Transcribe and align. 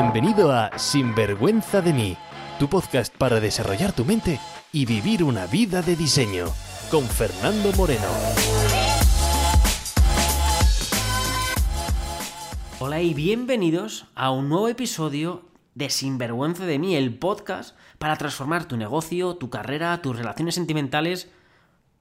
Bienvenido 0.00 0.52
a 0.52 0.78
Sinvergüenza 0.78 1.80
de 1.80 1.92
mí, 1.92 2.16
tu 2.60 2.68
podcast 2.68 3.12
para 3.16 3.40
desarrollar 3.40 3.92
tu 3.92 4.04
mente 4.04 4.38
y 4.70 4.86
vivir 4.86 5.24
una 5.24 5.46
vida 5.48 5.82
de 5.82 5.96
diseño, 5.96 6.46
con 6.88 7.02
Fernando 7.02 7.72
Moreno. 7.72 8.06
Hola 12.78 13.02
y 13.02 13.12
bienvenidos 13.12 14.06
a 14.14 14.30
un 14.30 14.48
nuevo 14.48 14.68
episodio 14.68 15.42
de 15.74 15.90
Sinvergüenza 15.90 16.64
de 16.64 16.78
mí, 16.78 16.94
el 16.94 17.18
podcast 17.18 17.76
para 17.98 18.14
transformar 18.14 18.66
tu 18.66 18.76
negocio, 18.76 19.34
tu 19.34 19.50
carrera, 19.50 20.00
tus 20.00 20.16
relaciones 20.16 20.54
sentimentales, 20.54 21.28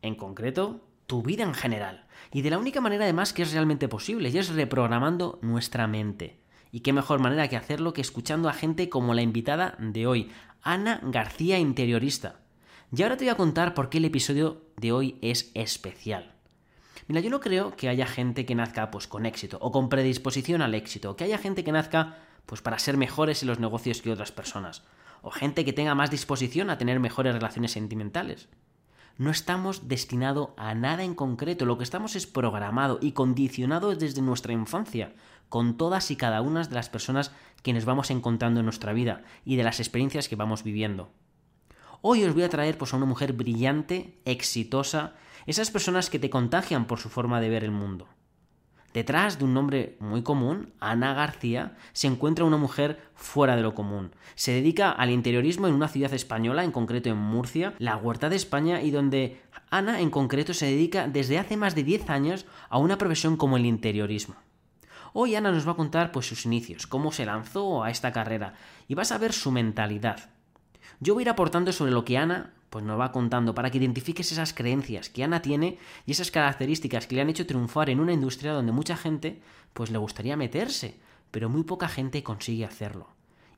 en 0.03 0.13
concreto, 0.13 0.81
tu 1.07 1.23
vida 1.23 1.41
en 1.41 1.55
general. 1.55 2.05
Y 2.31 2.43
de 2.43 2.51
la 2.51 2.59
única 2.59 2.79
manera 2.79 3.05
además 3.05 3.33
que 3.33 3.41
es 3.41 3.53
realmente 3.53 3.87
posible, 3.87 4.29
y 4.29 4.37
es 4.37 4.49
reprogramando 4.49 5.39
nuestra 5.41 5.87
mente. 5.87 6.37
Y 6.77 6.81
qué 6.81 6.93
mejor 6.93 7.19
manera 7.19 7.47
que 7.47 7.57
hacerlo 7.57 7.91
que 7.91 8.01
escuchando 8.01 8.49
a 8.49 8.53
gente 8.53 8.87
como 8.87 9.15
la 9.15 9.23
invitada 9.23 9.73
de 9.79 10.05
hoy, 10.05 10.29
Ana 10.61 11.01
García 11.01 11.57
Interiorista. 11.57 12.35
Y 12.95 13.01
ahora 13.01 13.17
te 13.17 13.25
voy 13.25 13.31
a 13.31 13.35
contar 13.35 13.73
por 13.73 13.89
qué 13.89 13.97
el 13.97 14.05
episodio 14.05 14.61
de 14.75 14.91
hoy 14.91 15.17
es 15.23 15.49
especial. 15.55 16.35
Mira, 17.07 17.21
yo 17.21 17.31
no 17.31 17.39
creo 17.39 17.75
que 17.75 17.89
haya 17.89 18.05
gente 18.05 18.45
que 18.45 18.53
nazca 18.53 18.91
pues 18.91 19.07
con 19.07 19.25
éxito 19.25 19.57
o 19.59 19.71
con 19.71 19.89
predisposición 19.89 20.61
al 20.61 20.75
éxito, 20.75 21.15
que 21.15 21.23
haya 21.23 21.39
gente 21.39 21.63
que 21.63 21.71
nazca 21.71 22.19
pues 22.45 22.61
para 22.61 22.77
ser 22.77 22.95
mejores 22.95 23.41
en 23.41 23.47
los 23.47 23.59
negocios 23.59 24.03
que 24.03 24.11
otras 24.11 24.31
personas, 24.31 24.83
o 25.23 25.31
gente 25.31 25.65
que 25.65 25.73
tenga 25.73 25.95
más 25.95 26.11
disposición 26.11 26.69
a 26.69 26.77
tener 26.77 26.99
mejores 26.99 27.33
relaciones 27.33 27.71
sentimentales. 27.71 28.49
No 29.17 29.31
estamos 29.31 29.87
destinados 29.87 30.49
a 30.57 30.75
nada 30.75 31.03
en 31.03 31.15
concreto, 31.15 31.65
lo 31.65 31.79
que 31.79 31.83
estamos 31.83 32.15
es 32.15 32.27
programado 32.27 32.99
y 33.01 33.13
condicionado 33.13 33.95
desde 33.95 34.21
nuestra 34.21 34.53
infancia, 34.53 35.15
con 35.49 35.75
todas 35.75 36.11
y 36.11 36.15
cada 36.15 36.41
una 36.41 36.63
de 36.63 36.75
las 36.75 36.89
personas 36.89 37.31
que 37.63 37.73
nos 37.73 37.85
vamos 37.85 38.11
encontrando 38.11 38.59
en 38.59 38.67
nuestra 38.67 38.93
vida 38.93 39.23
y 39.43 39.55
de 39.55 39.63
las 39.63 39.79
experiencias 39.79 40.29
que 40.29 40.35
vamos 40.35 40.63
viviendo. 40.63 41.09
Hoy 42.01 42.23
os 42.25 42.33
voy 42.35 42.43
a 42.43 42.49
traer 42.49 42.77
pues, 42.77 42.93
a 42.93 42.97
una 42.97 43.07
mujer 43.07 43.33
brillante, 43.33 44.19
exitosa, 44.25 45.15
esas 45.47 45.71
personas 45.71 46.11
que 46.11 46.19
te 46.19 46.29
contagian 46.29 46.85
por 46.85 46.99
su 46.99 47.09
forma 47.09 47.41
de 47.41 47.49
ver 47.49 47.63
el 47.63 47.71
mundo. 47.71 48.07
Detrás 48.97 49.37
de 49.37 49.45
un 49.45 49.53
nombre 49.53 49.95
muy 49.99 50.23
común, 50.23 50.73
Ana 50.79 51.13
García, 51.13 51.77
se 51.93 52.07
encuentra 52.07 52.45
una 52.45 52.57
mujer 52.57 52.99
fuera 53.13 53.55
de 53.55 53.61
lo 53.61 53.75
común. 53.75 54.09
Se 54.33 54.53
dedica 54.53 54.89
al 54.89 55.11
interiorismo 55.11 55.67
en 55.67 55.75
una 55.75 55.87
ciudad 55.87 56.15
española, 56.15 56.63
en 56.63 56.71
concreto 56.71 57.07
en 57.07 57.17
Murcia, 57.17 57.75
la 57.77 57.95
Huerta 57.95 58.27
de 58.27 58.37
España, 58.37 58.81
y 58.81 58.89
donde 58.89 59.39
Ana 59.69 60.01
en 60.01 60.09
concreto 60.09 60.55
se 60.55 60.65
dedica 60.65 61.07
desde 61.07 61.37
hace 61.37 61.57
más 61.57 61.75
de 61.75 61.83
10 61.83 62.09
años 62.09 62.47
a 62.69 62.79
una 62.79 62.97
profesión 62.97 63.37
como 63.37 63.57
el 63.57 63.67
interiorismo. 63.67 64.33
Hoy 65.13 65.35
Ana 65.35 65.51
nos 65.51 65.67
va 65.67 65.73
a 65.73 65.77
contar 65.77 66.11
pues 66.11 66.25
sus 66.25 66.47
inicios, 66.47 66.87
cómo 66.87 67.11
se 67.11 67.27
lanzó 67.27 67.83
a 67.83 67.91
esta 67.91 68.11
carrera 68.11 68.55
y 68.87 68.95
vas 68.95 69.11
a 69.11 69.19
ver 69.19 69.31
su 69.31 69.51
mentalidad. 69.51 70.31
Yo 70.99 71.13
voy 71.13 71.21
a 71.21 71.25
ir 71.25 71.29
aportando 71.29 71.71
sobre 71.71 71.91
lo 71.91 72.03
que 72.03 72.17
Ana 72.17 72.51
pues 72.69 72.83
nos 72.83 72.99
va 72.99 73.11
contando 73.11 73.55
para 73.55 73.69
que 73.69 73.77
identifiques 73.77 74.31
esas 74.31 74.53
creencias 74.53 75.09
que 75.09 75.23
Ana 75.23 75.41
tiene 75.41 75.77
y 76.05 76.11
esas 76.11 76.31
características 76.31 77.07
que 77.07 77.15
le 77.15 77.21
han 77.21 77.29
hecho 77.29 77.45
triunfar 77.45 77.89
en 77.89 77.99
una 77.99 78.13
industria 78.13 78.53
donde 78.53 78.71
mucha 78.71 78.97
gente 78.97 79.41
pues 79.73 79.91
le 79.91 79.97
gustaría 79.97 80.35
meterse, 80.35 80.99
pero 81.31 81.49
muy 81.49 81.63
poca 81.63 81.87
gente 81.87 82.23
consigue 82.23 82.65
hacerlo. 82.65 83.09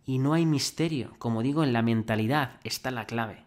Y 0.06 0.20
no 0.20 0.34
hay 0.34 0.46
misterio, 0.46 1.14
como 1.20 1.42
digo, 1.42 1.64
en 1.64 1.74
la 1.74 1.82
mentalidad 1.82 2.60
está 2.64 2.92
la 2.92 3.06
clave. 3.06 3.46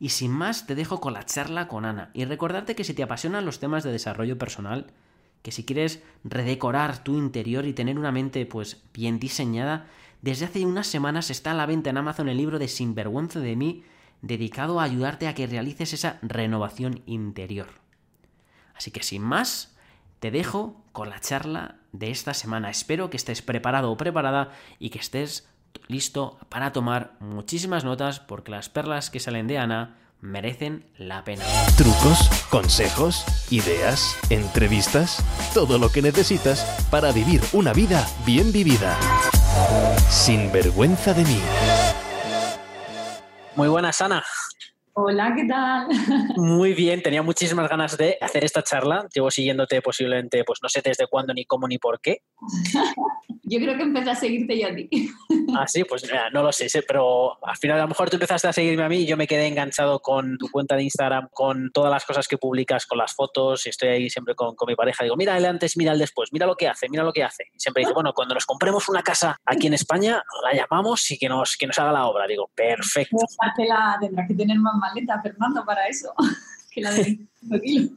Y 0.00 0.10
sin 0.10 0.30
más, 0.30 0.66
te 0.66 0.74
dejo 0.74 1.00
con 1.00 1.12
la 1.12 1.24
charla 1.24 1.66
con 1.66 1.84
Ana 1.84 2.10
y 2.14 2.24
recordarte 2.24 2.74
que 2.74 2.84
si 2.84 2.94
te 2.94 3.02
apasionan 3.02 3.44
los 3.44 3.58
temas 3.58 3.82
de 3.82 3.92
desarrollo 3.92 4.38
personal, 4.38 4.92
que 5.42 5.50
si 5.50 5.64
quieres 5.64 6.02
redecorar 6.24 7.02
tu 7.02 7.16
interior 7.16 7.66
y 7.66 7.72
tener 7.72 7.98
una 7.98 8.12
mente 8.12 8.46
pues 8.46 8.82
bien 8.92 9.18
diseñada, 9.18 9.86
desde 10.22 10.46
hace 10.46 10.64
unas 10.64 10.86
semanas 10.86 11.30
está 11.30 11.52
a 11.52 11.54
la 11.54 11.66
venta 11.66 11.90
en 11.90 11.96
Amazon 11.96 12.28
el 12.28 12.36
libro 12.36 12.58
de 12.58 12.68
Sinvergüenza 12.68 13.40
de 13.40 13.56
mí 13.56 13.84
dedicado 14.22 14.80
a 14.80 14.84
ayudarte 14.84 15.28
a 15.28 15.34
que 15.34 15.46
realices 15.46 15.92
esa 15.92 16.18
renovación 16.22 17.02
interior. 17.06 17.68
Así 18.74 18.90
que 18.90 19.02
sin 19.02 19.22
más, 19.22 19.76
te 20.20 20.30
dejo 20.30 20.82
con 20.92 21.10
la 21.10 21.20
charla 21.20 21.76
de 21.92 22.10
esta 22.10 22.34
semana. 22.34 22.70
Espero 22.70 23.10
que 23.10 23.16
estés 23.16 23.42
preparado 23.42 23.90
o 23.90 23.96
preparada 23.96 24.52
y 24.78 24.90
que 24.90 24.98
estés 24.98 25.48
listo 25.86 26.38
para 26.48 26.72
tomar 26.72 27.14
muchísimas 27.20 27.84
notas 27.84 28.20
porque 28.20 28.50
las 28.50 28.68
perlas 28.68 29.10
que 29.10 29.20
salen 29.20 29.46
de 29.46 29.58
Ana 29.58 29.96
merecen 30.20 30.84
la 30.96 31.24
pena. 31.24 31.44
Trucos, 31.76 32.28
consejos, 32.50 33.24
ideas, 33.50 34.16
entrevistas, 34.30 35.24
todo 35.54 35.78
lo 35.78 35.90
que 35.90 36.02
necesitas 36.02 36.64
para 36.90 37.12
vivir 37.12 37.40
una 37.52 37.72
vida 37.72 38.06
bien 38.26 38.52
vivida. 38.52 38.98
Sin 40.10 40.50
vergüenza 40.52 41.14
de 41.14 41.24
mí. 41.24 41.40
Muy 43.58 43.66
buenas, 43.66 44.00
Ana. 44.02 44.24
Hola, 45.00 45.32
¿qué 45.36 45.44
tal? 45.44 45.86
Muy 46.36 46.74
bien, 46.74 47.00
tenía 47.00 47.22
muchísimas 47.22 47.68
ganas 47.68 47.96
de 47.96 48.18
hacer 48.20 48.42
esta 48.42 48.64
charla. 48.64 49.06
Llevo 49.14 49.30
siguiéndote 49.30 49.80
posiblemente, 49.80 50.42
pues 50.42 50.58
no 50.60 50.68
sé 50.68 50.82
desde 50.82 51.06
cuándo, 51.06 51.32
ni 51.32 51.44
cómo, 51.44 51.68
ni 51.68 51.78
por 51.78 52.00
qué. 52.00 52.22
Yo 53.50 53.58
creo 53.60 53.76
que 53.76 53.82
empecé 53.82 54.10
a 54.10 54.14
seguirte 54.14 54.58
yo 54.58 54.68
a 54.68 54.74
ti. 54.74 54.90
Ah, 55.56 55.66
sí, 55.66 55.82
pues 55.84 56.02
no 56.34 56.42
lo 56.42 56.52
sé, 56.52 56.68
pero 56.86 57.42
al 57.42 57.56
final 57.56 57.78
a 57.78 57.82
lo 57.82 57.88
mejor 57.88 58.10
tú 58.10 58.16
empezaste 58.16 58.46
a 58.46 58.52
seguirme 58.52 58.84
a 58.84 58.90
mí 58.90 58.98
y 58.98 59.06
yo 59.06 59.16
me 59.16 59.26
quedé 59.26 59.46
enganchado 59.46 60.00
con 60.00 60.36
tu 60.36 60.50
cuenta 60.50 60.76
de 60.76 60.82
Instagram, 60.82 61.28
con 61.32 61.70
todas 61.72 61.90
las 61.90 62.04
cosas 62.04 62.28
que 62.28 62.36
publicas, 62.36 62.84
con 62.84 62.98
las 62.98 63.14
fotos, 63.14 63.64
y 63.64 63.70
estoy 63.70 63.88
ahí 63.88 64.10
siempre 64.10 64.34
con, 64.34 64.54
mi 64.66 64.74
pareja. 64.74 65.02
Digo, 65.02 65.16
mira 65.16 65.34
el 65.38 65.46
antes, 65.46 65.78
mira 65.78 65.92
el 65.92 65.98
después, 65.98 66.28
mira 66.30 66.44
lo 66.44 66.56
que 66.56 66.68
hace, 66.68 66.88
mira 66.90 67.02
lo 67.04 67.12
que 67.12 67.24
hace. 67.24 67.44
Y 67.54 67.58
siempre 67.58 67.80
dice, 67.80 67.94
bueno, 67.94 68.12
cuando 68.12 68.34
nos 68.34 68.44
compremos 68.44 68.86
una 68.90 69.02
casa 69.02 69.38
aquí 69.46 69.66
en 69.66 69.74
España, 69.74 70.22
la 70.44 70.52
llamamos 70.52 71.10
y 71.10 71.18
que 71.18 71.30
nos, 71.30 71.56
que 71.56 71.66
nos 71.66 71.78
haga 71.78 71.92
la 71.92 72.06
obra. 72.06 72.26
Digo, 72.26 72.50
perfecto. 72.54 73.16
Tendrás 74.00 74.28
que 74.28 74.34
tener 74.34 74.58
más 74.58 74.74
maleta, 74.88 75.20
Fernando, 75.22 75.64
para 75.64 75.86
eso. 75.86 76.12
que 76.70 76.80
la 76.80 76.90
de 76.92 77.18
kilos. 77.62 77.92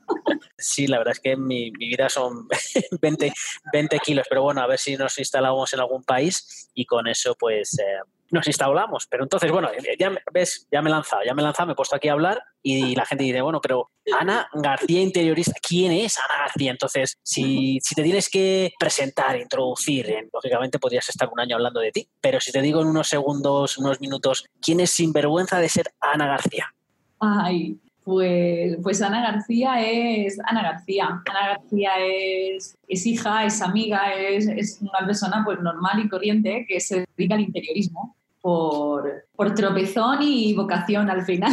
Sí, 0.58 0.88
la 0.88 1.00
verdad 1.00 1.14
es 1.14 1.20
que 1.20 1.36
mi, 1.36 1.72
vida 1.72 2.10
son 2.10 2.48
20, 3.02 3.34
20, 3.74 4.00
kilos, 4.00 4.26
pero 4.30 4.44
bueno, 4.44 4.62
a 4.62 4.68
ver 4.68 4.80
si 4.80 4.96
nos 4.96 5.18
instalamos 5.18 5.74
en 5.74 5.80
algún 5.80 6.04
país 6.04 6.70
y 6.74 6.86
con 6.86 7.08
eso 7.08 7.36
pues 7.38 7.78
eh, 7.80 8.00
nos 8.32 8.48
instalamos. 8.48 9.08
Pero 9.08 9.24
entonces, 9.24 9.52
bueno, 9.52 9.70
ya 10.00 10.12
ves, 10.32 10.68
ya 10.72 10.82
me 10.82 10.90
he 10.90 10.94
lanzado, 10.94 11.22
ya 11.24 11.34
me 11.34 11.42
he 11.42 11.46
lanzado, 11.46 11.68
me 11.68 11.74
he 11.74 11.76
puesto 11.76 11.96
aquí 11.96 12.08
a 12.08 12.14
hablar 12.14 12.42
y 12.64 12.96
la 12.96 13.06
gente 13.06 13.24
dice, 13.24 13.42
bueno, 13.42 13.60
pero 13.62 13.92
Ana 14.20 14.48
García 14.54 15.02
Interiorista, 15.02 15.54
¿quién 15.62 15.92
es 15.92 16.18
Ana 16.18 16.44
García? 16.46 16.72
Entonces, 16.72 17.18
si, 17.24 17.80
si 17.82 17.96
te 17.96 18.04
tienes 18.04 18.30
que 18.30 18.72
presentar, 18.80 19.38
introducir, 19.38 20.30
lógicamente 20.32 20.80
podrías 20.80 21.08
estar 21.10 21.30
un 21.32 21.40
año 21.40 21.56
hablando 21.56 21.80
de 21.80 21.92
ti, 21.92 22.10
pero 22.22 22.40
si 22.40 22.52
te 22.52 22.62
digo 22.62 22.82
en 22.82 22.88
unos 22.88 23.08
segundos, 23.08 23.78
unos 23.78 24.00
minutos, 24.00 24.46
¿quién 24.62 24.80
es 24.80 24.92
sinvergüenza 24.92 25.60
de 25.60 25.70
ser 25.70 25.94
Ana 26.00 26.28
García? 26.28 26.74
Ay, 27.22 27.80
pues, 28.04 28.78
pues 28.82 29.02
Ana 29.02 29.22
García 29.22 29.80
es 29.80 30.40
Ana 30.46 30.64
García. 30.64 31.22
Ana 31.30 31.48
García 31.50 31.92
es, 32.04 32.76
es 32.88 33.06
hija, 33.06 33.46
es 33.46 33.62
amiga, 33.62 34.14
es, 34.14 34.48
es, 34.48 34.82
una 34.82 35.06
persona 35.06 35.44
pues 35.46 35.60
normal 35.60 36.00
y 36.00 36.10
corriente 36.10 36.66
que 36.68 36.80
se 36.80 37.06
dedica 37.16 37.36
al 37.36 37.42
interiorismo 37.42 38.16
por, 38.42 39.28
por 39.36 39.54
tropezón 39.54 40.24
y 40.24 40.54
vocación 40.56 41.12
al 41.12 41.22
final. 41.22 41.52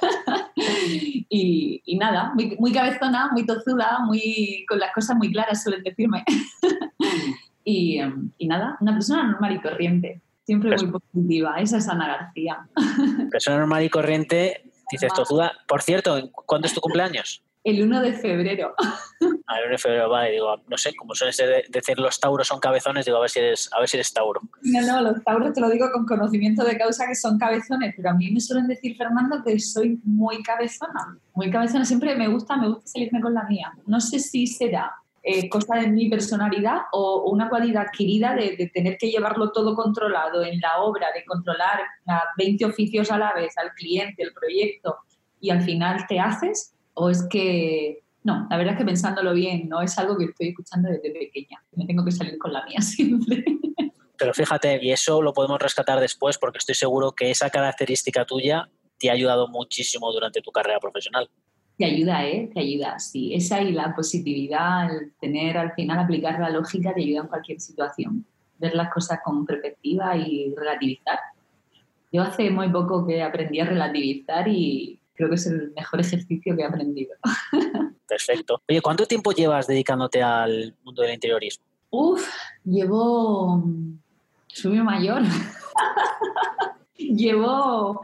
y, 1.28 1.82
y, 1.84 1.98
nada, 1.98 2.32
muy, 2.32 2.56
muy, 2.60 2.72
cabezona, 2.72 3.30
muy 3.32 3.44
tozuda, 3.44 3.98
muy, 4.06 4.64
con 4.68 4.78
las 4.78 4.92
cosas 4.94 5.16
muy 5.16 5.32
claras, 5.32 5.64
suelen 5.64 5.82
decirme. 5.82 6.24
y, 7.64 8.00
y 8.38 8.46
nada, 8.46 8.78
una 8.80 8.92
persona 8.92 9.24
normal 9.24 9.56
y 9.56 9.60
corriente. 9.60 10.20
Siempre 10.44 10.76
muy 10.76 10.92
positiva. 10.92 11.56
Esa 11.60 11.76
es 11.76 11.88
Ana 11.88 12.06
García. 12.06 12.66
Persona 13.30 13.58
normal 13.58 13.84
y 13.84 13.90
corriente 13.90 14.67
Dices, 14.90 15.12
Tozuda, 15.14 15.52
por 15.66 15.82
cierto, 15.82 16.30
¿cuándo 16.46 16.66
es 16.66 16.74
tu 16.74 16.80
cumpleaños? 16.80 17.42
El 17.64 17.82
1 17.82 18.00
de 18.00 18.12
febrero. 18.14 18.74
Ah, 19.46 19.58
el 19.58 19.64
1 19.64 19.72
de 19.72 19.78
febrero, 19.78 20.08
vale, 20.08 20.30
digo, 20.32 20.56
no 20.68 20.78
sé, 20.78 20.94
como 20.94 21.14
suelen 21.14 21.34
decir 21.68 21.98
los 21.98 22.20
tauros 22.20 22.46
son 22.46 22.60
cabezones, 22.60 23.04
digo, 23.04 23.18
a 23.18 23.20
ver 23.20 23.30
si 23.30 23.40
eres, 23.40 23.68
a 23.72 23.80
ver 23.80 23.88
si 23.88 23.96
eres 23.96 24.12
tauro. 24.12 24.40
No, 24.62 24.80
no, 24.82 25.00
los 25.00 25.22
tauros 25.24 25.52
te 25.52 25.60
lo 25.60 25.68
digo 25.68 25.90
con 25.92 26.06
conocimiento 26.06 26.64
de 26.64 26.78
causa 26.78 27.06
que 27.06 27.14
son 27.14 27.38
cabezones, 27.38 27.94
pero 27.96 28.10
a 28.10 28.14
mí 28.14 28.30
me 28.30 28.40
suelen 28.40 28.68
decir, 28.68 28.96
Fernando, 28.96 29.42
que 29.44 29.58
soy 29.58 30.00
muy 30.04 30.42
cabezona, 30.42 31.18
muy 31.34 31.50
cabezona, 31.50 31.84
siempre 31.84 32.14
me 32.14 32.28
gusta, 32.28 32.56
me 32.56 32.68
gusta 32.68 32.86
salirme 32.86 33.20
con 33.20 33.34
la 33.34 33.44
mía. 33.44 33.72
No 33.86 34.00
sé 34.00 34.18
si 34.18 34.46
será 34.46 34.94
eh, 35.22 35.48
cosa 35.48 35.76
de 35.76 35.88
mi 35.88 36.08
personalidad 36.08 36.82
o, 36.92 37.30
una 37.30 37.48
cualidad 37.48 37.86
adquirida 37.88 38.34
de, 38.34 38.70
tener 38.72 38.96
que 38.98 39.10
llevarlo 39.10 39.52
todo 39.52 39.74
controlado 39.74 40.42
en 40.44 40.60
la 40.60 40.78
obra, 40.80 41.08
de 41.14 41.24
controlar 41.24 41.80
a 42.06 42.22
20 42.36 42.64
oficios 42.64 43.10
a 43.10 43.18
la 43.18 43.32
vez, 43.34 43.56
al 43.58 43.72
cliente, 43.74 44.22
el 44.22 44.32
proyecto, 44.32 44.96
y 45.40 45.50
al 45.50 45.62
final 45.62 46.06
te 46.08 46.20
haces, 46.20 46.74
o 46.94 47.10
es 47.10 47.26
que, 47.28 48.02
no, 48.24 48.46
la 48.50 48.56
verdad 48.56 48.74
es 48.74 48.78
que 48.78 48.84
pensándolo 48.84 49.34
bien, 49.34 49.68
no 49.68 49.82
es 49.82 49.98
algo 49.98 50.16
que 50.16 50.24
estoy 50.24 50.48
escuchando 50.48 50.88
desde 50.88 51.10
pequeña, 51.10 51.62
me 51.72 51.86
tengo 51.86 52.04
que 52.04 52.12
salir 52.12 52.38
con 52.38 52.52
la 52.52 52.64
mía 52.64 52.80
siempre. 52.80 53.44
Pero 54.16 54.34
fíjate, 54.34 54.80
y 54.82 54.90
eso 54.90 55.22
lo 55.22 55.32
podemos 55.32 55.60
rescatar 55.60 56.00
después 56.00 56.38
porque 56.38 56.58
estoy 56.58 56.74
seguro 56.74 57.12
que 57.12 57.30
esa 57.30 57.50
característica 57.50 58.24
tuya 58.24 58.68
te 58.98 59.10
ha 59.10 59.12
ayudado 59.12 59.46
muchísimo 59.46 60.12
durante 60.12 60.40
tu 60.40 60.50
carrera 60.50 60.80
profesional 60.80 61.30
te 61.78 61.84
ayuda, 61.84 62.26
¿eh? 62.26 62.50
Te 62.52 62.60
ayuda, 62.60 62.98
sí. 62.98 63.32
Esa 63.32 63.62
y 63.62 63.70
la 63.70 63.94
positividad, 63.94 64.92
el 64.92 65.12
tener 65.20 65.56
al 65.56 65.72
final, 65.74 66.00
aplicar 66.00 66.40
la 66.40 66.50
lógica, 66.50 66.92
te 66.92 67.02
ayuda 67.02 67.20
en 67.20 67.28
cualquier 67.28 67.60
situación. 67.60 68.26
ver 68.58 68.74
las 68.74 68.92
cosas 68.92 69.20
con 69.24 69.46
perspectiva 69.46 70.16
y 70.16 70.52
relativizar. 70.56 71.20
Yo 72.12 72.22
hace 72.22 72.50
muy 72.50 72.68
poco 72.70 73.06
que 73.06 73.22
aprendí 73.22 73.60
a 73.60 73.66
relativizar 73.66 74.48
y 74.48 74.98
creo 75.14 75.28
que 75.28 75.36
es 75.36 75.46
el 75.46 75.72
mejor 75.76 76.00
ejercicio 76.00 76.56
que 76.56 76.62
he 76.62 76.64
aprendido. 76.64 77.14
Perfecto. 78.08 78.60
Oye, 78.68 78.80
¿cuánto 78.80 79.06
tiempo 79.06 79.30
llevas 79.30 79.68
dedicándote 79.68 80.20
al 80.20 80.74
mundo 80.82 81.02
del 81.02 81.14
interiorismo? 81.14 81.64
Uf, 81.90 82.28
llevo... 82.64 83.62
Soy 84.48 84.82
mayor. 84.82 85.22
llevo... 86.96 88.00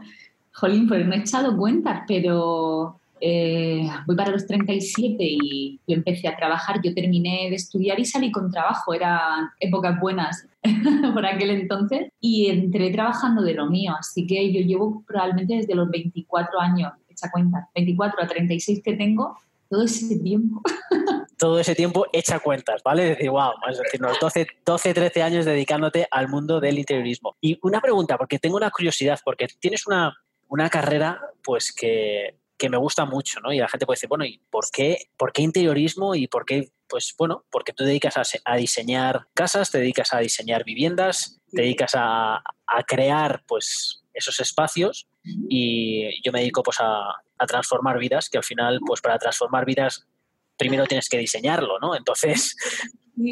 Jolín, 0.53 0.87
pues 0.87 1.05
no 1.05 1.13
he 1.13 1.17
echado 1.17 1.57
cuentas, 1.57 2.03
pero 2.07 3.01
eh, 3.21 3.87
voy 4.05 4.15
para 4.15 4.31
los 4.31 4.45
37 4.45 5.15
y 5.19 5.79
yo 5.87 5.95
empecé 5.95 6.27
a 6.27 6.35
trabajar, 6.35 6.81
yo 6.83 6.93
terminé 6.93 7.49
de 7.49 7.55
estudiar 7.55 7.99
y 7.99 8.05
salí 8.05 8.31
con 8.31 8.51
trabajo, 8.51 8.93
eran 8.93 9.49
épocas 9.59 9.99
buenas 9.99 10.47
por 11.13 11.25
aquel 11.25 11.51
entonces 11.51 12.09
y 12.19 12.49
entré 12.49 12.91
trabajando 12.91 13.41
de 13.41 13.53
lo 13.53 13.67
mío, 13.67 13.93
así 13.97 14.27
que 14.27 14.51
yo 14.51 14.61
llevo 14.61 15.03
probablemente 15.07 15.55
desde 15.55 15.75
los 15.75 15.89
24 15.89 16.59
años, 16.59 16.93
echa 17.09 17.31
cuenta, 17.31 17.69
24 17.73 18.23
a 18.23 18.27
36 18.27 18.81
que 18.83 18.93
tengo, 18.93 19.37
todo 19.69 19.83
ese 19.83 20.19
tiempo. 20.19 20.61
todo 21.37 21.59
ese 21.59 21.75
tiempo 21.75 22.05
echa 22.13 22.39
cuentas, 22.39 22.81
¿vale? 22.83 23.03
Es 23.03 23.17
decir, 23.17 23.29
wow, 23.29 23.51
es 23.69 23.77
decir, 23.77 24.01
12, 24.21 24.47
12, 24.65 24.93
13 24.93 25.23
años 25.23 25.45
dedicándote 25.45 26.07
al 26.11 26.27
mundo 26.27 26.59
del 26.59 26.79
interiorismo. 26.79 27.35
Y 27.41 27.57
una 27.61 27.81
pregunta, 27.81 28.17
porque 28.17 28.39
tengo 28.39 28.57
una 28.57 28.71
curiosidad, 28.71 29.19
porque 29.23 29.47
tienes 29.59 29.87
una, 29.87 30.15
una 30.47 30.69
carrera 30.69 31.19
pues 31.43 31.73
que 31.73 32.37
que 32.57 32.69
me 32.69 32.77
gusta 32.77 33.05
mucho, 33.05 33.39
¿no? 33.41 33.51
Y 33.51 33.59
la 33.59 33.67
gente 33.67 33.85
puede 33.85 33.95
decir, 33.95 34.09
bueno, 34.09 34.25
¿y 34.25 34.41
por 34.49 34.65
qué, 34.71 35.09
por 35.17 35.33
qué 35.33 35.41
interiorismo 35.41 36.15
y 36.15 36.27
por 36.27 36.45
qué? 36.45 36.69
Pues 36.87 37.13
bueno, 37.17 37.45
porque 37.51 37.73
tú 37.73 37.83
te 37.83 37.89
dedicas 37.89 38.15
a, 38.45 38.55
diseñar 38.55 39.27
casas, 39.33 39.71
te 39.71 39.79
dedicas 39.79 40.13
a 40.13 40.19
diseñar 40.19 40.63
viviendas, 40.63 41.41
te 41.51 41.63
dedicas 41.63 41.91
a, 41.95 42.41
crear, 42.87 43.43
pues, 43.47 44.03
esos 44.13 44.39
espacios 44.39 45.07
y 45.49 46.23
yo 46.23 46.31
me 46.31 46.39
dedico, 46.39 46.63
pues, 46.63 46.77
a, 46.79 47.15
transformar 47.47 47.99
vidas, 47.99 48.29
que 48.29 48.37
al 48.37 48.43
final, 48.43 48.79
pues, 48.85 49.01
para 49.01 49.17
transformar 49.17 49.65
vidas 49.65 50.07
primero 50.57 50.85
tienes 50.85 51.09
que 51.09 51.17
diseñarlo, 51.17 51.79
¿no? 51.79 51.95
Entonces, 51.95 52.55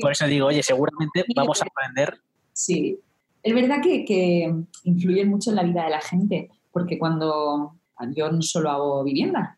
por 0.02 0.12
eso 0.12 0.28
digo, 0.28 0.48
oye, 0.48 0.62
seguramente 0.62 1.24
vamos 1.36 1.62
a 1.62 1.66
aprender. 1.66 2.20
Sí, 2.52 3.00
es 3.42 3.54
verdad 3.56 3.78
que, 3.82 4.04
que 4.04 4.54
influye 4.84 5.24
mucho 5.26 5.52
en 5.52 5.56
la 5.56 5.64
vida 5.64 5.86
de 5.86 5.90
la 5.92 6.02
gente, 6.02 6.50
porque 6.74 7.00
cuando 7.00 7.78
yo 8.16 8.32
no 8.32 8.42
solo 8.42 8.70
hago 8.70 9.04
vivienda, 9.04 9.58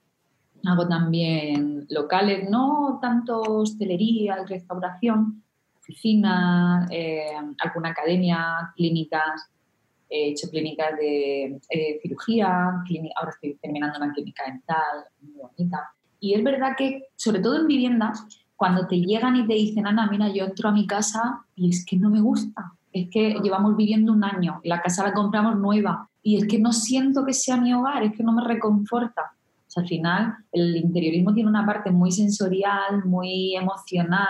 hago 0.66 0.88
también 0.88 1.86
locales, 1.90 2.50
no 2.50 3.00
tanto 3.02 3.42
hostelería, 3.42 4.46
restauración, 4.48 5.44
oficina, 5.80 6.88
eh, 6.92 7.32
alguna 7.60 7.90
academia, 7.90 8.72
clínicas. 8.76 9.50
He 10.10 10.30
hecho 10.30 10.50
clínicas 10.50 10.98
de 10.98 11.60
eh, 11.70 12.00
cirugía, 12.02 12.84
ahora 13.16 13.32
estoy 13.32 13.56
terminando 13.62 13.98
una 13.98 14.14
clínica 14.14 14.44
dental 14.46 15.06
muy 15.22 15.34
bonita. 15.34 15.92
Y 16.20 16.34
es 16.34 16.44
verdad 16.44 16.76
que, 16.78 17.04
sobre 17.16 17.40
todo 17.40 17.60
en 17.60 17.68
vivienda, 17.68 18.14
cuando 18.56 18.88
te 18.88 19.00
llegan 19.00 19.36
y 19.36 19.48
te 19.48 19.54
dicen, 19.54 19.86
Ana, 19.86 20.08
mira, 20.10 20.30
yo 20.30 20.46
entro 20.46 20.70
a 20.70 20.72
mi 20.72 20.88
casa 20.88 21.46
y 21.56 21.70
es 21.70 21.86
que 21.86 21.98
no 21.98 22.10
me 22.10 22.22
gusta, 22.22 22.74
es 22.96 23.10
que 23.10 23.38
llevamos 23.44 23.76
viviendo 23.76 24.14
un 24.14 24.24
año, 24.24 24.62
la 24.64 24.82
casa 24.82 25.04
la 25.04 25.14
compramos 25.14 25.58
nueva, 25.58 26.10
y 26.24 26.38
es 26.38 26.48
que 26.48 26.60
no 26.60 26.72
siento 26.72 27.26
que 27.26 27.34
sea 27.34 27.58
mi 27.58 27.74
hogar, 27.74 28.04
es 28.04 28.14
que 28.16 28.24
no 28.24 28.32
me 28.32 28.42
reconforta. 28.42 29.34
O 29.68 29.70
sea, 29.70 29.84
al 29.84 29.90
final 29.90 30.36
el 30.54 30.78
interiorismo 30.78 31.34
tiene 31.34 31.50
una 31.50 31.66
parte 31.66 31.92
muy 31.92 32.14
sensorial, 32.14 33.04
muy 33.04 33.54
emocional 33.58 34.30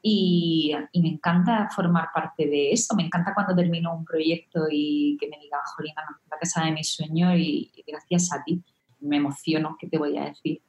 y, 0.00 0.72
me 0.94 1.08
encanta 1.08 1.68
formar 1.74 2.10
parte 2.14 2.46
de 2.46 2.70
eso. 2.70 2.94
Me 2.94 3.02
encanta 3.02 3.34
cuando 3.34 3.52
termino 3.56 3.92
un 3.92 4.04
proyecto 4.04 4.66
y 4.70 5.16
que 5.20 5.28
me 5.28 5.38
diga, 5.40 5.58
Jolina, 5.74 6.02
la 6.30 6.38
casa 6.38 6.64
de 6.64 6.70
mi 6.70 6.84
sueño 6.84 7.36
y, 7.36 7.72
gracias 7.84 8.32
a 8.32 8.44
ti. 8.44 8.62
Me 9.00 9.16
emociono, 9.16 9.76
¿qué 9.78 9.88
te 9.88 9.98
voy 9.98 10.16
a 10.18 10.26
decir? 10.26 10.62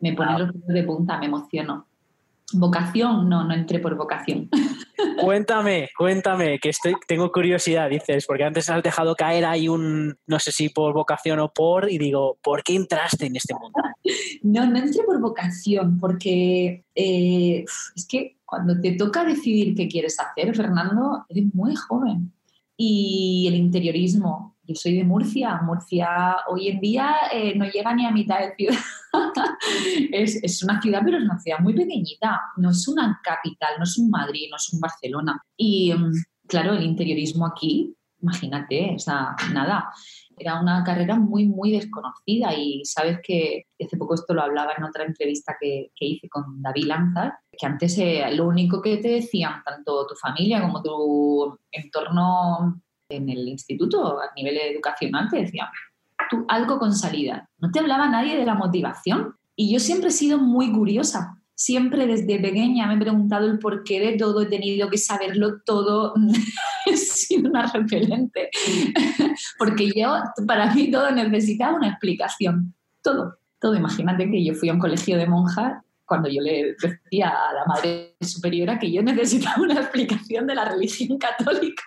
Me 0.00 0.12
pone 0.12 0.38
los 0.38 0.52
pelos 0.52 0.68
de 0.68 0.82
punta, 0.84 1.18
me 1.18 1.26
emociono. 1.26 1.86
¿Vocación? 2.52 3.26
No, 3.26 3.42
no 3.42 3.54
entré 3.54 3.78
por 3.78 3.96
vocación. 3.96 4.50
Cuéntame, 5.22 5.88
cuéntame, 5.96 6.58
que 6.58 6.70
estoy, 6.70 6.94
tengo 7.06 7.30
curiosidad, 7.30 7.90
dices, 7.90 8.26
porque 8.26 8.44
antes 8.44 8.68
has 8.70 8.82
dejado 8.82 9.14
caer 9.14 9.44
ahí 9.44 9.68
un, 9.68 10.16
no 10.26 10.38
sé 10.38 10.52
si 10.52 10.68
por 10.68 10.92
vocación 10.94 11.38
o 11.40 11.52
por, 11.52 11.90
y 11.90 11.98
digo, 11.98 12.38
¿por 12.42 12.62
qué 12.62 12.74
entraste 12.74 13.26
en 13.26 13.36
este 13.36 13.54
mundo? 13.54 13.78
No, 14.42 14.66
no 14.66 14.78
entré 14.78 15.02
por 15.04 15.20
vocación, 15.20 15.98
porque 15.98 16.84
eh, 16.94 17.64
es 17.94 18.06
que 18.06 18.38
cuando 18.46 18.80
te 18.80 18.92
toca 18.92 19.24
decidir 19.24 19.74
qué 19.74 19.86
quieres 19.86 20.18
hacer, 20.18 20.56
Fernando, 20.56 21.24
eres 21.28 21.54
muy 21.54 21.76
joven. 21.76 22.32
Y 22.76 23.44
el 23.46 23.54
interiorismo, 23.56 24.56
soy 24.74 24.96
de 24.96 25.04
Murcia. 25.04 25.60
Murcia 25.62 26.36
hoy 26.48 26.68
en 26.68 26.80
día 26.80 27.14
eh, 27.32 27.54
no 27.56 27.66
llega 27.66 27.94
ni 27.94 28.06
a 28.06 28.10
mitad 28.10 28.40
de 28.40 28.54
ciudad. 28.54 28.78
es, 30.12 30.42
es, 30.42 30.62
una 30.62 30.80
ciudad, 30.80 31.02
pero 31.04 31.18
es 31.18 31.24
una 31.24 31.38
ciudad 31.38 31.58
muy 31.60 31.74
pequeñita. 31.74 32.40
No 32.56 32.70
es 32.70 32.86
una 32.88 33.20
capital, 33.22 33.74
no 33.78 33.84
es 33.84 33.98
un 33.98 34.10
Madrid, 34.10 34.48
no 34.50 34.56
es 34.56 34.72
un 34.72 34.80
Barcelona. 34.80 35.42
Y 35.56 35.92
mm, 35.92 36.12
claro, 36.46 36.74
el 36.74 36.82
interiorismo 36.82 37.46
aquí, 37.46 37.94
imagínate, 38.20 38.94
o 38.94 38.98
sea, 38.98 39.34
nada. 39.52 39.90
Era 40.36 40.58
una 40.58 40.82
carrera 40.82 41.16
muy, 41.16 41.46
muy 41.46 41.70
desconocida 41.72 42.54
y 42.54 42.82
sabes 42.84 43.18
que 43.22 43.66
hace 43.78 43.96
poco 43.98 44.14
esto 44.14 44.32
lo 44.32 44.42
hablaba 44.42 44.72
en 44.76 44.84
otra 44.84 45.04
entrevista 45.04 45.56
que, 45.60 45.90
que 45.94 46.06
hice 46.06 46.30
con 46.30 46.62
David 46.62 46.84
Lanzar, 46.84 47.34
que 47.52 47.66
antes 47.66 47.98
eh, 47.98 48.24
lo 48.32 48.46
único 48.46 48.80
que 48.80 48.96
te 48.96 49.08
decían, 49.08 49.62
tanto 49.62 50.06
tu 50.06 50.14
familia 50.14 50.62
como 50.62 50.82
tu 50.82 51.58
entorno 51.70 52.80
en 53.10 53.28
el 53.28 53.46
instituto, 53.48 54.20
a 54.20 54.32
nivel 54.34 54.56
educacional, 54.56 55.28
te 55.28 55.42
decían, 55.42 55.66
tú 56.30 56.44
algo 56.48 56.78
con 56.78 56.94
salida. 56.94 57.48
No 57.58 57.70
te 57.70 57.80
hablaba 57.80 58.08
nadie 58.08 58.36
de 58.36 58.46
la 58.46 58.54
motivación. 58.54 59.34
Y 59.56 59.72
yo 59.72 59.80
siempre 59.80 60.08
he 60.08 60.12
sido 60.12 60.38
muy 60.38 60.72
curiosa. 60.72 61.36
Siempre 61.54 62.06
desde 62.06 62.38
pequeña 62.38 62.86
me 62.86 62.94
he 62.94 62.98
preguntado 62.98 63.46
el 63.46 63.58
porqué 63.58 64.00
de 64.00 64.16
todo, 64.16 64.40
he 64.40 64.46
tenido 64.46 64.88
que 64.88 64.96
saberlo 64.96 65.60
todo, 65.60 66.14
he 66.86 66.96
sido 66.96 67.50
una 67.50 67.66
repelente. 67.70 68.48
Porque 69.58 69.90
yo, 69.94 70.14
para 70.46 70.74
mí, 70.74 70.90
todo 70.90 71.10
necesitaba 71.10 71.76
una 71.76 71.88
explicación. 71.88 72.74
Todo, 73.02 73.36
todo. 73.60 73.74
Imagínate 73.74 74.30
que 74.30 74.42
yo 74.42 74.54
fui 74.54 74.70
a 74.70 74.72
un 74.72 74.78
colegio 74.78 75.18
de 75.18 75.26
monjas 75.26 75.82
cuando 76.10 76.28
yo 76.28 76.42
le 76.42 76.74
decía 76.82 77.28
a 77.28 77.54
la 77.54 77.64
madre 77.66 78.16
superiora 78.20 78.80
que 78.80 78.90
yo 78.90 79.00
necesitaba 79.00 79.62
una 79.62 79.74
explicación 79.74 80.44
de 80.44 80.56
la 80.56 80.64
religión 80.64 81.16
católica, 81.18 81.84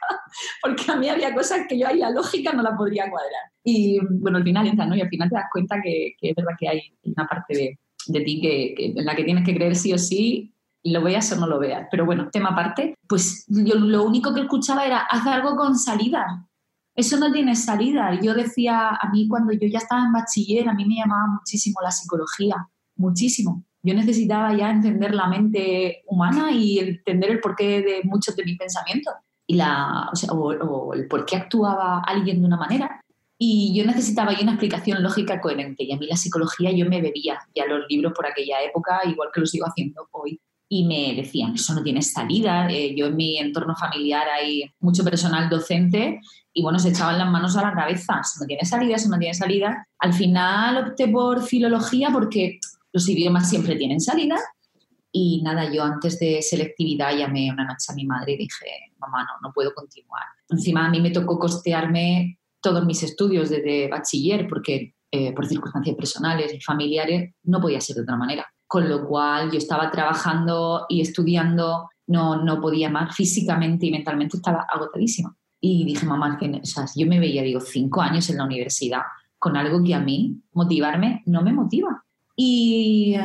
porque 0.61 0.89
a 0.89 0.95
mí 0.95 1.09
había 1.09 1.35
cosas 1.35 1.67
que 1.67 1.77
yo 1.77 1.89
ahí 1.89 1.97
la 1.97 2.09
lógica 2.09 2.53
no 2.53 2.63
la 2.63 2.73
podría 2.73 3.09
cuadrar. 3.09 3.51
Y 3.65 3.99
bueno, 4.21 4.37
al 4.37 4.45
final 4.45 4.65
entra, 4.65 4.85
¿no? 4.85 4.95
Y 4.95 5.01
al 5.01 5.09
final 5.09 5.27
te 5.27 5.35
das 5.35 5.49
cuenta 5.51 5.81
que, 5.83 6.15
es 6.21 6.35
verdad 6.35 6.53
que 6.57 6.69
hay 6.69 6.81
una 7.03 7.27
parte 7.27 7.53
de, 7.53 7.79
de 8.07 8.21
ti 8.21 8.39
que, 8.39 8.93
en 8.97 9.03
la 9.03 9.13
que 9.13 9.25
tienes 9.25 9.43
que 9.43 9.53
creer 9.53 9.75
sí 9.75 9.91
o 9.91 9.97
sí, 9.97 10.55
lo 10.85 11.03
veas 11.03 11.29
o 11.33 11.35
no 11.35 11.45
lo 11.45 11.59
veas. 11.59 11.89
Pero 11.91 12.05
bueno, 12.05 12.29
tema 12.31 12.51
aparte, 12.51 12.95
pues 13.09 13.45
yo 13.49 13.75
lo 13.75 14.05
único 14.05 14.33
que 14.33 14.39
escuchaba 14.39 14.85
era, 14.85 14.99
haz 14.99 15.27
algo 15.27 15.57
con 15.57 15.77
salida. 15.77 16.47
Eso 16.95 17.17
no 17.17 17.29
tiene 17.29 17.57
salida. 17.57 18.17
Yo 18.21 18.33
decía, 18.33 18.87
a 18.87 19.09
mí 19.11 19.27
cuando 19.27 19.51
yo 19.51 19.67
ya 19.67 19.79
estaba 19.79 20.05
en 20.05 20.13
bachiller, 20.13 20.69
a 20.69 20.73
mí 20.73 20.85
me 20.85 20.95
llamaba 20.95 21.27
muchísimo 21.27 21.81
la 21.81 21.91
psicología, 21.91 22.69
muchísimo 22.95 23.65
yo 23.83 23.93
necesitaba 23.93 24.55
ya 24.55 24.71
entender 24.71 25.13
la 25.13 25.27
mente 25.27 26.03
humana 26.07 26.51
y 26.51 26.79
entender 26.79 27.31
el 27.31 27.41
porqué 27.41 27.81
de 27.81 28.01
muchos 28.05 28.35
de 28.35 28.45
mis 28.45 28.57
pensamientos 28.57 29.13
y 29.45 29.55
la, 29.55 30.09
o, 30.29 30.93
el 30.93 31.07
por 31.07 31.25
qué 31.25 31.35
actuaba 31.35 31.99
alguien 31.99 32.39
de 32.39 32.47
una 32.47 32.55
manera. 32.55 33.01
Y 33.37 33.73
yo 33.75 33.85
necesitaba 33.85 34.31
ya 34.31 34.43
una 34.43 34.53
explicación 34.53 35.03
lógica 35.03 35.41
coherente. 35.41 35.83
Y 35.83 35.91
a 35.91 35.97
mí 35.97 36.07
la 36.07 36.15
psicología 36.15 36.71
yo 36.71 36.85
me 36.85 37.01
bebía 37.01 37.39
ya 37.53 37.65
los 37.65 37.85
libros 37.89 38.13
por 38.15 38.25
aquella 38.25 38.63
época, 38.63 39.01
igual 39.05 39.29
que 39.33 39.41
lo 39.41 39.45
sigo 39.45 39.65
haciendo 39.67 40.07
hoy. 40.11 40.39
Y 40.69 40.85
me 40.85 41.13
decían, 41.21 41.53
eso 41.53 41.73
no 41.73 41.83
tiene 41.83 42.01
salida. 42.01 42.69
Eh, 42.71 42.95
yo 42.95 43.07
en 43.07 43.17
mi 43.17 43.37
entorno 43.37 43.75
familiar 43.75 44.27
hay 44.29 44.63
mucho 44.79 45.03
personal 45.03 45.49
docente 45.49 46.21
y 46.53 46.61
bueno, 46.61 46.79
se 46.79 46.89
echaban 46.89 47.17
las 47.17 47.29
manos 47.29 47.57
a 47.57 47.63
la 47.63 47.73
cabeza. 47.73 48.21
Eso 48.21 48.39
no 48.39 48.45
tiene 48.47 48.63
salida, 48.63 48.95
eso 48.95 49.09
no 49.09 49.19
tiene 49.19 49.33
salida. 49.33 49.85
Al 49.99 50.13
final 50.13 50.77
opté 50.77 51.09
por 51.09 51.43
filología 51.43 52.09
porque 52.13 52.59
los 52.93 53.09
idiomas 53.09 53.49
siempre 53.49 53.75
tienen 53.75 53.99
salida. 53.99 54.37
Y 55.11 55.41
nada, 55.43 55.71
yo 55.71 55.83
antes 55.83 56.17
de 56.19 56.41
selectividad 56.41 57.15
llamé 57.15 57.51
una 57.51 57.65
noche 57.65 57.91
a 57.91 57.95
mi 57.95 58.05
madre 58.05 58.33
y 58.33 58.37
dije, 58.37 58.65
mamá, 58.99 59.23
no, 59.23 59.47
no 59.47 59.53
puedo 59.53 59.73
continuar. 59.73 60.23
Encima 60.49 60.85
a 60.85 60.89
mí 60.89 61.01
me 61.01 61.11
tocó 61.11 61.37
costearme 61.37 62.39
todos 62.61 62.85
mis 62.85 63.03
estudios 63.03 63.49
desde 63.49 63.89
bachiller 63.89 64.47
porque 64.47 64.95
eh, 65.11 65.33
por 65.33 65.45
circunstancias 65.45 65.95
personales 65.95 66.53
y 66.53 66.61
familiares 66.61 67.35
no 67.43 67.61
podía 67.61 67.81
ser 67.81 67.97
de 67.97 68.01
otra 68.03 68.15
manera. 68.15 68.47
Con 68.65 68.89
lo 68.89 69.07
cual 69.07 69.51
yo 69.51 69.57
estaba 69.57 69.91
trabajando 69.91 70.87
y 70.89 71.01
estudiando, 71.01 71.89
no, 72.07 72.43
no 72.43 72.59
podía 72.59 72.89
más, 72.89 73.15
físicamente 73.15 73.85
y 73.85 73.91
mentalmente 73.91 74.37
estaba 74.37 74.65
agotadísima. 74.67 75.35
Y 75.59 75.85
dije, 75.85 76.05
mamá, 76.05 76.37
que, 76.39 76.49
o 76.49 76.65
sea, 76.65 76.85
yo 76.95 77.05
me 77.05 77.19
veía, 77.19 77.43
digo, 77.43 77.59
cinco 77.59 78.01
años 78.01 78.29
en 78.31 78.37
la 78.37 78.45
universidad 78.45 79.01
con 79.37 79.55
algo 79.57 79.83
que 79.83 79.93
a 79.93 79.99
mí 79.99 80.41
motivarme 80.53 81.21
no 81.25 81.43
me 81.43 81.53
motiva. 81.53 82.02
Y 82.35 83.15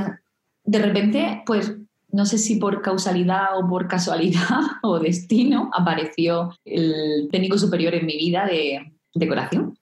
de 0.64 0.78
repente, 0.78 1.42
pues 1.46 1.74
no 2.10 2.24
sé 2.24 2.38
si 2.38 2.56
por 2.56 2.82
causalidad 2.82 3.58
o 3.58 3.68
por 3.68 3.86
casualidad 3.86 4.60
o 4.82 4.98
destino, 4.98 5.70
apareció 5.72 6.54
el 6.64 7.28
técnico 7.30 7.58
superior 7.58 7.94
en 7.94 8.06
mi 8.06 8.16
vida 8.16 8.46
de 8.46 8.92
decoración 9.14 9.78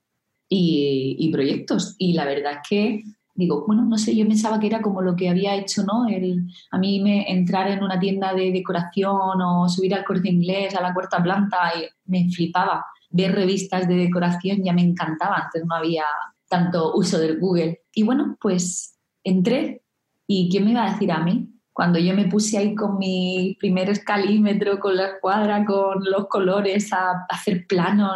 y, 0.49 1.31
proyectos. 1.33 1.95
Y 1.99 2.15
la 2.15 2.25
verdad 2.25 2.53
es 2.53 2.69
que 2.69 3.03
digo, 3.35 3.65
bueno, 3.67 3.85
no 3.85 3.99
sé, 3.99 4.17
yo 4.17 4.27
pensaba 4.27 4.59
que 4.59 4.67
era 4.67 4.81
como 4.81 5.03
lo 5.03 5.15
que 5.15 5.29
había 5.29 5.55
hecho, 5.57 5.83
¿no? 5.83 6.09
El, 6.09 6.47
a 6.71 6.79
mí 6.79 7.01
me 7.01 7.31
entrar 7.31 7.69
en 7.69 7.83
una 7.83 8.01
tienda 8.01 8.33
de 8.33 8.51
decoración 8.51 9.41
o 9.43 9.69
subir 9.69 9.95
al 9.95 10.05
corte 10.05 10.31
inglés, 10.31 10.75
a 10.75 10.81
la 10.81 10.95
cuarta 10.95 11.23
planta, 11.23 11.73
y 11.79 11.85
me 12.11 12.31
flipaba. 12.31 12.87
Ver 13.11 13.35
revistas 13.35 13.87
de 13.87 13.95
decoración 13.95 14.65
ya 14.65 14.73
me 14.73 14.83
encantaba, 14.83 15.37
antes 15.37 15.65
no 15.67 15.75
había 15.75 16.05
tanto 16.49 16.95
uso 16.97 17.19
del 17.19 17.39
Google. 17.39 17.83
Y 17.95 18.05
bueno, 18.05 18.39
pues 18.41 18.96
entré 19.27 19.83
y 20.27 20.49
¿quién 20.51 20.65
me 20.65 20.71
iba 20.71 20.87
a 20.87 20.93
decir 20.93 21.13
a 21.13 21.21
mí? 21.21 21.49
Cuando 21.73 21.99
yo 21.99 22.15
me 22.15 22.27
puse 22.27 22.57
ahí 22.57 22.75
con 22.75 22.97
mi 22.97 23.57
primer 23.61 23.91
escalímetro, 23.91 24.81
con 24.81 24.97
la 24.97 25.09
escuadra, 25.09 25.65
con 25.65 26.03
los 26.05 26.27
colores, 26.29 26.93
a, 26.93 27.27
hacer 27.29 27.67
plano, 27.67 28.13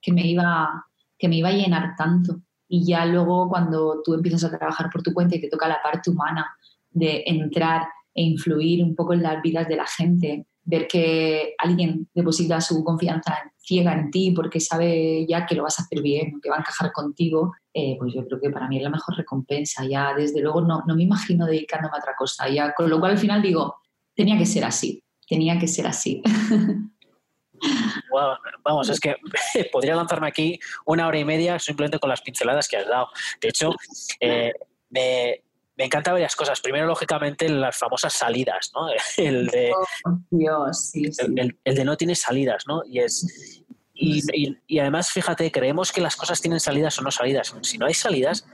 que, 0.00 0.12
me 0.12 0.26
iba, 0.26 0.86
que 1.16 1.28
me 1.28 1.36
iba 1.36 1.50
a 1.50 1.52
llenar 1.52 1.94
tanto. 1.96 2.40
Y 2.66 2.84
ya 2.84 3.04
luego 3.06 3.48
cuando 3.48 4.02
tú 4.02 4.14
empiezas 4.14 4.44
a 4.44 4.58
trabajar 4.58 4.90
por 4.90 5.02
tu 5.02 5.12
cuenta 5.12 5.36
y 5.36 5.40
te 5.40 5.48
toca 5.48 5.68
la 5.68 5.80
parte 5.82 6.10
humana 6.10 6.56
de 6.90 7.22
entrar 7.26 7.82
e 8.14 8.22
influir 8.22 8.82
un 8.82 8.96
poco 8.96 9.12
en 9.12 9.22
las 9.22 9.40
vidas 9.42 9.68
de 9.68 9.76
la 9.76 9.86
gente, 9.86 10.46
ver 10.64 10.88
que 10.88 11.54
alguien 11.58 12.08
deposita 12.14 12.60
su 12.60 12.82
confianza 12.82 13.51
ciega 13.64 13.92
en 13.92 14.10
ti 14.10 14.32
porque 14.32 14.60
sabe 14.60 15.26
ya 15.26 15.46
que 15.46 15.54
lo 15.54 15.62
vas 15.62 15.78
a 15.78 15.82
hacer 15.82 16.02
bien, 16.02 16.40
que 16.40 16.50
va 16.50 16.56
a 16.56 16.60
encajar 16.60 16.92
contigo, 16.92 17.52
eh, 17.72 17.96
pues 17.98 18.12
yo 18.14 18.26
creo 18.26 18.40
que 18.40 18.50
para 18.50 18.68
mí 18.68 18.76
es 18.78 18.82
la 18.82 18.90
mejor 18.90 19.16
recompensa. 19.16 19.84
Ya 19.86 20.14
desde 20.14 20.40
luego 20.40 20.60
no, 20.60 20.82
no 20.86 20.94
me 20.94 21.04
imagino 21.04 21.46
dedicándome 21.46 21.96
a 21.96 22.00
otra 22.00 22.14
cosa. 22.16 22.48
Ya, 22.48 22.74
con 22.74 22.90
lo 22.90 22.98
cual 22.98 23.12
al 23.12 23.18
final 23.18 23.42
digo, 23.42 23.76
tenía 24.14 24.36
que 24.36 24.46
ser 24.46 24.64
así, 24.64 25.02
tenía 25.26 25.58
que 25.58 25.68
ser 25.68 25.86
así. 25.86 26.22
vamos, 28.64 28.88
es 28.88 29.00
que 29.00 29.16
podría 29.72 29.94
lanzarme 29.94 30.28
aquí 30.28 30.58
una 30.84 31.06
hora 31.06 31.18
y 31.18 31.24
media 31.24 31.58
simplemente 31.58 31.98
con 31.98 32.10
las 32.10 32.20
pinceladas 32.20 32.68
que 32.68 32.76
has 32.76 32.88
dado. 32.88 33.08
De 33.40 33.48
hecho, 33.48 33.70
eh, 34.20 34.52
me, 34.90 35.42
me 35.76 35.84
encanta 35.84 36.12
varias 36.12 36.36
cosas. 36.36 36.60
Primero, 36.60 36.86
lógicamente, 36.86 37.48
las 37.48 37.76
famosas 37.76 38.12
salidas, 38.12 38.70
¿no? 38.74 38.88
El 39.16 39.46
de, 39.46 39.72
oh, 39.72 39.84
Dios, 40.30 40.90
sí, 40.90 41.10
El, 41.36 41.56
de 41.64 41.84
no 41.84 41.96
tiene 41.96 42.14
salidas, 42.14 42.64
¿no? 42.66 42.82
Y 42.84 42.98
es... 42.98 43.62
Y, 43.94 44.78
además, 44.80 45.10
fíjate, 45.10 45.52
creemos 45.52 45.92
que 45.92 46.00
las 46.00 46.16
cosas 46.16 46.40
tienen 46.40 46.58
salidas 46.58 46.98
o 46.98 47.02
no 47.02 47.12
salidas. 47.12 47.54
Si 47.62 47.78
no 47.78 47.86
hay 47.86 47.94
salidas, 47.94 48.44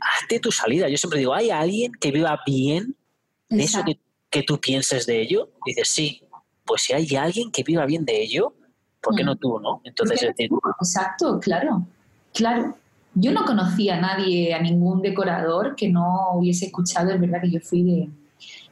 hazte 0.00 0.40
tu 0.40 0.50
salida. 0.50 0.88
Yo 0.88 0.96
siempre 0.96 1.18
digo, 1.18 1.34
¿hay 1.34 1.50
alguien 1.50 1.92
que 1.92 2.10
viva 2.10 2.40
bien 2.46 2.96
de 3.50 3.64
eso 3.64 3.84
que, 4.30 4.42
tú 4.42 4.58
pienses 4.58 5.04
de 5.04 5.20
ello? 5.20 5.50
Y 5.66 5.72
dices, 5.72 5.88
sí, 5.88 6.22
pues 6.64 6.82
si 6.82 6.94
hay 6.94 7.14
alguien 7.16 7.50
que 7.50 7.62
viva 7.62 7.84
bien 7.84 8.04
de 8.04 8.22
ello, 8.22 8.54
¿por 9.02 9.14
qué 9.14 9.22
mm. 9.22 9.26
no 9.26 9.36
tú, 9.36 9.60
no? 9.60 9.80
Entonces, 9.84 10.22
Exacto, 10.80 11.40
claro, 11.40 11.86
claro. 12.32 12.76
Yo 13.14 13.32
no 13.32 13.44
conocía 13.44 13.96
a 13.96 14.00
nadie, 14.00 14.52
a 14.52 14.60
ningún 14.60 15.00
decorador 15.00 15.74
que 15.74 15.88
no 15.88 16.32
hubiese 16.34 16.66
escuchado, 16.66 17.10
es 17.10 17.20
verdad 17.20 17.40
que 17.40 17.50
yo 17.50 17.60
fui 17.60 17.82
de... 17.82 18.08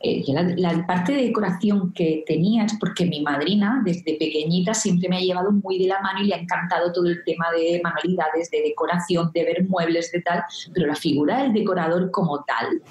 Eh, 0.06 0.23
la, 0.58 0.87
parte 0.87 1.12
de 1.12 1.23
decoración 1.23 1.90
que 1.94 2.25
tenía 2.26 2.66
es 2.66 2.75
porque 2.78 3.06
mi 3.06 3.23
madrina 3.23 3.80
desde 3.82 4.18
pequeñita 4.18 4.75
siempre 4.75 5.08
me 5.08 5.16
ha 5.16 5.20
llevado 5.20 5.50
muy 5.50 5.78
de 5.78 5.87
la 5.87 5.99
mano 6.02 6.20
y 6.20 6.26
le 6.26 6.34
ha 6.34 6.38
encantado 6.38 6.92
todo 6.92 7.06
el 7.06 7.25
tema 7.25 7.46
de 7.52 7.80
manualidades, 7.82 8.50
de 8.50 8.61
decoración, 8.61 9.30
de 9.32 9.44
ver 9.44 9.66
muebles, 9.66 10.12
de 10.12 10.20
tal, 10.20 10.44
pero 10.75 10.88
la 10.88 10.94
figura 10.94 11.42
del 11.42 11.54
decorador 11.54 12.11
como 12.11 12.44
tal, 12.44 12.82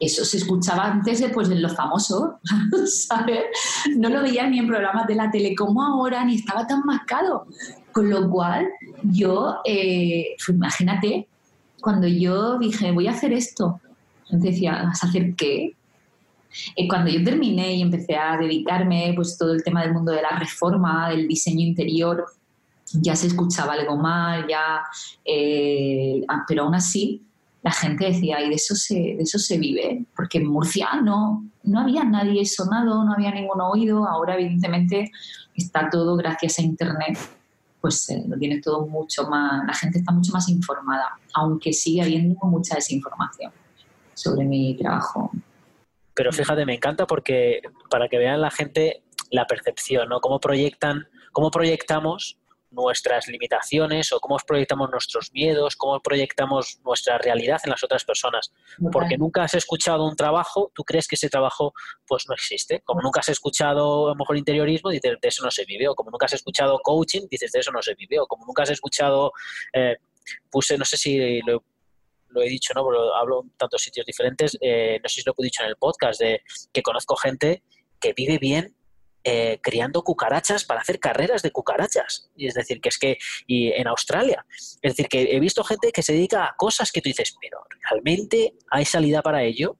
eso 0.00 0.24
se 0.24 0.38
escuchaba 0.38 0.86
antes 0.86 1.20
de, 1.20 1.28
pues, 1.28 1.48
en 1.50 1.62
lo 1.62 1.68
famoso, 1.68 2.40
¿sabes? 2.86 3.44
No 3.96 4.08
lo 4.08 4.22
veía 4.22 4.48
ni 4.48 4.58
en 4.58 4.66
programas 4.66 5.06
de 5.06 5.14
la 5.14 5.30
tele 5.30 5.54
como 5.54 5.84
ahora, 5.84 6.24
ni 6.24 6.34
estaba 6.34 6.66
tan 6.66 6.82
marcado. 6.84 7.46
Con 7.92 8.10
lo 8.10 8.28
cual, 8.28 8.68
yo, 9.04 9.58
eh, 9.64 10.34
pues, 10.36 10.48
imagínate, 10.48 11.28
cuando 11.80 12.08
yo 12.08 12.58
dije, 12.58 12.90
voy 12.90 13.06
a 13.06 13.12
hacer 13.12 13.32
esto, 13.32 13.80
decía, 14.30 14.82
¿vas 14.82 15.04
a 15.04 15.06
hacer 15.06 15.36
qué? 15.36 15.76
Eh, 16.76 16.88
cuando 16.88 17.10
yo 17.10 17.22
terminé 17.22 17.74
y 17.74 17.82
empecé 17.82 18.16
a 18.16 18.36
dedicarme, 18.36 19.12
pues 19.14 19.36
todo 19.38 19.52
el 19.52 19.62
tema 19.62 19.82
del 19.82 19.92
mundo 19.92 20.12
de 20.12 20.22
la 20.22 20.38
reforma, 20.38 21.10
del 21.10 21.28
diseño 21.28 21.66
interior, 21.66 22.26
ya 22.92 23.14
se 23.14 23.28
escuchaba 23.28 23.74
algo 23.74 23.96
mal, 23.96 24.46
ya, 24.48 24.82
eh, 25.24 26.22
ah, 26.28 26.44
pero 26.46 26.64
aún 26.64 26.74
así 26.74 27.22
la 27.62 27.70
gente 27.70 28.06
decía, 28.06 28.40
y 28.40 28.48
de 28.48 28.54
eso 28.54 28.74
se, 28.74 28.94
de 28.94 29.18
eso 29.20 29.38
se 29.38 29.58
vive, 29.58 30.04
porque 30.16 30.38
en 30.38 30.46
Murcia 30.46 30.88
no, 31.02 31.44
no 31.62 31.80
había 31.80 32.04
nadie 32.04 32.44
sonado, 32.46 33.04
no 33.04 33.12
había 33.12 33.30
ningún 33.32 33.60
oído, 33.60 34.08
ahora 34.08 34.34
evidentemente 34.34 35.10
está 35.54 35.90
todo 35.90 36.16
gracias 36.16 36.58
a 36.58 36.62
Internet 36.62 37.18
pues 37.80 38.08
eh, 38.10 38.22
lo 38.26 38.36
tienes 38.36 38.62
todo 38.62 38.86
mucho 38.86 39.26
más, 39.28 39.66
la 39.66 39.74
gente 39.74 39.98
está 40.00 40.12
mucho 40.12 40.32
más 40.32 40.48
informada, 40.48 41.18
aunque 41.34 41.72
sigue 41.72 42.02
habiendo 42.02 42.38
mucha 42.42 42.74
desinformación 42.74 43.52
sobre 44.14 44.44
mi 44.44 44.76
trabajo. 44.76 45.30
Pero 46.14 46.32
fíjate, 46.32 46.64
me 46.66 46.74
encanta 46.74 47.06
porque 47.06 47.62
para 47.88 48.08
que 48.08 48.18
vean 48.18 48.40
la 48.40 48.50
gente 48.50 49.04
la 49.30 49.46
percepción, 49.46 50.08
¿no? 50.08 50.20
Cómo 50.20 50.40
proyectan, 50.40 51.08
cómo 51.32 51.50
proyectamos 51.50 52.36
nuestras 52.70 53.26
limitaciones 53.26 54.12
o 54.12 54.20
cómo 54.20 54.36
proyectamos 54.46 54.90
nuestros 54.90 55.32
miedos, 55.32 55.74
cómo 55.76 56.00
proyectamos 56.00 56.78
nuestra 56.84 57.18
realidad 57.18 57.60
en 57.64 57.70
las 57.70 57.82
otras 57.82 58.04
personas. 58.04 58.52
Porque 58.92 59.18
nunca 59.18 59.42
has 59.42 59.54
escuchado 59.54 60.06
un 60.06 60.16
trabajo, 60.16 60.70
tú 60.74 60.84
crees 60.84 61.08
que 61.08 61.16
ese 61.16 61.28
trabajo 61.28 61.72
pues 62.06 62.26
no 62.28 62.34
existe. 62.34 62.80
Como 62.84 63.02
nunca 63.02 63.20
has 63.20 63.28
escuchado 63.28 64.06
a 64.06 64.10
lo 64.10 64.14
mejor 64.14 64.36
interiorismo, 64.36 64.90
dices 64.90 65.16
de 65.20 65.28
eso 65.28 65.44
no 65.44 65.50
se 65.50 65.64
vive. 65.64 65.88
O 65.88 65.94
como 65.94 66.10
nunca 66.10 66.26
has 66.26 66.34
escuchado 66.34 66.78
coaching, 66.82 67.22
dices 67.30 67.50
de 67.52 67.60
eso 67.60 67.72
no 67.72 67.82
se 67.82 67.94
vive. 67.94 68.20
O 68.20 68.26
como 68.26 68.46
nunca 68.46 68.62
has 68.62 68.70
escuchado, 68.70 69.32
eh, 69.72 69.96
puse, 70.50 70.78
no 70.78 70.84
sé 70.84 70.96
si 70.96 71.40
lo, 71.42 71.64
he 72.36 72.48
dicho, 72.48 72.72
¿no? 72.74 72.86
Hablo 73.14 73.42
en 73.44 73.50
tantos 73.56 73.82
sitios 73.82 74.06
diferentes, 74.06 74.56
eh, 74.60 74.98
no 75.02 75.08
sé 75.08 75.20
si 75.20 75.26
lo 75.26 75.34
he 75.36 75.42
dicho 75.42 75.62
en 75.62 75.68
el 75.68 75.76
podcast, 75.76 76.20
de 76.20 76.42
que 76.72 76.82
conozco 76.82 77.16
gente 77.16 77.62
que 78.00 78.12
vive 78.12 78.38
bien 78.38 78.74
eh, 79.22 79.58
criando 79.62 80.02
cucarachas 80.02 80.64
para 80.64 80.80
hacer 80.80 80.98
carreras 80.98 81.42
de 81.42 81.50
cucarachas. 81.50 82.30
Y 82.36 82.46
es 82.46 82.54
decir, 82.54 82.80
que 82.80 82.88
es 82.88 82.98
que, 82.98 83.18
y 83.46 83.68
en 83.72 83.86
Australia, 83.86 84.46
es 84.80 84.92
decir, 84.92 85.08
que 85.08 85.36
he 85.36 85.40
visto 85.40 85.62
gente 85.62 85.92
que 85.92 86.02
se 86.02 86.14
dedica 86.14 86.44
a 86.44 86.54
cosas 86.56 86.90
que 86.90 87.02
tú 87.02 87.10
dices, 87.10 87.34
pero 87.38 87.58
¿realmente 87.90 88.54
hay 88.70 88.86
salida 88.86 89.20
para 89.20 89.42
ello? 89.42 89.76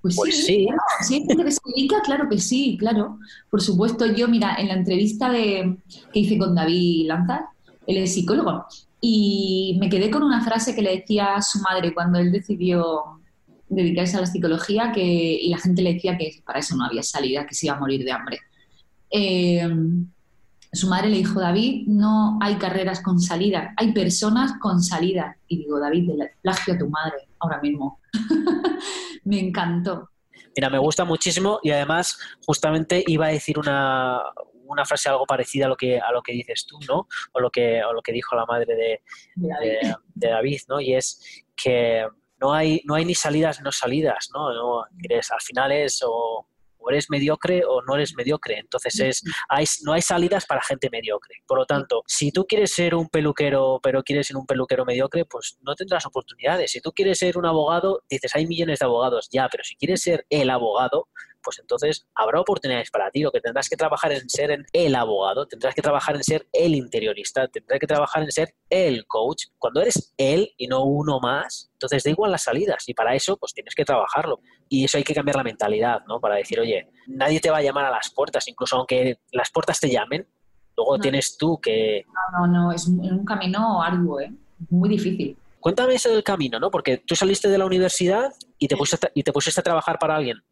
Pues, 0.00 0.16
pues 0.16 0.46
sí, 0.46 0.68
sí. 1.02 1.26
que 1.26 1.50
se 1.50 1.60
dedica, 1.66 2.00
claro 2.02 2.28
que 2.30 2.38
sí, 2.38 2.76
claro. 2.78 3.18
Por 3.50 3.60
supuesto, 3.60 4.06
yo, 4.06 4.26
mira, 4.26 4.56
en 4.56 4.68
la 4.68 4.74
entrevista 4.74 5.30
de, 5.30 5.76
que 6.12 6.20
hice 6.20 6.38
con 6.38 6.54
David 6.54 7.08
Lanzar, 7.08 7.46
él 7.86 7.98
es 7.98 8.14
psicólogo, 8.14 8.64
y 9.00 9.76
me 9.80 9.88
quedé 9.88 10.10
con 10.10 10.22
una 10.22 10.42
frase 10.42 10.74
que 10.74 10.82
le 10.82 10.96
decía 10.96 11.36
a 11.36 11.42
su 11.42 11.60
madre 11.60 11.94
cuando 11.94 12.18
él 12.18 12.32
decidió 12.32 13.20
dedicarse 13.68 14.16
a 14.16 14.20
la 14.20 14.26
psicología 14.26 14.92
que, 14.92 15.02
y 15.02 15.48
la 15.50 15.58
gente 15.58 15.82
le 15.82 15.94
decía 15.94 16.16
que 16.16 16.42
para 16.44 16.58
eso 16.58 16.76
no 16.76 16.84
había 16.84 17.02
salida, 17.02 17.46
que 17.46 17.54
se 17.54 17.66
iba 17.66 17.76
a 17.76 17.80
morir 17.80 18.04
de 18.04 18.12
hambre. 18.12 18.40
Eh, 19.10 19.68
su 20.72 20.88
madre 20.88 21.08
le 21.08 21.18
dijo, 21.18 21.40
David, 21.40 21.86
no 21.86 22.38
hay 22.42 22.56
carreras 22.56 23.00
con 23.00 23.20
salida, 23.20 23.72
hay 23.76 23.92
personas 23.92 24.52
con 24.60 24.82
salida. 24.82 25.36
Y 25.48 25.58
digo, 25.58 25.78
David, 25.78 26.10
plagio 26.42 26.74
a 26.74 26.78
tu 26.78 26.88
madre 26.88 27.28
ahora 27.38 27.60
mismo. 27.60 28.00
me 29.24 29.40
encantó. 29.40 30.10
Mira, 30.54 30.70
me 30.70 30.78
gusta 30.78 31.04
muchísimo 31.04 31.60
y 31.62 31.70
además 31.70 32.18
justamente 32.44 33.04
iba 33.06 33.26
a 33.26 33.30
decir 33.30 33.58
una, 33.58 34.20
frase 34.84 35.08
algo 35.08 35.26
parecida 35.26 35.66
a 35.66 35.68
lo 35.68 35.76
que 35.76 35.98
a 35.98 36.12
lo 36.12 36.22
que 36.22 36.32
dices 36.32 36.66
tú, 36.66 36.78
¿no? 36.88 37.06
O 37.32 37.40
lo 37.40 37.50
que 37.50 37.82
o 37.84 37.92
lo 37.92 38.02
que 38.02 38.12
dijo 38.12 38.36
la 38.36 38.46
madre 38.46 38.74
de, 38.74 39.02
de, 39.34 40.28
David, 40.28 40.60
¿no? 40.68 40.80
Y 40.80 40.94
es 40.94 41.44
que 41.56 42.06
no 42.40 42.52
hay 42.52 42.82
no 42.84 42.94
hay 42.94 43.04
ni 43.04 43.14
salidas 43.14 43.60
no 43.60 43.72
salidas, 43.72 44.28
¿no? 44.32 44.52
no 44.52 44.82
al 44.82 45.40
final 45.40 45.72
es 45.72 46.02
o 46.04 46.46
eres 46.90 47.10
mediocre 47.10 47.62
o 47.66 47.82
no 47.82 47.94
eres 47.94 48.14
mediocre. 48.16 48.58
Entonces 48.58 48.98
es, 49.00 49.22
hay, 49.48 49.64
no 49.82 49.92
hay 49.92 50.02
salidas 50.02 50.46
para 50.46 50.62
gente 50.62 50.88
mediocre. 50.90 51.36
Por 51.46 51.58
lo 51.58 51.66
tanto, 51.66 52.02
si 52.06 52.32
tú 52.32 52.46
quieres 52.46 52.72
ser 52.72 52.94
un 52.94 53.08
peluquero, 53.08 53.80
pero 53.82 54.02
quieres 54.02 54.26
ser 54.26 54.36
un 54.36 54.46
peluquero 54.46 54.84
mediocre, 54.84 55.24
pues 55.24 55.58
no 55.62 55.74
tendrás 55.74 56.06
oportunidades. 56.06 56.72
Si 56.72 56.80
tú 56.80 56.92
quieres 56.92 57.18
ser 57.18 57.38
un 57.38 57.46
abogado, 57.46 58.02
dices, 58.08 58.34
hay 58.34 58.46
millones 58.46 58.78
de 58.78 58.86
abogados, 58.86 59.28
ya, 59.30 59.48
pero 59.50 59.64
si 59.64 59.76
quieres 59.76 60.02
ser 60.02 60.26
el 60.30 60.50
abogado, 60.50 61.07
pues 61.48 61.60
entonces 61.60 62.06
habrá 62.14 62.42
oportunidades 62.42 62.90
para 62.90 63.10
ti. 63.10 63.22
Lo 63.22 63.32
que 63.32 63.40
tendrás 63.40 63.70
que 63.70 63.76
trabajar 63.76 64.12
en 64.12 64.28
ser 64.28 64.66
el 64.70 64.94
abogado, 64.94 65.46
tendrás 65.46 65.74
que 65.74 65.80
trabajar 65.80 66.14
en 66.14 66.22
ser 66.22 66.46
el 66.52 66.74
interiorista, 66.74 67.48
tendrás 67.48 67.80
que 67.80 67.86
trabajar 67.86 68.22
en 68.22 68.30
ser 68.30 68.54
el 68.68 69.06
coach. 69.06 69.44
Cuando 69.56 69.80
eres 69.80 70.12
él 70.18 70.52
y 70.58 70.66
no 70.66 70.84
uno 70.84 71.20
más, 71.20 71.70
entonces 71.72 72.04
da 72.04 72.10
igual 72.10 72.32
las 72.32 72.42
salidas 72.42 72.86
y 72.86 72.92
para 72.92 73.14
eso 73.14 73.38
pues 73.38 73.54
tienes 73.54 73.74
que 73.74 73.86
trabajarlo. 73.86 74.40
Y 74.68 74.84
eso 74.84 74.98
hay 74.98 75.04
que 75.04 75.14
cambiar 75.14 75.36
la 75.36 75.42
mentalidad, 75.42 76.02
¿no? 76.06 76.20
Para 76.20 76.34
decir, 76.34 76.60
oye, 76.60 76.90
nadie 77.06 77.40
te 77.40 77.48
va 77.48 77.56
a 77.56 77.62
llamar 77.62 77.86
a 77.86 77.90
las 77.90 78.10
puertas, 78.10 78.46
incluso 78.46 78.76
aunque 78.76 79.20
las 79.32 79.50
puertas 79.50 79.80
te 79.80 79.88
llamen, 79.88 80.28
luego 80.76 80.98
tienes 80.98 81.38
tú 81.38 81.58
que... 81.58 82.04
No, 82.32 82.46
no, 82.46 82.64
no, 82.64 82.72
es 82.72 82.86
un, 82.88 83.24
camino 83.24 83.82
arduo, 83.82 84.20
¿eh? 84.20 84.30
Muy 84.68 84.90
difícil. 84.90 85.34
Cuéntame 85.60 85.94
eso 85.94 86.10
del 86.10 86.22
camino, 86.22 86.60
¿no? 86.60 86.70
Porque 86.70 86.98
tú 86.98 87.16
saliste 87.16 87.48
de 87.48 87.56
la 87.56 87.64
universidad 87.64 88.34
y 88.58 88.68
te 88.68 88.76
pusiste, 88.76 89.10
y 89.14 89.22
te 89.22 89.32
pusiste 89.32 89.60
a 89.60 89.64
trabajar 89.64 89.98
para 89.98 90.16
alguien. 90.16 90.42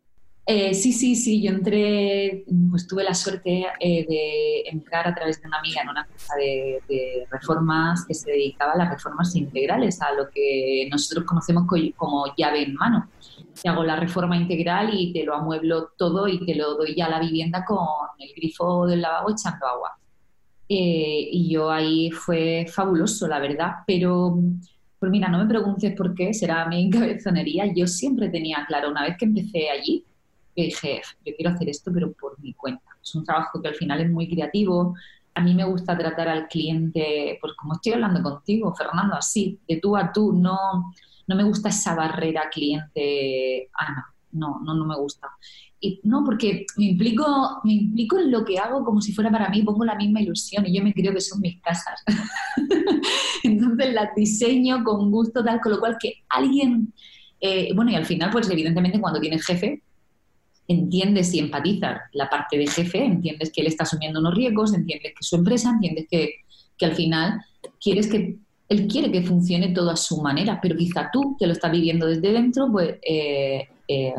Eh, 0.48 0.74
sí, 0.74 0.92
sí, 0.92 1.16
sí, 1.16 1.42
yo 1.42 1.50
entré, 1.50 2.44
pues 2.70 2.86
tuve 2.86 3.02
la 3.02 3.14
suerte 3.14 3.66
eh, 3.80 4.06
de 4.08 4.62
entrar 4.70 5.08
a 5.08 5.12
través 5.12 5.42
de 5.42 5.48
una 5.48 5.58
amiga 5.58 5.82
en 5.82 5.88
una 5.88 6.02
empresa 6.02 6.34
de, 6.36 7.26
reformas 7.28 8.04
que 8.06 8.14
se 8.14 8.30
dedicaba 8.30 8.74
a 8.74 8.76
las 8.76 8.90
reformas 8.90 9.34
integrales, 9.34 10.00
a 10.00 10.12
lo 10.12 10.30
que 10.30 10.88
nosotros 10.88 11.24
conocemos 11.24 11.64
como 11.96 12.26
llave 12.36 12.62
en 12.62 12.74
mano. 12.74 13.10
Te 13.60 13.68
hago 13.68 13.82
la 13.82 13.96
reforma 13.96 14.36
integral 14.36 14.90
y 14.92 15.12
te 15.12 15.24
lo 15.24 15.34
amueblo 15.34 15.90
todo 15.98 16.28
y 16.28 16.44
te 16.46 16.54
lo 16.54 16.76
doy 16.76 16.94
ya 16.94 17.06
a 17.06 17.10
la 17.10 17.20
vivienda 17.20 17.64
con 17.64 17.78
el 18.18 18.32
grifo 18.36 18.86
del 18.86 19.02
lavabo 19.02 19.32
echando 19.32 19.66
agua. 19.66 19.98
Eh, 20.68 21.28
y 21.32 21.50
yo 21.50 21.72
ahí 21.72 22.12
fue 22.12 22.66
fabuloso, 22.72 23.26
la 23.26 23.40
verdad, 23.40 23.72
pero 23.84 24.38
pues 25.00 25.10
mira, 25.10 25.28
no 25.28 25.38
me 25.38 25.46
preguntes 25.46 25.92
por 25.96 26.14
qué, 26.14 26.32
será 26.32 26.66
mi 26.68 26.88
cabezonería. 26.90 27.64
Yo 27.74 27.88
siempre 27.88 28.28
tenía 28.28 28.64
claro, 28.68 28.90
una 28.90 29.02
vez 29.02 29.16
que 29.18 29.24
empecé 29.24 29.70
allí, 29.70 30.04
que 30.56 30.62
dije, 30.62 31.02
yo 31.24 31.34
quiero 31.36 31.52
hacer 31.52 31.68
esto, 31.68 31.92
pero 31.92 32.12
por 32.12 32.40
mi 32.40 32.54
cuenta. 32.54 32.86
Es 33.02 33.14
un 33.14 33.24
trabajo 33.24 33.60
que 33.60 33.68
al 33.68 33.74
final 33.74 34.00
es 34.00 34.10
muy 34.10 34.28
creativo. 34.28 34.94
A 35.34 35.42
mí 35.42 35.54
me 35.54 35.64
gusta 35.64 35.96
tratar 35.96 36.28
al 36.28 36.48
cliente, 36.48 37.38
pues 37.40 37.52
como 37.54 37.74
estoy 37.74 37.92
hablando 37.92 38.22
contigo, 38.22 38.74
Fernando, 38.74 39.14
así, 39.14 39.60
de 39.68 39.76
tú 39.76 39.96
a 39.96 40.10
tú. 40.12 40.32
No, 40.32 40.56
no 41.26 41.36
me 41.36 41.44
gusta 41.44 41.68
esa 41.68 41.94
barrera 41.94 42.48
cliente, 42.50 43.68
Ana, 43.74 44.14
no, 44.32 44.60
no, 44.64 44.74
no 44.74 44.86
me 44.86 44.96
gusta. 44.96 45.28
Y 45.78 46.00
no, 46.04 46.24
porque 46.24 46.64
me 46.78 46.86
implico, 46.86 47.60
me 47.64 47.74
implico 47.74 48.18
en 48.18 48.30
lo 48.30 48.44
que 48.44 48.58
hago 48.58 48.82
como 48.82 49.02
si 49.02 49.12
fuera 49.12 49.30
para 49.30 49.50
mí, 49.50 49.62
pongo 49.62 49.84
la 49.84 49.94
misma 49.94 50.22
ilusión 50.22 50.66
y 50.66 50.74
yo 50.74 50.82
me 50.82 50.94
creo 50.94 51.12
que 51.12 51.20
son 51.20 51.40
mis 51.40 51.60
casas. 51.60 52.02
Entonces 53.42 53.92
las 53.92 54.14
diseño 54.14 54.82
con 54.84 55.10
gusto, 55.10 55.44
tal, 55.44 55.60
con 55.60 55.72
lo 55.72 55.80
cual 55.80 55.96
que 56.00 56.24
alguien, 56.30 56.94
eh, 57.40 57.72
bueno, 57.74 57.90
y 57.90 57.94
al 57.94 58.06
final, 58.06 58.30
pues 58.30 58.48
evidentemente 58.48 59.00
cuando 59.00 59.20
tienes 59.20 59.44
jefe, 59.44 59.82
entiendes 60.68 61.32
y 61.34 61.38
empatizas 61.38 62.00
la 62.12 62.28
parte 62.28 62.58
de 62.58 62.66
jefe, 62.66 63.04
entiendes 63.04 63.52
que 63.52 63.60
él 63.60 63.66
está 63.66 63.84
asumiendo 63.84 64.20
unos 64.20 64.34
riesgos, 64.34 64.74
entiendes 64.74 65.12
que 65.16 65.24
su 65.24 65.36
empresa, 65.36 65.70
entiendes 65.70 66.06
que, 66.10 66.30
que 66.76 66.86
al 66.86 66.94
final 66.94 67.40
quieres 67.80 68.08
que 68.08 68.38
él 68.68 68.88
quiere 68.88 69.12
que 69.12 69.22
funcione 69.22 69.68
todo 69.68 69.90
a 69.90 69.96
su 69.96 70.20
manera, 70.20 70.58
pero 70.60 70.76
quizá 70.76 71.08
tú, 71.12 71.36
que 71.38 71.46
lo 71.46 71.52
estás 71.52 71.70
viviendo 71.70 72.06
desde 72.06 72.32
dentro, 72.32 72.68
pues 72.70 72.96
eh, 73.02 73.68
eh, 73.86 74.14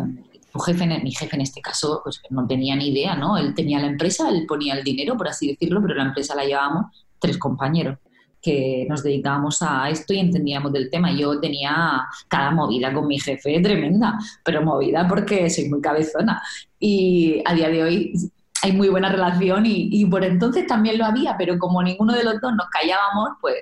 tu 0.53 0.59
jefe, 0.59 0.87
mi 0.87 1.11
jefe 1.11 1.35
en 1.35 1.41
este 1.41 1.59
caso, 1.59 1.99
pues 2.03 2.21
no 2.29 2.47
tenía 2.47 2.75
ni 2.75 2.89
idea, 2.89 3.15
¿no? 3.15 3.37
Él 3.37 3.53
tenía 3.53 3.79
la 3.79 3.87
empresa, 3.87 4.29
él 4.29 4.45
ponía 4.47 4.73
el 4.73 4.83
dinero, 4.83 5.17
por 5.17 5.27
así 5.27 5.49
decirlo, 5.49 5.81
pero 5.81 5.95
la 5.95 6.05
empresa 6.05 6.33
la 6.33 6.45
llevábamos 6.45 6.85
tres 7.19 7.37
compañeros 7.37 7.97
que 8.47 8.85
nos 8.87 9.03
dedicábamos 9.03 9.61
a 9.61 9.89
esto 9.89 10.13
y 10.13 10.19
entendíamos 10.19 10.71
del 10.71 10.89
tema. 10.89 11.11
Yo 11.11 11.37
tenía 11.41 12.07
cada 12.29 12.51
movida 12.51 12.93
con 12.93 13.05
mi 13.05 13.19
jefe 13.19 13.59
tremenda, 13.59 14.17
pero 14.45 14.63
movida 14.63 15.05
porque 15.05 15.49
soy 15.49 15.67
muy 15.67 15.81
cabezona. 15.81 16.41
Y 16.79 17.41
a 17.43 17.53
día 17.53 17.67
de 17.67 17.83
hoy 17.83 18.13
hay 18.63 18.71
muy 18.71 18.87
buena 18.87 19.09
relación 19.09 19.65
y, 19.65 19.89
y 19.91 20.05
por 20.05 20.23
entonces 20.23 20.65
también 20.65 20.97
lo 20.97 21.03
había, 21.03 21.35
pero 21.37 21.59
como 21.59 21.83
ninguno 21.83 22.13
de 22.13 22.23
los 22.23 22.39
dos 22.39 22.53
nos 22.55 22.69
callábamos, 22.69 23.31
pues 23.41 23.55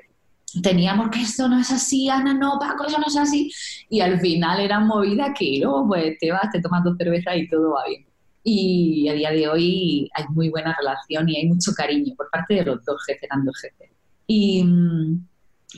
teníamos 0.61 1.09
que 1.09 1.21
esto 1.21 1.47
no 1.47 1.59
es 1.59 1.71
así, 1.71 2.07
Ana, 2.07 2.35
no, 2.35 2.59
Paco, 2.59 2.85
eso 2.85 2.99
no 2.99 3.07
es 3.07 3.17
así. 3.17 3.51
Y 3.89 4.01
al 4.01 4.19
final 4.19 4.59
era 4.59 4.79
movida 4.79 5.33
que 5.33 5.57
luego 5.61 5.87
pues 5.87 6.15
te 6.19 6.31
vas, 6.31 6.51
te 6.51 6.61
tomas 6.61 6.83
dos 6.83 6.95
cervezas 6.95 7.35
y 7.37 7.47
todo 7.49 7.71
va 7.71 7.87
bien. 7.87 8.05
Y 8.43 9.09
a 9.09 9.13
día 9.13 9.31
de 9.31 9.47
hoy 9.47 10.09
hay 10.13 10.25
muy 10.29 10.49
buena 10.49 10.75
relación 10.79 11.27
y 11.27 11.37
hay 11.37 11.47
mucho 11.47 11.71
cariño 11.75 12.13
por 12.15 12.29
parte 12.29 12.53
de 12.53 12.65
los 12.65 12.85
dos 12.85 13.03
jefes, 13.07 13.27
dando 13.27 13.51
jefes. 13.53 13.95
Y, 14.27 14.63
mm, 14.63 15.27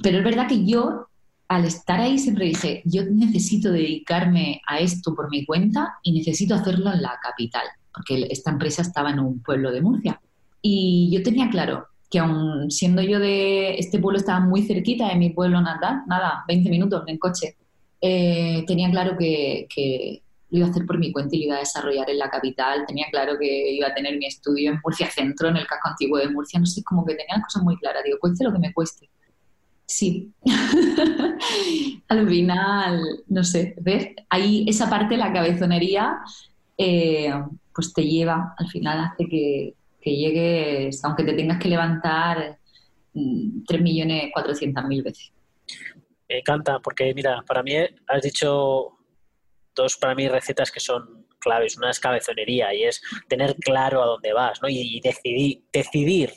pero 0.02 0.20
es 0.20 0.24
verdad 0.24 0.48
que 0.48 0.66
yo, 0.66 1.08
al 1.48 1.66
estar 1.66 2.00
ahí, 2.00 2.18
siempre 2.20 2.46
dije, 2.46 2.82
yo 2.86 3.04
necesito 3.06 3.72
dedicarme 3.72 4.62
a 4.68 4.80
esto 4.80 5.16
por 5.16 5.30
mi 5.30 5.46
cuenta 5.46 5.96
y 6.04 6.12
necesito 6.12 6.56
hacerlo 6.56 6.92
en 6.94 7.02
la 7.02 7.18
capital, 7.22 7.64
porque 7.94 8.28
esta 8.30 8.52
empresa 8.52 8.82
estaba 8.82 9.12
en 9.12 9.20
un 9.20 9.42
pueblo 9.42 9.72
de 9.72 9.82
Murcia. 9.82 10.22
Y 10.62 11.10
yo 11.12 11.24
tenía 11.24 11.50
claro 11.50 11.88
que 12.10 12.20
aun 12.20 12.72
siendo 12.72 13.02
yo 13.02 13.20
de 13.20 13.78
este 13.78 14.00
pueblo, 14.00 14.20
estaba 14.20 14.40
muy 14.40 14.64
cerquita 14.64 15.10
de 15.10 15.16
mi 15.16 15.30
pueblo 15.32 15.62
natal, 15.62 16.04
nada, 16.08 16.44
20 16.48 16.70
minutos 16.70 17.04
en 17.08 17.18
coche, 17.18 17.56
eh, 18.02 18.64
tenía 18.68 18.90
claro 18.92 19.18
que, 19.18 19.68
que 19.74 20.22
lo 20.50 20.58
iba 20.58 20.68
a 20.68 20.70
hacer 20.70 20.86
por 20.86 20.98
mi 20.98 21.12
cuenta 21.12 21.36
y 21.36 21.40
lo 21.40 21.46
iba 21.46 21.56
a 21.58 21.60
desarrollar 21.60 22.10
en 22.10 22.20
la 22.20 22.30
capital. 22.30 22.86
Tenía 22.88 23.08
claro 23.12 23.38
que 23.38 23.72
iba 23.72 23.88
a 23.88 23.94
tener 23.94 24.18
mi 24.18 24.26
estudio 24.26 24.72
en 24.72 24.80
Murcia 24.84 25.10
Centro, 25.10 25.50
en 25.50 25.58
el 25.58 25.68
casco 25.68 25.90
antiguo 25.90 26.18
de 26.18 26.30
Murcia. 26.30 26.60
No 26.60 26.66
sé, 26.66 26.84
como 26.84 27.06
que 27.06 27.16
tenía 27.16 27.36
las 27.36 27.46
cosas 27.46 27.64
muy 27.64 27.78
claras. 27.78 28.04
Digo, 28.04 28.18
cueste 28.20 28.44
lo 28.44 28.54
que 28.54 28.60
me 28.60 28.74
cueste. 28.74 29.10
Sí. 29.86 30.32
Al 32.10 32.28
final, 32.28 33.02
no 33.28 33.44
sé, 33.44 33.76
¿ves? 33.82 34.10
Ahí 34.30 34.66
esa 34.68 34.90
parte, 34.90 35.18
la 35.18 35.32
cabezonería, 35.34 36.20
eh, 36.78 37.34
pues 37.74 37.94
te 37.94 38.04
lleva, 38.04 38.54
al 38.58 38.68
final 38.68 39.00
hace 39.00 39.28
que, 39.28 39.74
que 40.02 40.16
llegues, 40.16 41.04
aunque 41.04 41.24
te 41.24 41.34
tengas 41.34 41.60
que 41.60 41.70
levantar 41.70 42.58
3.400.000 43.14 44.84
mm, 44.84 45.04
veces. 45.04 45.32
Me 46.30 46.40
encanta, 46.40 46.80
porque 46.80 47.14
mira, 47.14 47.42
para 47.48 47.64
mí 47.64 47.74
has 47.76 48.22
dicho 48.22 48.97
dos 49.78 49.96
para 49.96 50.14
mí 50.16 50.28
recetas 50.28 50.72
que 50.72 50.82
son 50.82 51.26
claves. 51.40 51.78
Una 51.78 51.92
es 51.92 52.00
cabezonería 52.00 52.74
y 52.74 52.84
es 52.84 53.02
tener 53.30 53.56
claro 53.56 54.04
a 54.04 54.06
dónde 54.06 54.34
vas, 54.34 54.62
¿no? 54.62 54.68
Y, 54.68 55.00
decidir, 55.00 55.64
decidir 55.72 56.34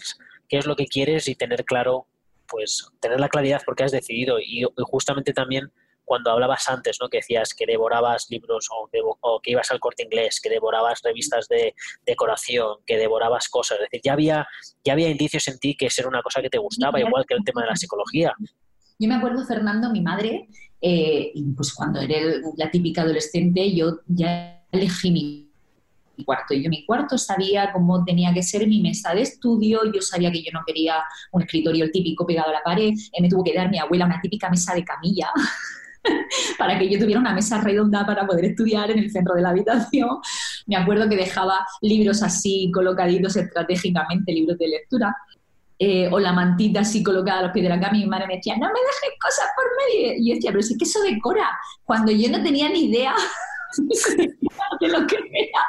qué 0.48 0.58
es 0.58 0.66
lo 0.66 0.76
que 0.76 0.86
quieres 0.86 1.26
y 1.26 1.34
tener 1.34 1.64
claro, 1.64 2.06
pues, 2.46 2.86
tener 3.00 3.18
la 3.18 3.28
claridad 3.28 3.62
porque 3.66 3.82
has 3.82 3.92
decidido. 3.92 4.38
Y, 4.38 4.64
justamente 4.76 5.32
también 5.32 5.72
cuando 6.04 6.32
hablabas 6.32 6.68
antes, 6.68 6.98
¿no? 7.00 7.08
Que 7.08 7.18
decías 7.18 7.54
que 7.54 7.66
devorabas 7.66 8.26
libros 8.30 8.68
o, 8.70 9.40
que 9.40 9.52
ibas 9.52 9.70
al 9.70 9.78
corte 9.78 10.02
inglés, 10.02 10.40
que 10.40 10.50
devorabas 10.50 11.00
revistas 11.04 11.46
de 11.46 11.74
decoración, 12.04 12.78
que 12.84 12.98
devorabas 12.98 13.48
cosas. 13.48 13.78
Es 13.78 13.84
decir, 13.84 14.00
ya 14.04 14.12
había, 14.14 14.46
ya 14.84 14.94
había 14.94 15.08
indicios 15.08 15.46
en 15.46 15.58
ti 15.58 15.76
que 15.76 15.86
eso 15.86 16.02
era 16.02 16.08
una 16.08 16.22
cosa 16.22 16.42
que 16.42 16.50
te 16.50 16.58
gustaba, 16.58 16.98
igual 16.98 17.24
que 17.26 17.34
el 17.34 17.44
tema 17.44 17.62
de 17.62 17.68
la 17.68 17.76
psicología. 17.76 18.34
Yo 18.98 19.08
me 19.08 19.14
acuerdo, 19.14 19.46
Fernando, 19.46 19.88
mi 19.90 20.00
madre, 20.02 20.48
eh, 20.80 21.32
pues 21.56 21.74
cuando 21.74 22.00
era 22.00 22.16
la 22.56 22.70
típica 22.70 23.02
adolescente, 23.02 23.74
yo 23.74 24.00
ya 24.06 24.64
elegí 24.72 25.10
mi 25.10 25.50
cuarto. 26.24 26.54
Yo 26.54 26.68
mi 26.70 26.84
cuarto 26.84 27.18
sabía 27.18 27.72
cómo 27.72 28.04
tenía 28.04 28.32
que 28.32 28.42
ser 28.42 28.66
mi 28.66 28.80
mesa 28.80 29.14
de 29.14 29.22
estudio, 29.22 29.80
yo 29.92 30.00
sabía 30.00 30.30
que 30.30 30.42
yo 30.42 30.50
no 30.52 30.60
quería 30.66 30.96
un 31.32 31.42
escritorio 31.42 31.84
el 31.84 31.92
típico 31.92 32.26
pegado 32.26 32.50
a 32.50 32.52
la 32.52 32.62
pared, 32.62 32.92
eh, 32.92 33.22
me 33.22 33.28
tuvo 33.28 33.44
que 33.44 33.54
dar 33.54 33.70
mi 33.70 33.78
abuela 33.78 34.06
una 34.06 34.20
típica 34.20 34.50
mesa 34.50 34.74
de 34.74 34.84
camilla. 34.84 35.30
para 36.58 36.78
que 36.78 36.88
yo 36.88 36.98
tuviera 36.98 37.20
una 37.20 37.34
mesa 37.34 37.60
redonda 37.60 38.06
para 38.06 38.26
poder 38.26 38.46
estudiar 38.46 38.90
en 38.90 39.00
el 39.00 39.10
centro 39.10 39.34
de 39.34 39.42
la 39.42 39.50
habitación. 39.50 40.08
Me 40.66 40.76
acuerdo 40.76 41.08
que 41.08 41.16
dejaba 41.16 41.66
libros 41.82 42.22
así 42.22 42.70
colocaditos 42.72 43.36
estratégicamente, 43.36 44.32
libros 44.32 44.56
de 44.56 44.68
lectura. 44.68 45.14
Eh, 45.82 46.10
o 46.12 46.20
la 46.20 46.34
mantita 46.34 46.80
así 46.80 47.02
colocada 47.02 47.38
a 47.38 47.42
los 47.44 47.52
pies 47.52 47.62
de 47.62 47.70
la 47.70 47.80
cama 47.80 47.94
mi 47.94 48.04
madre 48.04 48.26
me 48.26 48.36
decía, 48.36 48.54
no 48.54 48.66
me 48.66 48.80
dejes 48.80 49.18
cosas 49.18 49.46
por 49.56 49.64
medio. 49.78 50.12
Y 50.18 50.28
yo 50.28 50.34
decía, 50.34 50.50
pero 50.50 50.62
sí 50.62 50.76
que 50.76 50.84
eso 50.84 51.00
decora, 51.00 51.48
cuando 51.84 52.12
yo 52.12 52.30
no 52.30 52.42
tenía 52.42 52.68
ni 52.68 52.90
idea 52.90 53.14
de 53.78 54.88
lo 54.88 55.06
que 55.06 55.16
era. 55.16 55.62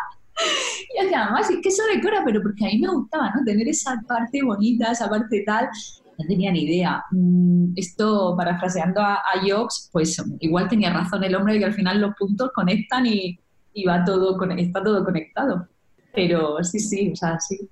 Y 0.93 1.03
decía, 1.03 1.25
mamá, 1.25 1.43
sí 1.43 1.61
que 1.61 1.69
eso 1.69 1.83
decora, 1.95 2.23
pero 2.25 2.41
porque 2.41 2.65
a 2.65 2.67
mí 2.67 2.79
me 2.79 2.89
gustaba, 2.89 3.31
¿no? 3.33 3.45
Tener 3.45 3.65
esa 3.69 4.01
parte 4.05 4.43
bonita, 4.43 4.91
esa 4.91 5.09
parte 5.09 5.43
tal, 5.45 5.69
no 6.17 6.25
tenía 6.27 6.51
ni 6.51 6.63
idea. 6.63 7.05
Mm, 7.11 7.71
esto, 7.77 8.35
parafraseando 8.35 8.99
a, 8.99 9.13
a 9.13 9.67
pues 9.93 10.21
igual 10.41 10.67
tenía 10.67 10.91
razón 10.91 11.23
el 11.23 11.35
hombre 11.35 11.53
de 11.53 11.59
que 11.59 11.65
al 11.65 11.73
final 11.73 12.01
los 12.01 12.15
puntos 12.15 12.51
conectan 12.53 13.05
y, 13.05 13.39
y 13.73 13.85
va 13.85 14.03
todo, 14.03 14.37
está 14.57 14.83
todo 14.83 15.05
conectado. 15.05 15.69
Pero 16.13 16.61
sí, 16.63 16.81
sí, 16.81 17.11
o 17.13 17.15
sea, 17.15 17.39
sí. 17.39 17.69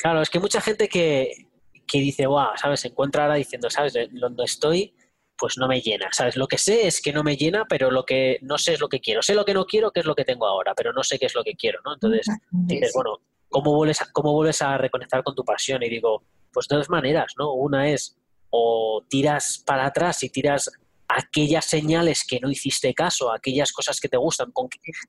Claro, 0.00 0.22
es 0.22 0.30
que 0.30 0.38
mucha 0.38 0.60
gente 0.60 0.88
que, 0.88 1.43
que 1.86 1.98
dice, 1.98 2.26
wow, 2.26 2.48
¿sabes? 2.56 2.80
Se 2.80 2.88
encuentra 2.88 3.24
ahora 3.24 3.36
diciendo, 3.36 3.70
¿sabes? 3.70 3.94
Donde 4.12 4.44
estoy, 4.44 4.94
pues 5.36 5.58
no 5.58 5.68
me 5.68 5.80
llena, 5.80 6.08
¿sabes? 6.12 6.36
Lo 6.36 6.46
que 6.46 6.58
sé 6.58 6.86
es 6.86 7.00
que 7.00 7.12
no 7.12 7.22
me 7.22 7.36
llena, 7.36 7.64
pero 7.68 7.90
lo 7.90 8.04
que 8.04 8.38
no 8.42 8.58
sé 8.58 8.74
es 8.74 8.80
lo 8.80 8.88
que 8.88 9.00
quiero. 9.00 9.22
Sé 9.22 9.34
lo 9.34 9.44
que 9.44 9.54
no 9.54 9.64
quiero, 9.64 9.90
que 9.90 10.00
es 10.00 10.06
lo 10.06 10.14
que 10.14 10.24
tengo 10.24 10.46
ahora, 10.46 10.74
pero 10.74 10.92
no 10.92 11.02
sé 11.02 11.18
qué 11.18 11.26
es 11.26 11.34
lo 11.34 11.42
que 11.42 11.54
quiero, 11.54 11.80
¿no? 11.84 11.94
Entonces 11.94 12.26
dices, 12.50 12.92
bueno, 12.94 13.18
¿cómo 13.48 13.74
vuelves 13.74 14.02
a, 14.02 14.10
cómo 14.12 14.32
vuelves 14.32 14.62
a 14.62 14.78
reconectar 14.78 15.22
con 15.22 15.34
tu 15.34 15.44
pasión? 15.44 15.82
Y 15.82 15.88
digo, 15.88 16.24
pues 16.52 16.68
de 16.68 16.76
dos 16.76 16.88
maneras, 16.88 17.34
¿no? 17.38 17.52
Una 17.52 17.90
es 17.90 18.16
o 18.50 19.04
tiras 19.08 19.62
para 19.66 19.86
atrás 19.86 20.22
y 20.22 20.30
tiras 20.30 20.70
aquellas 21.08 21.66
señales 21.66 22.24
que 22.26 22.40
no 22.40 22.50
hiciste 22.50 22.94
caso, 22.94 23.32
aquellas 23.32 23.72
cosas 23.72 24.00
que 24.00 24.08
te 24.08 24.16
gustan, 24.16 24.52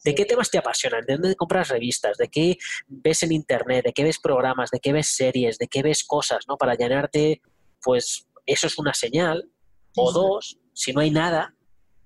¿de 0.04 0.16
qué 0.16 0.26
temas 0.26 0.50
te 0.50 0.58
apasionan? 0.58 1.06
¿De 1.06 1.14
dónde 1.14 1.36
compras 1.36 1.70
revistas? 1.70 2.18
¿De 2.18 2.28
qué 2.28 2.58
ves 2.88 3.24
en 3.24 3.32
internet? 3.32 3.86
¿De 3.86 3.94
qué 3.94 4.04
ves 4.04 4.20
programas? 4.20 4.70
¿De 4.72 4.80
qué 4.80 4.94
ves 4.94 5.08
series? 5.08 5.58
¿De 5.58 5.68
qué 5.68 5.84
ves 5.84 6.04
cosas? 6.04 6.46
¿no? 6.48 6.58
Para 6.58 6.76
llenarte, 6.76 7.42
pues 7.82 8.28
eso 8.46 8.68
es 8.68 8.78
una 8.78 8.94
señal. 8.94 9.50
O 9.98 10.12
dos, 10.12 10.60
si 10.74 10.92
no 10.92 11.00
hay 11.00 11.10
nada, 11.10 11.56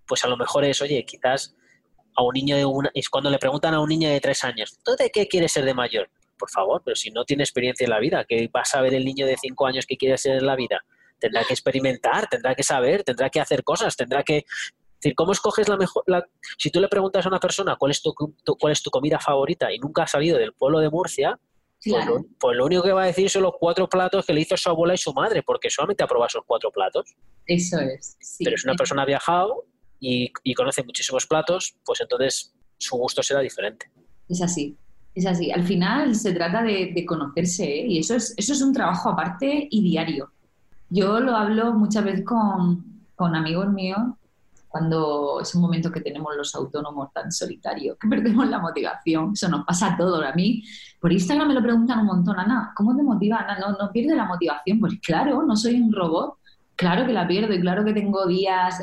pues 0.07 0.23
a 0.23 0.27
lo 0.27 0.37
mejor 0.37 0.63
es, 0.63 0.81
oye, 0.81 1.03
quizás 1.05 1.55
a 2.15 2.23
un 2.23 2.33
niño 2.33 2.55
de 2.55 2.65
una, 2.65 2.91
es 2.93 3.09
cuando 3.09 3.29
le 3.29 3.39
preguntan 3.39 3.73
a 3.73 3.79
un 3.79 3.89
niño 3.89 4.09
de 4.09 4.19
tres 4.19 4.43
años, 4.43 4.77
¿tú 4.83 4.95
de 4.95 5.09
qué 5.09 5.27
quieres 5.27 5.51
ser 5.51 5.65
de 5.65 5.73
mayor? 5.73 6.09
Por 6.37 6.49
favor, 6.49 6.81
pero 6.85 6.95
si 6.95 7.11
no 7.11 7.25
tiene 7.25 7.43
experiencia 7.43 7.85
en 7.85 7.91
la 7.91 7.99
vida, 7.99 8.25
¿qué 8.27 8.49
vas 8.51 8.73
a 8.75 8.81
ver 8.81 8.93
el 8.93 9.05
niño 9.05 9.25
de 9.25 9.37
cinco 9.37 9.65
años 9.65 9.85
que 9.85 9.97
quiere 9.97 10.17
ser 10.17 10.37
en 10.37 10.45
la 10.45 10.55
vida? 10.55 10.83
Tendrá 11.19 11.43
que 11.43 11.53
experimentar, 11.53 12.27
tendrá 12.27 12.55
que 12.55 12.63
saber, 12.63 13.03
tendrá 13.03 13.29
que 13.29 13.39
hacer 13.39 13.63
cosas, 13.63 13.95
tendrá 13.95 14.23
que 14.23 14.37
Es 14.37 14.45
decir, 15.01 15.15
¿cómo 15.15 15.31
escoges 15.31 15.67
la 15.67 15.77
mejor? 15.77 16.03
si 16.57 16.69
tú 16.69 16.79
le 16.79 16.87
preguntas 16.87 17.25
a 17.25 17.29
una 17.29 17.39
persona 17.39 17.75
cuál 17.77 17.91
es 17.91 18.01
tu, 18.01 18.13
cuál 18.13 18.73
es 18.73 18.81
tu 18.81 18.89
comida 18.89 19.19
favorita 19.19 19.71
y 19.73 19.79
nunca 19.79 20.03
ha 20.03 20.07
salido 20.07 20.37
del 20.37 20.53
pueblo 20.53 20.79
de 20.79 20.89
Murcia, 20.89 21.39
pues, 21.83 22.05
lo, 22.05 22.25
pues, 22.39 22.57
lo, 22.57 22.65
único 22.65 22.83
que 22.83 22.91
va 22.91 23.03
a 23.03 23.07
decir 23.07 23.29
son 23.29 23.43
los 23.43 23.53
cuatro 23.57 23.87
platos 23.87 24.25
que 24.25 24.33
le 24.33 24.41
hizo 24.41 24.57
su 24.57 24.69
abuela 24.69 24.93
y 24.93 24.97
su 24.97 25.13
madre, 25.13 25.43
porque 25.43 25.69
solamente 25.69 26.03
ha 26.03 26.07
probado 26.07 26.27
esos 26.27 26.43
cuatro 26.45 26.71
platos. 26.71 27.15
Eso 27.45 27.79
es. 27.79 28.17
Pero 28.39 28.55
es 28.55 28.65
una 28.65 28.75
persona 28.75 29.05
viajado 29.05 29.65
y, 29.99 30.31
conoce 30.55 30.83
muchísimos 30.83 31.25
platos, 31.25 31.75
pues 31.85 32.01
entonces 32.01 32.53
su 32.77 32.97
gusto 32.97 33.23
será 33.23 33.39
diferente. 33.39 33.89
Es 34.27 34.41
así. 34.41 34.77
Es 35.15 35.25
así. 35.25 35.51
Al 35.51 35.63
final 35.63 36.15
se 36.15 36.33
trata 36.33 36.63
de, 36.63 37.05
conocerse 37.05 37.65
¿eh? 37.65 37.85
y 37.87 37.99
eso 37.99 38.15
es, 38.15 38.33
eso 38.37 38.53
es 38.53 38.61
un 38.61 38.73
trabajo 38.73 39.09
aparte 39.09 39.67
y 39.69 39.81
diario. 39.81 40.31
Yo 40.89 41.19
lo 41.19 41.35
hablo 41.35 41.73
muchas 41.73 42.03
veces 42.03 42.25
con, 42.25 42.83
amigos 43.35 43.69
míos 43.69 43.99
cuando 44.67 45.41
es 45.41 45.53
un 45.55 45.61
momento 45.61 45.91
que 45.91 46.01
tenemos 46.01 46.35
los 46.35 46.53
autónomos 46.53 47.11
tan 47.11 47.31
solitarios, 47.31 47.97
que 47.99 48.07
perdemos 48.07 48.47
la 48.47 48.59
motivación. 48.59 49.31
Eso 49.33 49.49
nos 49.49 49.65
pasa 49.65 49.93
a 49.93 49.97
todos. 49.97 50.23
A 50.23 50.33
mí, 50.33 50.63
por 51.01 51.11
Instagram 51.11 51.47
me 51.47 51.53
lo 51.55 51.61
preguntan 51.61 51.99
un 51.99 52.05
montón, 52.05 52.39
Ana, 52.39 52.71
¿cómo 52.75 52.95
te 52.95 53.01
motiva, 53.01 53.37
Ana? 53.37 53.57
¿No, 53.59 53.71
no 53.71 53.91
pierde 53.91 54.15
la 54.15 54.25
motivación? 54.25 54.79
Pues 54.79 54.99
claro, 55.01 55.43
no 55.43 55.55
soy 55.55 55.81
un 55.81 55.91
robot. 55.91 56.37
Claro 56.75 57.05
que 57.05 57.13
la 57.13 57.27
pierdo 57.27 57.53
y 57.53 57.59
claro 57.59 57.83
que 57.83 57.93
tengo 57.93 58.25
días 58.25 58.81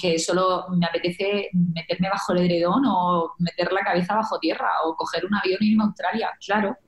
que 0.00 0.18
solo 0.18 0.66
me 0.70 0.86
apetece 0.86 1.50
meterme 1.52 2.08
bajo 2.08 2.32
el 2.32 2.38
edredón 2.38 2.84
o 2.86 3.32
meter 3.38 3.72
la 3.72 3.82
cabeza 3.82 4.14
bajo 4.14 4.38
tierra 4.38 4.70
o 4.84 4.94
coger 4.94 5.26
un 5.26 5.34
avión 5.34 5.58
y 5.60 5.72
irme 5.72 5.82
a 5.82 5.86
Australia. 5.88 6.30
Claro, 6.44 6.78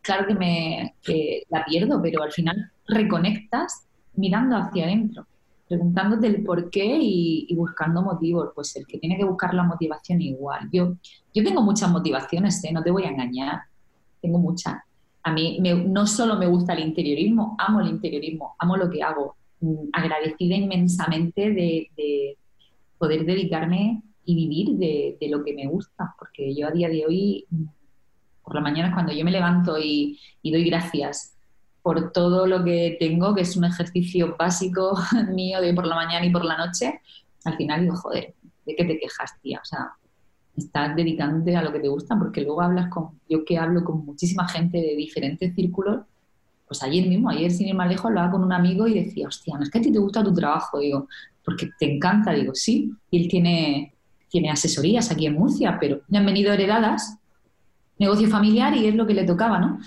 claro 0.00 0.26
que, 0.26 0.34
me, 0.34 0.94
que 1.02 1.42
la 1.50 1.64
pierdo, 1.64 2.00
pero 2.00 2.22
al 2.22 2.32
final 2.32 2.72
reconectas 2.86 3.87
mirando 4.18 4.56
hacia 4.56 4.84
adentro 4.84 5.26
preguntándote 5.68 6.26
el 6.26 6.42
por 6.42 6.70
qué 6.70 6.98
y, 7.00 7.54
buscando 7.54 8.02
motivos. 8.02 8.50
Pues 8.54 8.74
el 8.76 8.86
que 8.86 8.98
tiene 8.98 9.16
que 9.16 9.24
buscar 9.24 9.54
la 9.54 9.62
motivación 9.62 10.20
igual. 10.22 10.68
Yo, 10.72 10.96
yo 11.34 11.44
tengo 11.44 11.62
muchas 11.62 11.90
motivaciones, 11.90 12.64
¿eh? 12.64 12.72
no 12.72 12.82
te 12.82 12.90
voy 12.90 13.04
a 13.04 13.10
engañar, 13.10 13.60
tengo 14.20 14.38
muchas. 14.38 14.76
A 15.22 15.32
mí 15.32 15.60
no 15.60 16.06
solo 16.06 16.36
me 16.36 16.46
gusta 16.46 16.72
el 16.72 16.80
interiorismo, 16.80 17.54
amo 17.58 17.80
el 17.80 17.88
interiorismo, 17.88 18.56
amo 18.58 18.76
lo 18.76 18.88
que 18.90 19.02
hago. 19.02 19.36
Mm, 19.60 19.88
agradecida 19.92 20.56
inmensamente 20.56 21.52
de, 21.52 22.36
poder 22.96 23.24
dedicarme 23.24 24.02
y 24.24 24.34
vivir 24.34 24.70
de, 24.76 25.28
lo 25.28 25.44
que 25.44 25.54
me 25.54 25.66
gusta, 25.66 26.14
porque 26.18 26.52
yo 26.54 26.66
a 26.66 26.70
día 26.70 26.88
de 26.88 27.06
hoy, 27.06 27.44
mm, 27.50 27.64
por 28.42 28.54
la 28.54 28.60
mañana 28.60 28.94
cuando 28.94 29.12
yo 29.12 29.24
me 29.24 29.30
levanto 29.30 29.78
y, 29.78 30.18
y 30.40 30.50
doy 30.50 30.64
gracias 30.64 31.37
por 31.88 32.12
todo 32.12 32.46
lo 32.46 32.62
que 32.62 32.98
tengo, 33.00 33.34
que 33.34 33.40
es 33.40 33.56
un 33.56 33.64
ejercicio 33.64 34.36
básico 34.38 34.94
mío 35.32 35.58
de 35.62 35.72
por 35.72 35.86
la 35.86 35.94
mañana 35.94 36.26
y 36.26 36.30
por 36.30 36.44
la 36.44 36.58
noche, 36.58 37.00
al 37.46 37.56
final 37.56 37.80
digo, 37.80 37.96
joder, 37.96 38.34
¿de 38.66 38.76
qué 38.76 38.84
te 38.84 38.98
quejas, 38.98 39.32
tía? 39.40 39.58
O 39.62 39.64
sea, 39.64 39.92
estás 40.54 40.94
dedicándote 40.94 41.56
a 41.56 41.62
lo 41.62 41.72
que 41.72 41.80
te 41.80 41.88
gusta, 41.88 42.18
porque 42.18 42.42
luego 42.42 42.60
hablas 42.60 42.90
con, 42.90 43.18
yo 43.26 43.42
que 43.42 43.56
hablo 43.56 43.84
con 43.84 44.04
muchísima 44.04 44.46
gente 44.46 44.76
de 44.76 44.96
diferentes 44.96 45.54
círculos, 45.54 46.04
pues 46.66 46.82
ayer 46.82 47.08
mismo, 47.08 47.30
ayer 47.30 47.50
sin 47.50 47.68
ir 47.68 47.74
más 47.74 47.88
lejos, 47.88 48.04
hablaba 48.04 48.32
con 48.32 48.44
un 48.44 48.52
amigo 48.52 48.86
y 48.86 48.92
decía, 48.92 49.26
hostia, 49.26 49.56
¿no 49.56 49.62
es 49.62 49.70
que 49.70 49.78
a 49.78 49.80
ti 49.80 49.90
te 49.90 49.98
gusta 49.98 50.22
tu 50.22 50.34
trabajo? 50.34 50.80
Digo, 50.80 51.08
porque 51.42 51.70
te 51.78 51.94
encanta, 51.94 52.32
digo, 52.32 52.54
sí, 52.54 52.92
y 53.10 53.22
él 53.22 53.30
tiene, 53.30 53.94
tiene 54.28 54.50
asesorías 54.50 55.10
aquí 55.10 55.24
en 55.24 55.36
Murcia, 55.36 55.78
pero 55.80 56.02
me 56.08 56.18
han 56.18 56.26
venido 56.26 56.52
heredadas, 56.52 57.16
negocio 57.98 58.28
familiar 58.28 58.76
y 58.76 58.88
es 58.88 58.94
lo 58.94 59.06
que 59.06 59.14
le 59.14 59.24
tocaba, 59.24 59.58
¿no? 59.58 59.80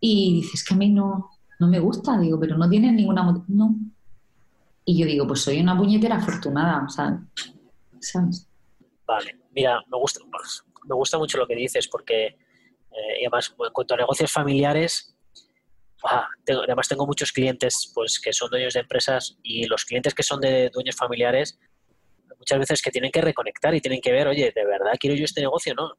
Y 0.00 0.40
dices 0.40 0.64
que 0.64 0.72
a 0.72 0.76
mí 0.76 0.88
no, 0.88 1.33
no 1.58 1.68
me 1.68 1.78
gusta, 1.78 2.18
digo, 2.18 2.38
pero 2.38 2.56
no 2.56 2.68
tienes 2.68 2.92
ninguna 2.92 3.44
no. 3.48 3.74
Y 4.84 4.98
yo 4.98 5.06
digo, 5.06 5.26
pues 5.26 5.40
soy 5.40 5.60
una 5.60 5.76
puñetera 5.76 6.16
afortunada, 6.16 6.84
o 6.84 6.88
sea, 6.88 7.18
¿sabes? 8.00 8.48
Vale, 9.06 9.38
mira, 9.54 9.80
me 9.90 9.98
gusta, 9.98 10.20
me 10.86 10.94
gusta 10.94 11.18
mucho 11.18 11.38
lo 11.38 11.46
que 11.46 11.54
dices 11.54 11.88
porque, 11.88 12.26
eh, 12.26 13.16
además, 13.20 13.54
en 13.58 13.72
cuanto 13.72 13.94
a 13.94 13.98
negocios 13.98 14.30
familiares, 14.30 15.16
además 16.46 16.88
tengo 16.88 17.06
muchos 17.06 17.32
clientes 17.32 17.90
pues 17.94 18.20
que 18.20 18.32
son 18.32 18.50
dueños 18.50 18.74
de 18.74 18.80
empresas 18.80 19.38
y 19.42 19.66
los 19.66 19.84
clientes 19.84 20.14
que 20.14 20.22
son 20.22 20.40
de 20.40 20.70
dueños 20.70 20.96
familiares, 20.96 21.58
muchas 22.38 22.58
veces 22.58 22.82
que 22.82 22.90
tienen 22.90 23.10
que 23.10 23.22
reconectar 23.22 23.74
y 23.74 23.80
tienen 23.80 24.00
que 24.00 24.12
ver, 24.12 24.28
oye, 24.28 24.52
¿de 24.54 24.64
verdad 24.66 24.92
quiero 24.98 25.16
yo 25.16 25.24
este 25.24 25.40
negocio? 25.40 25.74
No, 25.74 25.92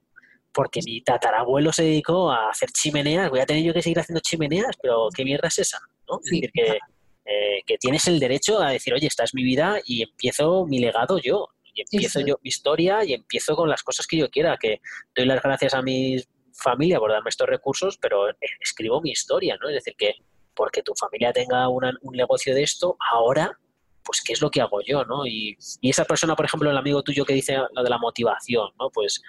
porque 0.56 0.80
mi 0.86 1.02
tatarabuelo 1.02 1.74
se 1.74 1.84
dedicó 1.84 2.32
a 2.32 2.50
hacer 2.50 2.70
chimeneas, 2.72 3.30
voy 3.30 3.42
a 3.42 3.46
tener 3.46 3.62
yo 3.62 3.74
que 3.74 3.82
seguir 3.82 4.00
haciendo 4.00 4.22
chimeneas, 4.22 4.78
pero 4.82 5.10
¿qué 5.14 5.26
mierda 5.26 5.50
es 5.50 5.60
esa? 5.60 5.80
¿no? 6.08 6.18
Es 6.24 6.32
decir, 6.32 6.50
eh, 6.56 7.62
que, 7.66 7.78
tienes 7.78 8.08
el 8.08 8.22
derecho 8.22 8.62
a 8.62 8.72
decir, 8.72 8.94
oye, 8.94 9.08
esta 9.08 9.26
es 9.26 9.34
mi 9.34 9.44
vida 9.44 9.82
y 9.86 10.04
empiezo 10.04 10.66
mi 10.66 10.80
legado 10.80 11.20
yo, 11.20 11.50
y 11.74 11.82
empiezo 11.82 12.22
yo 12.22 12.40
mi 12.42 12.48
historia 12.48 13.04
y 13.04 13.14
empiezo 13.14 13.54
con 13.58 13.70
las 13.70 13.84
cosas 13.84 14.08
que 14.08 14.16
yo 14.16 14.30
quiera, 14.30 14.58
que 14.58 14.80
doy 15.14 15.26
las 15.26 15.44
gracias 15.44 15.74
a 15.74 15.82
mi 15.82 16.24
familia 16.54 17.00
por 17.00 17.12
darme 17.12 17.30
estos 17.30 17.50
recursos, 17.50 17.98
pero 17.98 18.28
escribo 18.62 19.02
mi 19.02 19.12
historia, 19.12 19.58
¿no? 19.62 19.68
Es 19.68 19.76
decir, 19.76 19.96
que 19.98 20.14
porque 20.56 20.84
tu 20.84 20.94
familia 20.96 21.34
tenga 21.34 21.68
un 21.68 21.92
negocio 22.14 22.56
de 22.56 22.64
esto, 22.64 22.96
ahora 23.12 23.60
pues 24.06 24.22
qué 24.22 24.34
es 24.34 24.42
lo 24.42 24.52
que 24.52 24.62
hago 24.62 24.82
yo, 24.82 25.04
¿no? 25.04 25.26
Y, 25.26 25.58
y, 25.82 25.90
esa 25.90 26.06
persona, 26.06 26.36
por 26.36 26.46
ejemplo, 26.46 26.70
el 26.70 26.78
amigo 26.78 27.02
tuyo 27.02 27.26
que 27.26 27.34
dice 27.34 27.58
lo 27.74 27.84
de 27.84 27.90
la 27.90 27.98
motivación, 27.98 28.70
¿no? 28.80 28.92
Pues 28.92 29.20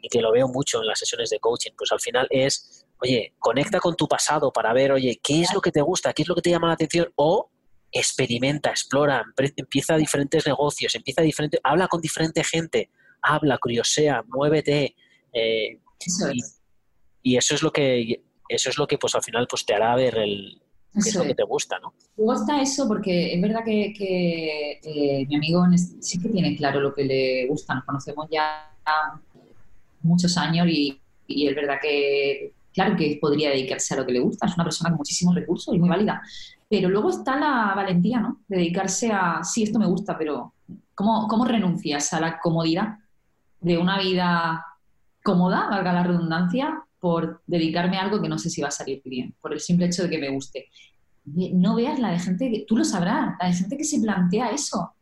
y 0.00 0.08
que 0.08 0.20
lo 0.20 0.32
veo 0.32 0.48
mucho 0.48 0.80
en 0.80 0.86
las 0.86 0.98
sesiones 0.98 1.30
de 1.30 1.38
coaching, 1.38 1.72
pues 1.76 1.92
al 1.92 2.00
final 2.00 2.26
es, 2.30 2.86
oye, 3.02 3.34
conecta 3.38 3.80
con 3.80 3.96
tu 3.96 4.06
pasado 4.06 4.52
para 4.52 4.72
ver, 4.72 4.92
oye, 4.92 5.20
qué 5.22 5.42
es 5.42 5.52
lo 5.54 5.60
que 5.60 5.72
te 5.72 5.80
gusta, 5.80 6.12
qué 6.12 6.22
es 6.22 6.28
lo 6.28 6.34
que 6.34 6.42
te 6.42 6.50
llama 6.50 6.68
la 6.68 6.74
atención 6.74 7.12
o 7.16 7.50
experimenta, 7.90 8.70
explora, 8.70 9.24
empieza 9.56 9.96
diferentes 9.96 10.46
negocios, 10.46 10.94
empieza 10.94 11.22
diferente, 11.22 11.58
habla 11.62 11.88
con 11.88 12.00
diferente 12.00 12.44
gente, 12.44 12.90
habla, 13.22 13.58
curiosea, 13.58 14.22
muévete. 14.26 14.94
Eh, 15.32 15.80
y, 17.22 17.36
eso 17.36 17.54
es 17.54 17.62
lo 17.62 17.72
que 17.72 18.22
eso 18.48 18.70
es 18.70 18.78
lo 18.78 18.86
que 18.86 18.98
pues 18.98 19.14
al 19.16 19.22
final 19.22 19.48
pues 19.50 19.66
te 19.66 19.74
hará 19.74 19.96
ver 19.96 20.16
el 20.18 20.62
qué 20.92 21.08
es 21.08 21.14
lo 21.14 21.24
que 21.24 21.34
te 21.34 21.42
gusta, 21.42 21.78
¿no? 21.80 21.92
Me 22.16 22.24
gusta 22.24 22.60
eso 22.60 22.86
porque 22.86 23.34
es 23.34 23.42
verdad 23.42 23.64
que, 23.64 24.80
eh, 24.82 25.26
mi 25.26 25.36
amigo 25.36 25.64
sí 26.00 26.20
que 26.20 26.28
tiene 26.28 26.56
claro 26.56 26.80
lo 26.80 26.94
que 26.94 27.04
le 27.04 27.46
gusta, 27.48 27.74
nos 27.74 27.84
conocemos 27.84 28.28
ya 28.30 28.72
muchos 30.06 30.36
años 30.36 30.66
y, 30.68 31.00
es 31.28 31.54
verdad 31.54 31.76
que, 31.82 32.52
claro 32.72 32.96
que 32.96 33.18
podría 33.20 33.50
dedicarse 33.50 33.94
a 33.94 33.98
lo 33.98 34.06
que 34.06 34.12
le 34.12 34.20
gusta, 34.20 34.46
es 34.46 34.54
una 34.54 34.64
persona 34.64 34.90
con 34.90 34.98
muchísimos 34.98 35.34
recursos 35.34 35.74
y 35.74 35.78
muy 35.78 35.88
válida. 35.88 36.22
Pero 36.68 36.88
luego 36.88 37.10
está 37.10 37.38
la 37.38 37.74
valentía, 37.74 38.20
¿no? 38.20 38.40
dedicarse 38.48 39.10
a, 39.12 39.42
sí, 39.42 39.62
esto 39.62 39.78
me 39.78 39.86
gusta, 39.86 40.16
pero 40.16 40.54
¿cómo, 40.94 41.26
¿cómo 41.28 41.44
renuncias 41.44 42.12
a 42.12 42.20
la 42.20 42.38
comodidad 42.38 42.98
de 43.60 43.78
una 43.78 43.98
vida 43.98 44.64
cómoda, 45.22 45.68
valga 45.68 45.92
la 45.92 46.04
redundancia, 46.04 46.82
por 47.00 47.42
dedicarme 47.46 47.98
a 47.98 48.02
algo 48.02 48.20
que 48.20 48.28
no 48.28 48.38
sé 48.38 48.50
si 48.50 48.62
va 48.62 48.68
a 48.68 48.72
salir 48.72 49.02
bien, 49.04 49.34
por 49.40 49.52
el 49.52 49.60
simple 49.60 49.86
hecho 49.86 50.04
de 50.04 50.10
que 50.10 50.18
me 50.18 50.30
guste? 50.30 50.66
No 51.24 51.74
veas 51.74 51.98
la 51.98 52.10
de 52.10 52.18
gente 52.18 52.50
que, 52.50 52.64
tú 52.66 52.76
lo 52.76 52.84
sabrás, 52.84 53.36
la 53.40 53.48
de 53.48 53.54
gente 53.54 53.76
que 53.76 53.84
se 53.84 54.00
plantea 54.00 54.50
eso 54.50 54.92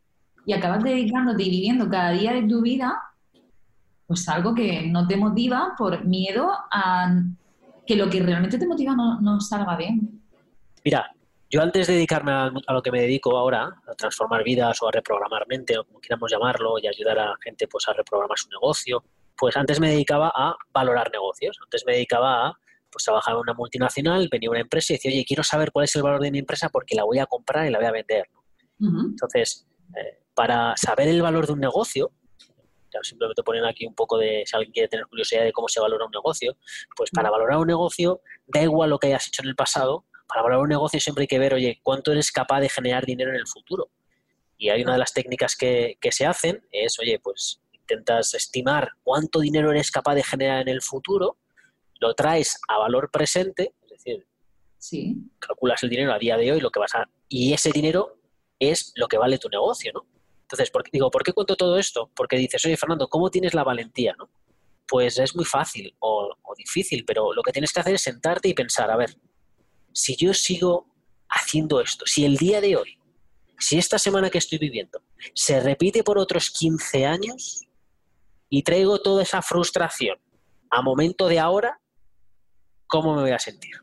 y 0.45 0.53
acabas 0.53 0.83
dedicándote 0.83 1.43
y 1.43 1.49
viviendo 1.49 1.89
cada 1.89 2.11
día 2.11 2.33
de 2.33 2.43
tu 2.43 2.61
vida 2.61 2.99
pues 4.07 4.27
algo 4.29 4.53
que 4.53 4.87
no 4.87 5.07
te 5.07 5.17
motiva 5.17 5.73
por 5.77 6.05
miedo 6.05 6.49
a 6.71 7.11
que 7.85 7.95
lo 7.95 8.09
que 8.09 8.21
realmente 8.21 8.57
te 8.57 8.67
motiva 8.67 8.95
no, 8.95 9.39
salga 9.39 9.75
bien. 9.77 10.21
Mira, 10.83 11.11
yo 11.49 11.61
antes 11.61 11.87
de 11.87 11.93
dedicarme 11.93 12.31
a, 12.31 12.51
lo 12.73 12.81
que 12.81 12.91
me 12.91 13.01
dedico 13.01 13.37
ahora, 13.37 13.69
a 13.87 13.93
transformar 13.93 14.43
vidas 14.43 14.81
o 14.81 14.87
a 14.87 14.91
reprogramar 14.91 15.45
mente, 15.47 15.77
o 15.77 15.85
como 15.85 15.99
queramos 15.99 16.31
llamarlo, 16.31 16.77
y 16.81 16.87
ayudar 16.87 17.19
a 17.19 17.35
gente 17.43 17.67
pues, 17.67 17.87
a 17.87 17.93
reprogramar 17.93 18.37
su 18.37 18.49
negocio, 18.49 19.03
pues 19.37 19.55
antes 19.57 19.79
me 19.79 19.89
dedicaba 19.89 20.31
a 20.35 20.55
valorar 20.71 21.11
negocios. 21.11 21.57
Antes 21.63 21.83
me 21.85 21.93
dedicaba 21.93 22.47
a 22.47 22.53
pues, 22.91 23.03
trabajar 23.03 23.35
en 23.35 23.41
una 23.41 23.53
multinacional, 23.53 24.27
venía 24.31 24.49
una 24.49 24.61
empresa 24.61 24.93
y 24.93 24.95
decía, 24.95 25.11
oye, 25.11 25.25
quiero 25.25 25.43
saber 25.43 25.71
cuál 25.71 25.85
es 25.85 25.95
el 25.95 26.03
valor 26.03 26.21
de 26.21 26.31
mi 26.31 26.39
empresa 26.39 26.69
porque 26.69 26.95
la 26.95 27.03
voy 27.03 27.19
a 27.19 27.25
comprar 27.25 27.67
y 27.67 27.69
la 27.69 27.79
voy 27.79 27.87
a 27.87 27.91
vender. 27.91 28.27
Entonces, 28.79 29.67
eh, 29.95 30.19
para 30.33 30.75
saber 30.75 31.07
el 31.07 31.21
valor 31.21 31.47
de 31.47 31.53
un 31.53 31.59
negocio, 31.59 32.11
simplemente 33.03 33.43
ponen 33.43 33.65
aquí 33.65 33.85
un 33.85 33.95
poco 33.95 34.17
de, 34.17 34.43
si 34.45 34.55
alguien 34.55 34.71
quiere 34.71 34.87
tener 34.87 35.05
curiosidad 35.07 35.43
de 35.43 35.51
cómo 35.51 35.67
se 35.67 35.79
valora 35.79 36.05
un 36.05 36.11
negocio, 36.11 36.57
pues 36.95 37.09
para 37.11 37.29
valorar 37.29 37.57
un 37.57 37.67
negocio, 37.67 38.21
da 38.47 38.61
igual 38.61 38.89
lo 38.89 38.99
que 38.99 39.07
hayas 39.07 39.27
hecho 39.27 39.41
en 39.43 39.49
el 39.49 39.55
pasado, 39.55 40.05
para 40.27 40.41
valorar 40.41 40.63
un 40.63 40.69
negocio 40.69 40.99
siempre 40.99 41.23
hay 41.23 41.27
que 41.27 41.39
ver, 41.39 41.53
oye, 41.53 41.79
cuánto 41.83 42.11
eres 42.11 42.31
capaz 42.31 42.61
de 42.61 42.69
generar 42.69 43.05
dinero 43.05 43.31
en 43.31 43.37
el 43.37 43.47
futuro. 43.47 43.89
Y 44.57 44.69
hay 44.69 44.81
una 44.81 44.93
de 44.93 44.99
las 44.99 45.13
técnicas 45.13 45.55
que, 45.55 45.97
se 46.11 46.25
hacen, 46.25 46.65
es, 46.71 46.97
oye, 46.99 47.19
pues 47.19 47.61
intentas 47.71 48.33
estimar 48.33 48.91
cuánto 49.03 49.39
dinero 49.39 49.71
eres 49.71 49.91
capaz 49.91 50.15
de 50.15 50.23
generar 50.23 50.61
en 50.61 50.69
el 50.69 50.81
futuro, 50.81 51.37
lo 51.99 52.13
traes 52.15 52.59
a 52.67 52.77
valor 52.77 53.11
presente, 53.11 53.75
es 53.83 53.89
decir, 53.89 54.27
sí. 54.77 55.17
calculas 55.39 55.83
el 55.83 55.89
dinero 55.89 56.13
a 56.13 56.19
día 56.19 56.37
de 56.37 56.51
hoy, 56.51 56.59
lo 56.61 56.71
que 56.71 56.79
vas 56.79 56.95
a, 56.95 57.09
y 57.27 57.53
ese 57.53 57.71
dinero 57.71 58.17
es 58.59 58.93
lo 58.95 59.07
que 59.07 59.17
vale 59.17 59.37
tu 59.37 59.49
negocio, 59.49 59.91
¿no? 59.93 60.05
Entonces, 60.45 60.69
¿por 60.69 60.83
digo, 60.91 61.09
¿por 61.09 61.23
qué 61.23 61.33
cuento 61.33 61.55
todo 61.55 61.77
esto? 61.77 62.11
Porque 62.15 62.37
dices, 62.37 62.63
oye, 62.65 62.77
Fernando, 62.77 63.07
¿cómo 63.07 63.29
tienes 63.29 63.53
la 63.53 63.63
valentía? 63.63 64.15
¿no? 64.17 64.29
Pues 64.87 65.17
es 65.17 65.35
muy 65.35 65.45
fácil 65.45 65.95
o, 65.99 66.35
difícil, 66.57 67.03
pero 67.05 67.33
lo 67.33 67.41
que 67.41 67.51
tienes 67.51 67.73
que 67.73 67.81
hacer 67.81 67.95
es 67.95 68.01
sentarte 68.01 68.47
y 68.47 68.53
pensar, 68.53 68.89
a 68.89 68.95
ver, 68.95 69.17
si 69.91 70.15
yo 70.15 70.33
sigo 70.33 70.87
haciendo 71.27 71.81
esto, 71.81 72.05
si 72.05 72.23
el 72.23 72.37
día 72.37 72.61
de 72.61 72.77
hoy 72.77 72.97
si 73.59 73.77
esta 73.77 73.97
semana 73.97 74.29
que 74.29 74.37
estoy 74.37 74.57
viviendo 74.57 75.01
se 75.33 75.59
repite 75.59 76.03
por 76.03 76.17
otros 76.17 76.51
15 76.51 77.05
años 77.05 77.61
y 78.49 78.63
traigo 78.63 79.01
toda 79.01 79.23
esa 79.23 79.41
frustración 79.41 80.17
a 80.69 80.81
momento 80.81 81.27
de 81.27 81.39
ahora, 81.39 81.79
¿cómo 82.87 83.15
me 83.15 83.21
voy 83.21 83.31
a 83.31 83.39
sentir? 83.39 83.75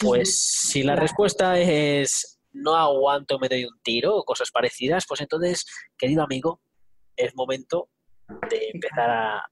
Pues 0.00 0.36
si 0.36 0.82
la 0.82 0.96
respuesta 0.96 1.58
es 1.58 2.33
no 2.54 2.74
aguanto, 2.76 3.38
me 3.38 3.48
doy 3.48 3.64
un 3.64 3.78
tiro 3.82 4.16
o 4.16 4.24
cosas 4.24 4.50
parecidas, 4.50 5.04
pues 5.06 5.20
entonces, 5.20 5.66
querido 5.98 6.22
amigo, 6.22 6.60
es 7.16 7.34
momento 7.34 7.90
de 8.50 8.70
empezar 8.72 9.10
a, 9.10 9.50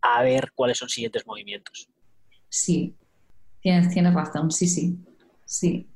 a 0.00 0.22
ver 0.22 0.52
cuáles 0.54 0.78
son 0.78 0.88
siguientes 0.88 1.26
movimientos. 1.26 1.88
Sí, 2.48 2.96
tienes, 3.60 3.92
tienes 3.92 4.14
razón, 4.14 4.50
sí, 4.50 4.66
sí, 4.66 4.96
sí. 5.44 5.88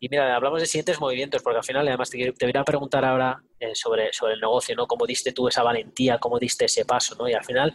Y 0.00 0.08
mira, 0.10 0.36
hablamos 0.36 0.60
de 0.60 0.66
siguientes 0.66 1.00
movimientos, 1.00 1.42
porque 1.42 1.56
al 1.56 1.64
final, 1.64 1.88
además, 1.88 2.10
te, 2.10 2.32
te 2.32 2.44
voy 2.44 2.60
a 2.60 2.64
preguntar 2.64 3.06
ahora 3.06 3.42
eh, 3.58 3.74
sobre, 3.74 4.12
sobre 4.12 4.34
el 4.34 4.40
negocio, 4.40 4.76
¿no? 4.76 4.86
Cómo 4.86 5.06
diste 5.06 5.32
tú 5.32 5.48
esa 5.48 5.62
valentía, 5.62 6.18
cómo 6.18 6.38
diste 6.38 6.66
ese 6.66 6.84
paso, 6.84 7.14
¿no? 7.14 7.26
Y 7.26 7.32
al 7.32 7.42
final, 7.42 7.74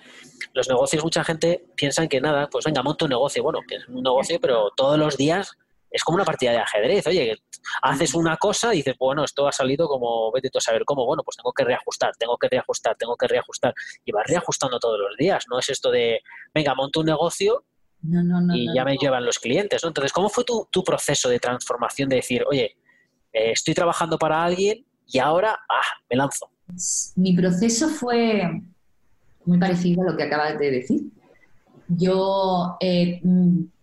los 0.54 0.70
negocios, 0.70 1.04
mucha 1.04 1.24
gente 1.24 1.65
piensa 1.76 2.06
que 2.08 2.22
nada, 2.22 2.48
pues 2.48 2.65
venga, 2.65 2.84
monto 2.84 3.06
un 3.06 3.10
negocio. 3.10 3.42
Bueno, 3.42 3.62
es 3.68 3.88
un 3.88 4.04
negocio, 4.04 4.39
pero 4.39 4.70
todos 4.76 5.00
los 5.00 5.18
días 5.18 5.58
es 5.91 6.04
como 6.04 6.17
una 6.17 6.25
partida 6.25 6.52
de 6.52 6.58
ajedrez. 6.58 7.08
Oye, 7.08 7.36
haces 7.82 8.13
una 8.13 8.38
cosa 8.38 8.73
y 8.73 8.78
dices, 8.78 8.95
bueno, 8.99 9.23
esto 9.23 9.47
ha 9.47 9.52
salido 9.52 9.88
como, 9.88 10.32
vete 10.32 10.49
tú 10.49 10.58
a 10.60 10.62
saber 10.62 10.84
cómo, 10.86 11.06
bueno, 11.06 11.23
pues 11.23 11.38
tengo 11.38 11.52
que 11.52 11.63
reajustar, 11.63 12.12
tengo 12.17 12.38
que 12.38 12.47
reajustar, 12.49 12.95
tengo 12.97 13.15
que 13.15 13.28
reajustar. 13.28 13.73
Y 14.06 14.12
vas 14.12 14.25
reajustando 14.28 14.80
todos 14.80 14.99
los 14.99 15.17
días, 15.17 15.45
no 15.49 15.60
es 15.60 15.69
esto 15.69 15.91
de, 15.91 16.21
venga, 16.54 16.75
monto 16.75 16.99
un 16.99 17.08
negocio 17.08 17.65
y 18.54 18.73
ya 18.73 18.86
me 18.86 18.95
llevan 18.97 19.25
los 19.25 19.39
clientes, 19.39 19.84
¿no? 19.84 19.89
Entonces, 19.89 20.13
¿cómo 20.13 20.30
fue 20.30 20.43
tu, 20.45 20.67
tu, 20.71 20.84
proceso 20.84 21.28
de 21.28 21.39
transformación 21.39 22.08
de 22.08 22.17
decir, 22.17 22.43
oye, 22.49 22.78
eh, 23.34 23.52
estoy 23.52 23.73
trabajando 23.73 24.17
para 24.17 24.43
alguien 24.43 24.86
y 25.06 25.19
ahora, 25.19 25.60
ah, 25.69 26.02
me 26.10 26.15
lanzo? 26.15 26.49
Mi 27.15 27.36
proceso 27.36 27.89
fue 27.89 28.62
muy 29.43 29.58
parecido 29.58 30.04
a 30.04 30.12
lo 30.12 30.17
que 30.17 30.23
acabas 30.23 30.58
de 30.60 30.71
decir. 30.71 31.02
Yo 31.89 32.78
eh, 32.80 33.19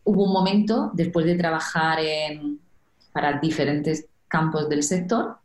hubo 0.06 0.24
un 0.24 0.32
momento, 0.32 0.90
después 0.94 1.26
de 1.26 1.34
trabajar 1.34 1.98
en, 2.00 2.60
para 3.12 3.38
diferentes 3.40 4.06
campos 4.28 4.68
del 4.68 4.82
sector, 4.82 5.38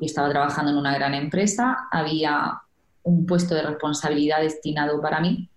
y 0.00 0.06
estaba 0.06 0.30
trabajando 0.30 0.70
en 0.72 0.78
una 0.78 0.94
gran 0.94 1.14
empresa, 1.14 1.88
había 1.90 2.62
un 3.02 3.26
puesto 3.26 3.54
de 3.54 3.62
responsabilidad 3.62 4.40
destinado 4.40 5.00
para 5.00 5.20
mí. 5.20 5.50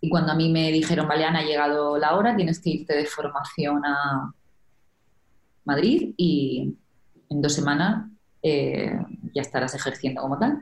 Y 0.00 0.08
cuando 0.08 0.32
a 0.32 0.34
mí 0.34 0.50
me 0.50 0.72
dijeron, 0.72 1.06
vale, 1.06 1.24
ha 1.24 1.42
llegado 1.42 1.96
la 1.96 2.16
hora, 2.16 2.34
tienes 2.34 2.60
que 2.60 2.70
irte 2.70 2.96
de 2.96 3.06
formación 3.06 3.84
a 3.84 4.34
Madrid 5.64 6.12
y 6.16 6.74
en 7.28 7.40
dos 7.40 7.52
semanas 7.52 8.10
eh, 8.42 8.98
ya 9.32 9.42
estarás 9.42 9.74
ejerciendo 9.74 10.22
como 10.22 10.38
tal. 10.38 10.60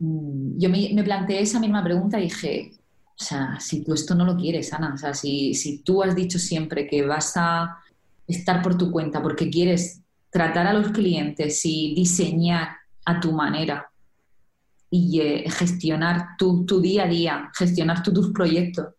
Mm, 0.00 0.58
yo 0.58 0.68
me 0.68 1.02
planteé 1.02 1.40
esa 1.40 1.60
misma 1.60 1.82
pregunta 1.82 2.18
y 2.18 2.24
dije, 2.24 2.72
o 3.20 3.24
sea, 3.24 3.58
si 3.58 3.82
tú 3.82 3.94
esto 3.94 4.14
no 4.14 4.24
lo 4.24 4.36
quieres, 4.36 4.72
Ana, 4.72 4.94
o 4.94 4.96
sea, 4.96 5.12
si, 5.12 5.52
si 5.54 5.78
tú 5.78 6.02
has 6.02 6.14
dicho 6.14 6.38
siempre 6.38 6.86
que 6.86 7.04
vas 7.04 7.32
a 7.36 7.78
estar 8.28 8.62
por 8.62 8.78
tu 8.78 8.92
cuenta 8.92 9.20
porque 9.20 9.50
quieres 9.50 10.02
tratar 10.30 10.68
a 10.68 10.72
los 10.72 10.92
clientes 10.92 11.60
y 11.64 11.94
diseñar 11.96 12.68
a 13.04 13.18
tu 13.18 13.32
manera 13.32 13.90
y 14.90 15.20
eh, 15.20 15.50
gestionar 15.50 16.36
tu, 16.38 16.64
tu, 16.64 16.80
día 16.80 17.04
a 17.04 17.08
día, 17.08 17.50
gestionar 17.56 18.04
tus 18.04 18.30
proyectos, 18.30 18.94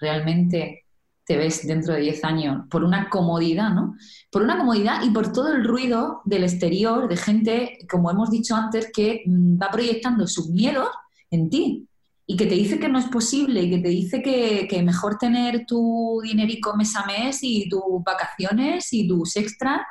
realmente 0.00 0.84
te 1.24 1.36
ves 1.36 1.66
dentro 1.66 1.94
de 1.94 2.02
10 2.02 2.24
años 2.24 2.66
por 2.70 2.84
una 2.84 3.08
comodidad, 3.08 3.70
¿no? 3.70 3.96
Por 4.30 4.42
una 4.42 4.58
comodidad 4.58 5.02
y 5.02 5.10
por 5.10 5.32
todo 5.32 5.52
el 5.52 5.64
ruido 5.64 6.20
del 6.24 6.44
exterior 6.44 7.08
de 7.08 7.16
gente, 7.16 7.78
como 7.90 8.10
hemos 8.10 8.30
dicho 8.30 8.54
antes, 8.54 8.92
que 8.92 9.22
mm, 9.26 9.60
va 9.60 9.70
proyectando 9.70 10.26
sus 10.28 10.48
miedos 10.50 10.88
en 11.30 11.50
ti 11.50 11.88
y 12.26 12.36
que 12.36 12.46
te 12.46 12.54
dice 12.54 12.78
que 12.78 12.88
no 12.88 12.98
es 12.98 13.06
posible 13.06 13.62
y 13.62 13.70
que 13.70 13.78
te 13.78 13.88
dice 13.88 14.22
que, 14.22 14.82
mejor 14.82 15.18
tener 15.18 15.66
tu 15.66 16.20
dinerico 16.22 16.74
mes 16.76 16.96
a 16.96 17.04
mes 17.04 17.38
y 17.42 17.68
tus 17.68 17.82
vacaciones 18.02 18.92
y 18.92 19.06
tus 19.06 19.36
extras 19.36 19.82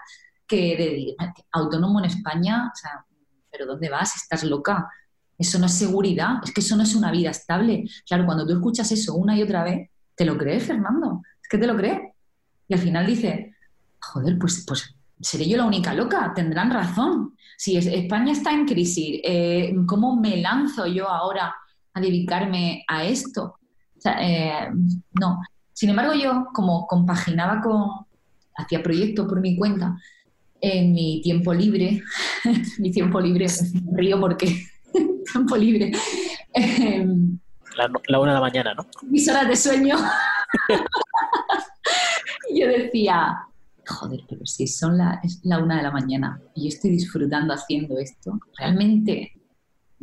que 0.47 0.75
de 0.75 1.15
autónomo 1.51 1.99
en 1.99 2.05
España, 2.05 2.71
o 2.73 2.75
sea, 2.75 3.05
¿pero 3.51 3.65
dónde 3.65 3.89
vas? 3.89 4.15
Estás 4.15 4.43
loca. 4.43 4.89
Eso 5.37 5.59
no 5.59 5.67
es 5.67 5.73
seguridad, 5.73 6.37
es 6.43 6.51
que 6.51 6.61
eso 6.61 6.75
no 6.75 6.83
es 6.83 6.95
una 6.95 7.11
vida 7.11 7.29
estable. 7.29 7.85
Claro, 8.07 8.25
cuando 8.25 8.45
tú 8.45 8.53
escuchas 8.53 8.91
eso 8.91 9.15
una 9.15 9.37
y 9.37 9.43
otra 9.43 9.63
vez, 9.63 9.89
¿te 10.15 10.25
lo 10.25 10.37
crees, 10.37 10.63
Fernando? 10.63 11.21
Es 11.41 11.47
que 11.47 11.57
te 11.57 11.67
lo 11.67 11.75
crees. 11.75 11.99
Y 12.67 12.73
al 12.73 12.79
final 12.79 13.05
dice, 13.05 13.55
joder, 13.99 14.37
pues, 14.39 14.63
pues 14.67 14.95
seré 15.19 15.47
yo 15.47 15.57
la 15.57 15.65
única 15.65 15.93
loca, 15.93 16.33
tendrán 16.35 16.71
razón. 16.71 17.35
Si 17.57 17.77
España 17.77 18.31
está 18.31 18.51
en 18.51 18.65
crisis, 18.65 19.21
eh, 19.23 19.73
¿cómo 19.85 20.15
me 20.15 20.37
lanzo 20.37 20.87
yo 20.87 21.07
ahora 21.07 21.53
a 21.93 22.01
dedicarme 22.01 22.83
a 22.87 23.05
esto. 23.05 23.57
Eh, 24.19 24.69
no. 25.19 25.39
Sin 25.71 25.89
embargo, 25.89 26.13
yo 26.13 26.47
como 26.53 26.87
compaginaba 26.87 27.61
con, 27.61 28.05
hacía 28.55 28.83
proyectos 28.83 29.27
por 29.27 29.41
mi 29.41 29.57
cuenta, 29.57 29.97
en 30.61 30.93
mi 30.93 31.21
tiempo 31.21 31.53
libre, 31.53 32.01
mi 32.79 32.91
tiempo 32.91 33.19
libre, 33.19 33.47
río 33.93 34.19
porque 34.19 34.65
tiempo 35.31 35.57
libre. 35.57 35.91
Em, 36.53 37.39
la, 38.07 38.19
una 38.19 38.31
de 38.31 38.35
la 38.35 38.41
mañana, 38.41 38.73
¿no? 38.73 38.85
Mis 39.03 39.27
horas 39.27 39.47
de 39.47 39.55
sueño. 39.55 39.97
yo 42.55 42.67
decía, 42.67 43.47
joder, 43.85 44.21
pero 44.29 44.45
si 44.45 44.67
son 44.67 44.97
la, 44.97 45.19
es 45.23 45.39
la 45.43 45.59
una 45.59 45.77
de 45.77 45.83
la 45.83 45.91
mañana 45.91 46.41
y 46.55 46.63
yo 46.63 46.67
estoy 46.69 46.91
disfrutando 46.91 47.53
haciendo 47.53 47.97
esto, 47.97 48.39
realmente 48.57 49.33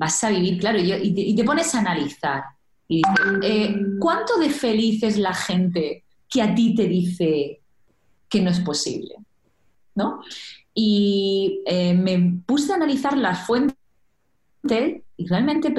vas 0.01 0.25
a 0.25 0.31
vivir, 0.31 0.59
claro, 0.59 0.79
y, 0.81 1.35
te, 1.35 1.45
pones 1.45 1.75
a 1.75 1.81
analizar. 1.81 2.43
Eh, 2.89 3.77
¿cuánto 4.01 4.39
de 4.39 4.49
feliz 4.49 5.03
es 5.03 5.19
la 5.19 5.35
gente 5.35 6.05
que 6.27 6.41
a 6.41 6.55
ti 6.55 6.75
te 6.75 6.89
dice 6.89 7.61
que 8.27 8.41
no 8.41 8.49
es 8.49 8.61
posible? 8.61 9.15
¿No? 9.95 10.23
Y 10.75 11.63
eh, 11.67 11.93
me 11.93 12.41
puse 12.47 12.73
a 12.73 12.77
analizar 12.77 13.17
las 13.19 13.47
fuentes 13.47 13.77
y 15.19 15.27
realmente 15.27 15.75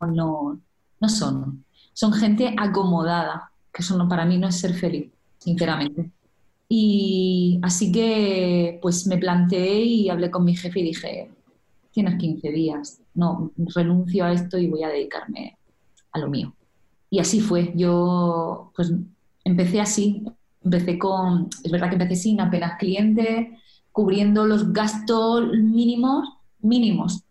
no, 0.00 0.60
no 1.00 1.08
son. 1.08 1.64
Son 1.92 2.12
gente 2.12 2.54
acomodada, 2.56 3.50
que 3.72 3.82
eso 3.82 3.98
no, 3.98 4.08
para 4.08 4.24
mí 4.24 4.38
no 4.38 4.46
es 4.46 4.60
ser 4.60 4.74
feliz, 4.74 5.10
sinceramente. 5.38 6.12
Y 6.68 7.58
así 7.62 7.90
que 7.90 8.78
pues 8.80 9.08
me 9.08 9.18
planteé 9.18 9.82
y 9.82 10.08
hablé 10.08 10.30
con 10.30 10.44
mi 10.44 10.54
jefe 10.54 10.78
y 10.78 10.84
dije, 10.84 11.30
tienes 11.90 12.16
15 12.16 12.52
días, 12.52 13.00
no, 13.14 13.52
renuncio 13.56 14.24
a 14.24 14.32
esto 14.32 14.58
y 14.58 14.68
voy 14.68 14.82
a 14.82 14.88
dedicarme 14.88 15.56
a 16.12 16.18
lo 16.18 16.28
mío. 16.28 16.54
Y 17.10 17.18
así 17.18 17.40
fue, 17.40 17.72
yo 17.76 18.72
pues 18.74 18.92
empecé 19.44 19.80
así, 19.80 20.24
empecé 20.62 20.98
con, 20.98 21.48
es 21.62 21.70
verdad 21.70 21.88
que 21.88 21.94
empecé 21.94 22.16
sin 22.16 22.40
apenas 22.40 22.78
clientes, 22.78 23.48
cubriendo 23.92 24.46
los 24.46 24.72
gastos 24.72 25.46
mínimos, 25.52 26.28
mínimos, 26.60 27.22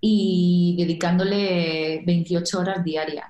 y 0.00 0.74
dedicándole 0.78 2.02
28 2.04 2.58
horas 2.58 2.84
diarias 2.84 3.26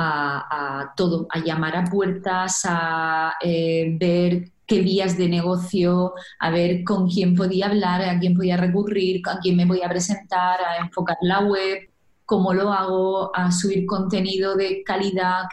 a, 0.00 0.92
todo, 0.96 1.26
a 1.30 1.40
llamar 1.40 1.76
a 1.76 1.84
puertas, 1.84 2.60
a 2.64 3.34
eh, 3.42 3.96
ver 3.98 4.52
qué 4.68 4.82
vías 4.82 5.16
de 5.16 5.28
negocio, 5.28 6.12
a 6.38 6.50
ver 6.50 6.84
con 6.84 7.08
quién 7.08 7.34
podía 7.34 7.66
hablar, 7.66 8.02
a 8.02 8.18
quién 8.20 8.36
podía 8.36 8.58
recurrir, 8.58 9.22
a 9.26 9.38
quién 9.40 9.56
me 9.56 9.64
voy 9.64 9.82
a 9.82 9.88
presentar, 9.88 10.60
a 10.60 10.84
enfocar 10.84 11.16
la 11.22 11.40
web, 11.40 11.88
cómo 12.26 12.52
lo 12.52 12.70
hago, 12.70 13.34
a 13.34 13.50
subir 13.50 13.86
contenido 13.86 14.54
de 14.54 14.82
calidad. 14.84 15.44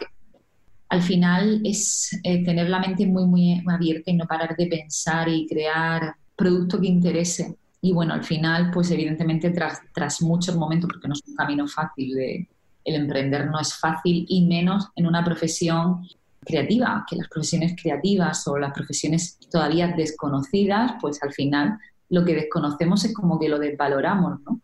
Al 0.90 1.02
final 1.02 1.62
es 1.64 2.10
eh, 2.22 2.44
tener 2.44 2.68
la 2.68 2.78
mente 2.78 3.06
muy, 3.06 3.24
muy 3.24 3.64
abierta 3.66 4.10
y 4.10 4.14
no 4.14 4.26
parar 4.26 4.54
de 4.54 4.66
pensar 4.66 5.28
y 5.28 5.46
crear 5.48 6.14
producto 6.36 6.78
que 6.78 6.86
interese. 6.86 7.56
Y 7.80 7.92
bueno, 7.92 8.12
al 8.12 8.22
final, 8.22 8.70
pues 8.70 8.90
evidentemente 8.90 9.50
tras, 9.50 9.80
tras 9.94 10.20
muchos 10.20 10.54
momentos, 10.56 10.90
porque 10.92 11.08
no 11.08 11.14
es 11.14 11.22
un 11.26 11.34
camino 11.34 11.66
fácil, 11.66 12.14
de, 12.14 12.48
el 12.84 12.94
emprender 12.94 13.46
no 13.46 13.58
es 13.58 13.74
fácil 13.74 14.26
y 14.28 14.46
menos 14.46 14.88
en 14.94 15.06
una 15.06 15.24
profesión 15.24 16.06
creativa, 16.46 17.04
que 17.08 17.16
las 17.16 17.28
profesiones 17.28 17.74
creativas 17.80 18.46
o 18.48 18.56
las 18.56 18.72
profesiones 18.72 19.38
todavía 19.50 19.88
desconocidas, 19.88 20.92
pues 21.00 21.22
al 21.22 21.32
final 21.32 21.78
lo 22.08 22.24
que 22.24 22.34
desconocemos 22.34 23.04
es 23.04 23.12
como 23.12 23.38
que 23.38 23.48
lo 23.48 23.58
desvaloramos, 23.58 24.40
¿no? 24.42 24.60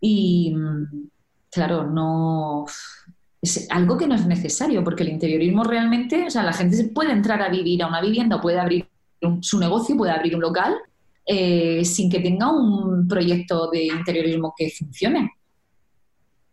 Y 0.00 0.54
claro, 1.50 1.84
no 1.84 2.66
es 3.40 3.70
algo 3.70 3.96
que 3.96 4.06
no 4.06 4.14
es 4.14 4.26
necesario, 4.26 4.82
porque 4.82 5.02
el 5.02 5.10
interiorismo 5.10 5.64
realmente, 5.64 6.26
o 6.26 6.30
sea, 6.30 6.42
la 6.42 6.52
gente 6.52 6.84
puede 6.84 7.12
entrar 7.12 7.40
a 7.42 7.48
vivir 7.48 7.82
a 7.82 7.86
una 7.86 8.00
vivienda 8.00 8.40
puede 8.40 8.58
abrir 8.58 8.88
su 9.40 9.58
negocio, 9.58 9.96
puede 9.96 10.12
abrir 10.12 10.34
un 10.34 10.42
local 10.42 10.76
eh, 11.26 11.84
sin 11.84 12.10
que 12.10 12.20
tenga 12.20 12.50
un 12.50 13.08
proyecto 13.08 13.70
de 13.70 13.86
interiorismo 13.86 14.54
que 14.56 14.70
funcione. 14.70 15.30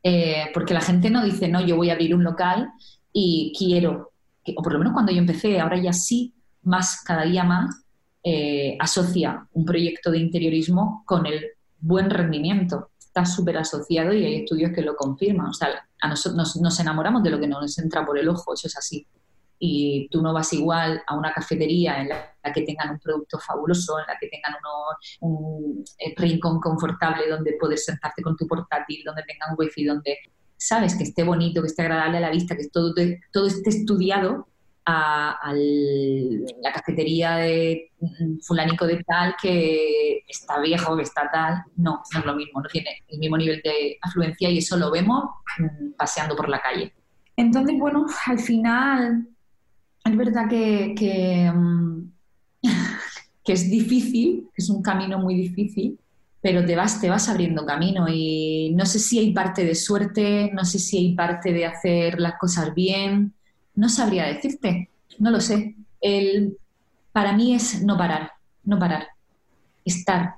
Eh, 0.04 0.46
porque 0.54 0.74
la 0.74 0.82
gente 0.82 1.10
no 1.10 1.24
dice, 1.24 1.48
no, 1.48 1.66
yo 1.66 1.76
voy 1.76 1.90
a 1.90 1.94
abrir 1.94 2.16
un 2.16 2.24
local 2.24 2.72
y 3.14 3.54
quiero 3.58 4.11
o 4.56 4.62
por 4.62 4.74
lo 4.74 4.80
menos 4.80 4.94
cuando 4.94 5.12
yo 5.12 5.20
empecé, 5.20 5.60
ahora 5.60 5.82
ya 5.82 5.94
sí, 5.94 6.34
más, 6.64 7.02
cada 7.04 7.24
día 7.24 7.44
más, 7.44 7.84
eh, 8.24 8.78
asocia 8.80 9.48
un 9.54 9.66
proyecto 9.66 10.12
de 10.12 10.20
interiorismo 10.20 11.04
con 11.06 11.26
el 11.26 11.44
buen 11.80 12.10
rendimiento. 12.10 12.92
Está 13.00 13.26
súper 13.26 13.58
asociado 13.58 14.14
y 14.14 14.24
hay 14.24 14.36
estudios 14.44 14.72
que 14.74 14.82
lo 14.82 14.96
confirman. 14.96 15.48
O 15.48 15.54
sea, 15.54 15.70
a 16.02 16.08
nosotros 16.08 16.56
nos, 16.62 16.80
enamoramos 16.80 17.24
de 17.24 17.32
lo 17.32 17.40
que 17.40 17.48
nos 17.48 17.78
entra 17.80 18.06
por 18.06 18.18
el 18.18 18.30
ojo, 18.30 18.54
eso 18.54 18.68
es 18.68 18.78
así. 18.78 19.08
Y 19.60 20.08
tú 20.10 20.22
no 20.22 20.34
vas 20.34 20.54
igual 20.54 21.02
a 21.06 21.16
una 21.16 21.34
cafetería 21.34 22.02
en 22.02 22.10
la, 22.10 22.36
que 22.54 22.62
tengan 22.62 22.92
un 22.92 23.00
producto 23.00 23.38
fabuloso, 23.38 24.00
en 24.00 24.08
la 24.08 24.18
que 24.20 24.28
tengan 24.28 24.54
un 25.20 25.84
eh, 26.00 26.14
rincón 26.18 26.60
confortable 26.60 27.28
donde 27.30 27.58
puedes 27.60 27.86
sentarte 27.86 28.24
con 28.24 28.36
tu 28.36 28.48
portátil, 28.48 29.04
donde 29.04 29.24
tengan 29.24 29.56
wifi, 29.58 29.86
donde 29.86 30.18
sabes 30.62 30.96
que 30.96 31.04
esté 31.04 31.24
bonito, 31.24 31.62
que 31.62 31.68
esté 31.68 31.82
agradable 31.82 32.18
a 32.18 32.22
la 32.22 32.30
vista, 32.30 32.56
que 32.56 32.70
todo, 32.70 32.94
esté 33.48 33.70
estudiado 33.72 34.48
a, 34.86 35.54
la 35.56 36.72
cafetería 36.72 37.38
de 37.38 37.92
fulanico 38.44 38.86
de 38.86 39.04
tal 39.04 39.36
que 39.42 40.24
está 40.28 40.62
viejo, 40.62 40.96
que 40.96 41.02
está 41.02 41.32
tal. 41.32 41.64
No, 41.78 42.04
no 42.14 42.20
es 42.20 42.26
lo 42.26 42.36
mismo, 42.36 42.62
no 42.62 42.70
tiene 42.70 42.90
el 43.08 43.18
mismo 43.18 43.38
nivel 43.38 43.62
de 43.64 43.98
afluencia 44.04 44.52
y 44.52 44.60
eso 44.60 44.78
lo 44.78 44.92
vemos 44.92 45.24
mm, 45.58 45.94
paseando 45.98 46.36
por 46.36 46.48
la 46.48 46.62
calle. 46.62 46.94
Entonces, 47.36 47.76
bueno, 47.80 48.06
al 48.28 48.38
final 48.38 49.28
es 50.06 50.16
verdad 50.16 50.48
que, 50.48 51.52
mm, 51.52 52.12
que 53.44 53.54
es 53.54 53.68
difícil, 53.68 54.48
es 54.56 54.70
un 54.70 54.84
camino 54.84 55.18
muy 55.18 55.34
difícil, 55.34 55.98
pero 56.42 56.66
te 56.66 56.76
vas, 56.76 57.00
te 57.00 57.10
vas 57.10 57.30
abriendo 57.30 57.66
camino 57.66 58.08
y 58.10 58.74
no 58.76 58.86
sé 58.86 59.00
si 59.00 59.20
hay 59.20 59.32
parte 59.32 59.64
de 59.64 59.76
suerte, 59.76 60.50
no 60.54 60.66
sé 60.66 60.80
si 60.80 60.98
hay 60.98 61.16
parte 61.16 61.54
de 61.54 61.66
hacer 61.66 62.20
las 62.20 62.34
cosas 62.40 62.74
bien, 62.74 63.34
no 63.76 63.90
sabría 63.90 64.26
decirte, 64.26 64.90
no 65.20 65.30
lo 65.30 65.40
sé. 65.40 65.76
El, 66.02 66.58
para 67.12 67.34
mí 67.34 67.54
es 67.54 67.84
no 67.84 67.96
parar, 67.96 68.32
no 68.64 68.80
parar, 68.80 69.08
estar, 69.86 70.34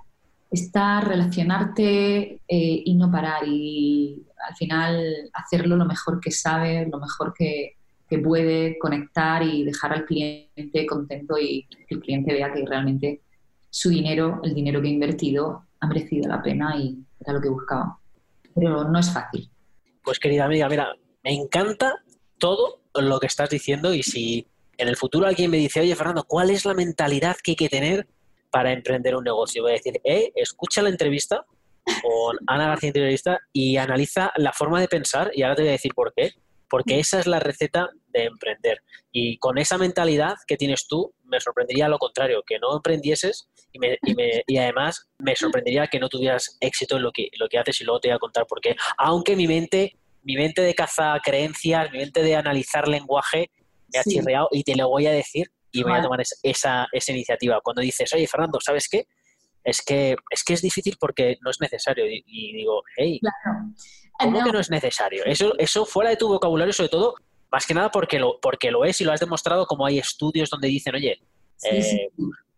estar, 0.51 1.07
relacionarte 1.07 2.39
eh, 2.47 2.83
y 2.85 2.95
no 2.95 3.09
parar. 3.09 3.47
Y 3.47 4.23
al 4.47 4.55
final 4.55 5.31
hacerlo 5.33 5.77
lo 5.77 5.85
mejor 5.85 6.19
que 6.19 6.31
sabe, 6.31 6.85
lo 6.91 6.99
mejor 6.99 7.33
que, 7.33 7.77
que 8.09 8.19
puede, 8.19 8.77
conectar 8.77 9.41
y 9.41 9.63
dejar 9.63 9.93
al 9.93 10.05
cliente 10.05 10.85
contento 10.85 11.37
y 11.39 11.65
que 11.87 11.95
el 11.95 12.01
cliente 12.01 12.33
vea 12.33 12.53
que 12.53 12.65
realmente 12.65 13.21
su 13.69 13.89
dinero, 13.89 14.39
el 14.43 14.53
dinero 14.53 14.81
que 14.81 14.89
ha 14.89 14.91
invertido, 14.91 15.65
ha 15.83 15.87
merecido 15.87 16.29
la 16.29 16.41
pena 16.41 16.75
y 16.77 16.97
era 17.19 17.33
lo 17.33 17.41
que 17.41 17.49
buscaba. 17.49 17.99
Pero 18.55 18.85
no 18.85 18.99
es 18.99 19.13
fácil. 19.13 19.49
Pues 20.03 20.17
querida 20.19 20.45
amiga, 20.45 20.69
mira, 20.69 20.93
me 21.23 21.33
encanta 21.33 21.95
todo 22.37 22.81
lo 22.95 23.19
que 23.19 23.27
estás 23.27 23.49
diciendo 23.49 23.93
y 23.93 24.03
si 24.03 24.47
en 24.77 24.87
el 24.87 24.95
futuro 24.95 25.27
alguien 25.27 25.51
me 25.51 25.57
dice, 25.57 25.81
oye 25.81 25.95
Fernando, 25.95 26.23
¿cuál 26.23 26.49
es 26.49 26.65
la 26.65 26.73
mentalidad 26.73 27.35
que 27.43 27.51
hay 27.51 27.55
que 27.55 27.69
tener 27.69 28.07
para 28.49 28.71
emprender 28.71 29.15
un 29.15 29.23
negocio? 29.23 29.63
Voy 29.63 29.71
a 29.71 29.75
decir, 29.75 29.99
eh, 30.03 30.31
escucha 30.35 30.81
la 30.81 30.89
entrevista 30.89 31.45
con 31.83 32.37
Ana 32.47 32.67
García 32.67 32.87
Interiorista 32.87 33.39
y 33.51 33.77
analiza 33.77 34.31
la 34.37 34.53
forma 34.53 34.79
de 34.79 34.87
pensar 34.87 35.31
y 35.33 35.43
ahora 35.43 35.55
te 35.55 35.61
voy 35.63 35.69
a 35.69 35.73
decir 35.73 35.93
por 35.93 36.13
qué. 36.15 36.31
Porque 36.73 36.99
esa 36.99 37.19
es 37.19 37.27
la 37.27 37.39
receta 37.39 37.91
de 38.07 38.23
emprender. 38.23 38.81
Y 39.11 39.37
con 39.37 39.59
esa 39.59 39.77
mentalidad 39.77 40.37
que 40.47 40.57
tienes 40.57 40.87
tú, 40.87 41.13
me 41.25 41.39
sorprendería 41.39 41.87
lo 41.87 41.99
contrario, 41.99 42.41
que 42.43 42.57
no 42.57 42.75
emprendieses 42.75 43.47
y, 43.71 43.77
me, 43.77 43.99
y, 44.01 44.15
me, 44.15 44.43
y 44.47 44.57
además 44.57 45.07
me 45.19 45.35
sorprendería 45.35 45.85
que 45.85 45.99
no 45.99 46.09
tuvieras 46.09 46.57
éxito 46.61 46.97
en 46.97 47.03
lo 47.03 47.11
que, 47.11 47.29
lo 47.37 47.47
que 47.47 47.59
haces 47.59 47.79
y 47.79 47.83
luego 47.83 47.99
te 47.99 48.07
voy 48.07 48.15
a 48.15 48.19
contar 48.19 48.47
por 48.47 48.59
qué. 48.59 48.75
Aunque 48.97 49.35
mi 49.35 49.47
mente 49.47 49.97
mi 50.23 50.35
mente 50.35 50.63
de 50.63 50.73
caza 50.73 51.19
creencias, 51.23 51.91
mi 51.91 51.99
mente 51.99 52.23
de 52.23 52.35
analizar 52.35 52.87
lenguaje 52.87 53.51
me 53.93 53.99
ha 53.99 54.03
chirreado 54.03 54.47
y 54.51 54.63
te 54.63 54.75
lo 54.75 54.89
voy 54.89 55.05
a 55.05 55.11
decir 55.11 55.51
y 55.71 55.83
voy 55.83 55.93
a 55.93 56.01
tomar 56.01 56.23
esa, 56.41 56.87
esa 56.91 57.11
iniciativa. 57.11 57.59
Cuando 57.61 57.83
dices, 57.83 58.11
oye, 58.13 58.25
Fernando, 58.25 58.59
¿sabes 58.59 58.87
qué? 58.89 59.05
Es 59.63 59.83
que, 59.85 60.15
es 60.29 60.43
que 60.43 60.53
es 60.53 60.61
difícil 60.61 60.97
porque 60.99 61.37
no 61.41 61.51
es 61.51 61.59
necesario. 61.59 62.05
Y, 62.07 62.53
digo, 62.53 62.81
hey, 62.95 63.19
¿cómo 64.17 64.43
que 64.43 64.51
no 64.51 64.59
es 64.59 64.69
necesario? 64.69 65.23
Eso, 65.25 65.53
eso 65.57 65.85
fuera 65.85 66.09
de 66.09 66.17
tu 66.17 66.27
vocabulario, 66.27 66.73
sobre 66.73 66.89
todo, 66.89 67.15
más 67.51 67.65
que 67.65 67.73
nada 67.73 67.91
porque 67.91 68.19
lo, 68.19 68.39
porque 68.39 68.71
lo 68.71 68.85
es 68.85 68.99
y 69.01 69.03
lo 69.03 69.11
has 69.11 69.19
demostrado, 69.19 69.65
como 69.65 69.85
hay 69.85 69.99
estudios 69.99 70.49
donde 70.49 70.67
dicen, 70.67 70.95
oye, 70.95 71.21
eh, 71.63 72.09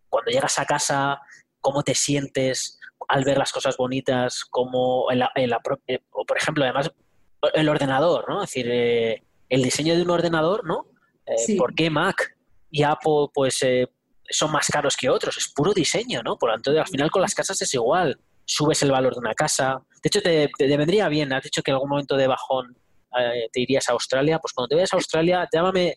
cuando 0.09 0.31
llegas 0.31 0.57
a 0.59 0.65
casa, 0.65 1.19
¿cómo 1.59 1.83
te 1.83 1.95
sientes 1.95 2.79
al 3.07 3.23
ver 3.23 3.37
las 3.37 3.51
cosas 3.51 3.75
bonitas? 3.77 4.45
Como 4.45 5.11
en 5.11 5.19
la, 5.19 5.31
en 5.35 5.49
la, 5.49 5.59
eh, 5.87 5.99
o 6.11 6.25
por 6.25 6.37
ejemplo, 6.37 6.63
además, 6.63 6.91
el 7.53 7.69
ordenador, 7.69 8.25
¿no? 8.27 8.43
Es 8.43 8.49
decir, 8.49 8.67
eh, 8.71 9.23
el 9.49 9.63
diseño 9.63 9.95
de 9.95 10.01
un 10.01 10.09
ordenador, 10.09 10.65
¿no? 10.65 10.87
Eh, 11.25 11.57
¿Por 11.57 11.73
qué 11.73 11.89
Mac 11.89 12.37
y 12.71 12.83
Apple 12.83 13.27
pues 13.33 13.61
eh, 13.63 13.87
son 14.29 14.51
más 14.51 14.67
caros 14.67 14.95
que 14.97 15.09
otros? 15.09 15.37
Es 15.37 15.47
puro 15.49 15.73
diseño, 15.73 16.21
¿no? 16.23 16.37
Por 16.37 16.49
lo 16.49 16.55
tanto, 16.55 16.71
al 16.71 16.87
final 16.87 17.11
con 17.11 17.21
las 17.21 17.35
casas 17.35 17.61
es 17.61 17.73
igual. 17.73 18.19
Subes 18.45 18.81
el 18.83 18.91
valor 18.91 19.13
de 19.13 19.19
una 19.19 19.33
casa. 19.33 19.81
De 20.01 20.07
hecho, 20.07 20.21
te, 20.21 20.49
vendría 20.77 21.09
bien. 21.09 21.33
Has 21.33 21.43
dicho 21.43 21.61
que 21.61 21.71
en 21.71 21.75
algún 21.75 21.89
momento 21.89 22.15
de 22.15 22.27
bajón 22.27 22.77
te 23.51 23.61
irías 23.61 23.89
a 23.89 23.93
Australia. 23.93 24.39
Pues 24.39 24.53
cuando 24.53 24.69
te 24.69 24.75
vayas 24.75 24.93
a 24.93 24.97
Australia, 24.97 25.47
llámame, 25.51 25.95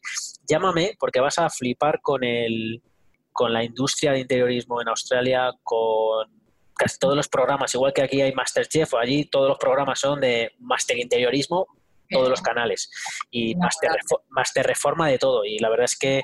llámame 0.48 0.96
porque 0.98 1.20
vas 1.20 1.38
a 1.38 1.50
flipar 1.50 2.00
con 2.00 2.24
el 2.24 2.82
con 3.38 3.52
la 3.52 3.62
industria 3.62 4.10
de 4.10 4.18
interiorismo 4.18 4.82
en 4.82 4.88
Australia, 4.88 5.52
con 5.62 6.26
casi 6.74 6.98
todos 6.98 7.14
los 7.14 7.28
programas, 7.28 7.72
igual 7.72 7.92
que 7.92 8.02
aquí 8.02 8.20
hay 8.20 8.32
Masterchef, 8.32 8.94
allí 8.94 9.26
todos 9.26 9.48
los 9.48 9.58
programas 9.58 10.00
son 10.00 10.20
de 10.20 10.50
Master 10.58 10.98
Interiorismo, 10.98 11.68
todos 12.10 12.28
los 12.28 12.42
canales, 12.42 12.90
y 13.30 13.54
Master, 13.54 13.90
Master 14.30 14.66
Reforma 14.66 15.08
de 15.08 15.18
todo. 15.18 15.44
Y 15.44 15.60
la 15.60 15.68
verdad 15.68 15.84
es 15.84 15.96
que 15.96 16.22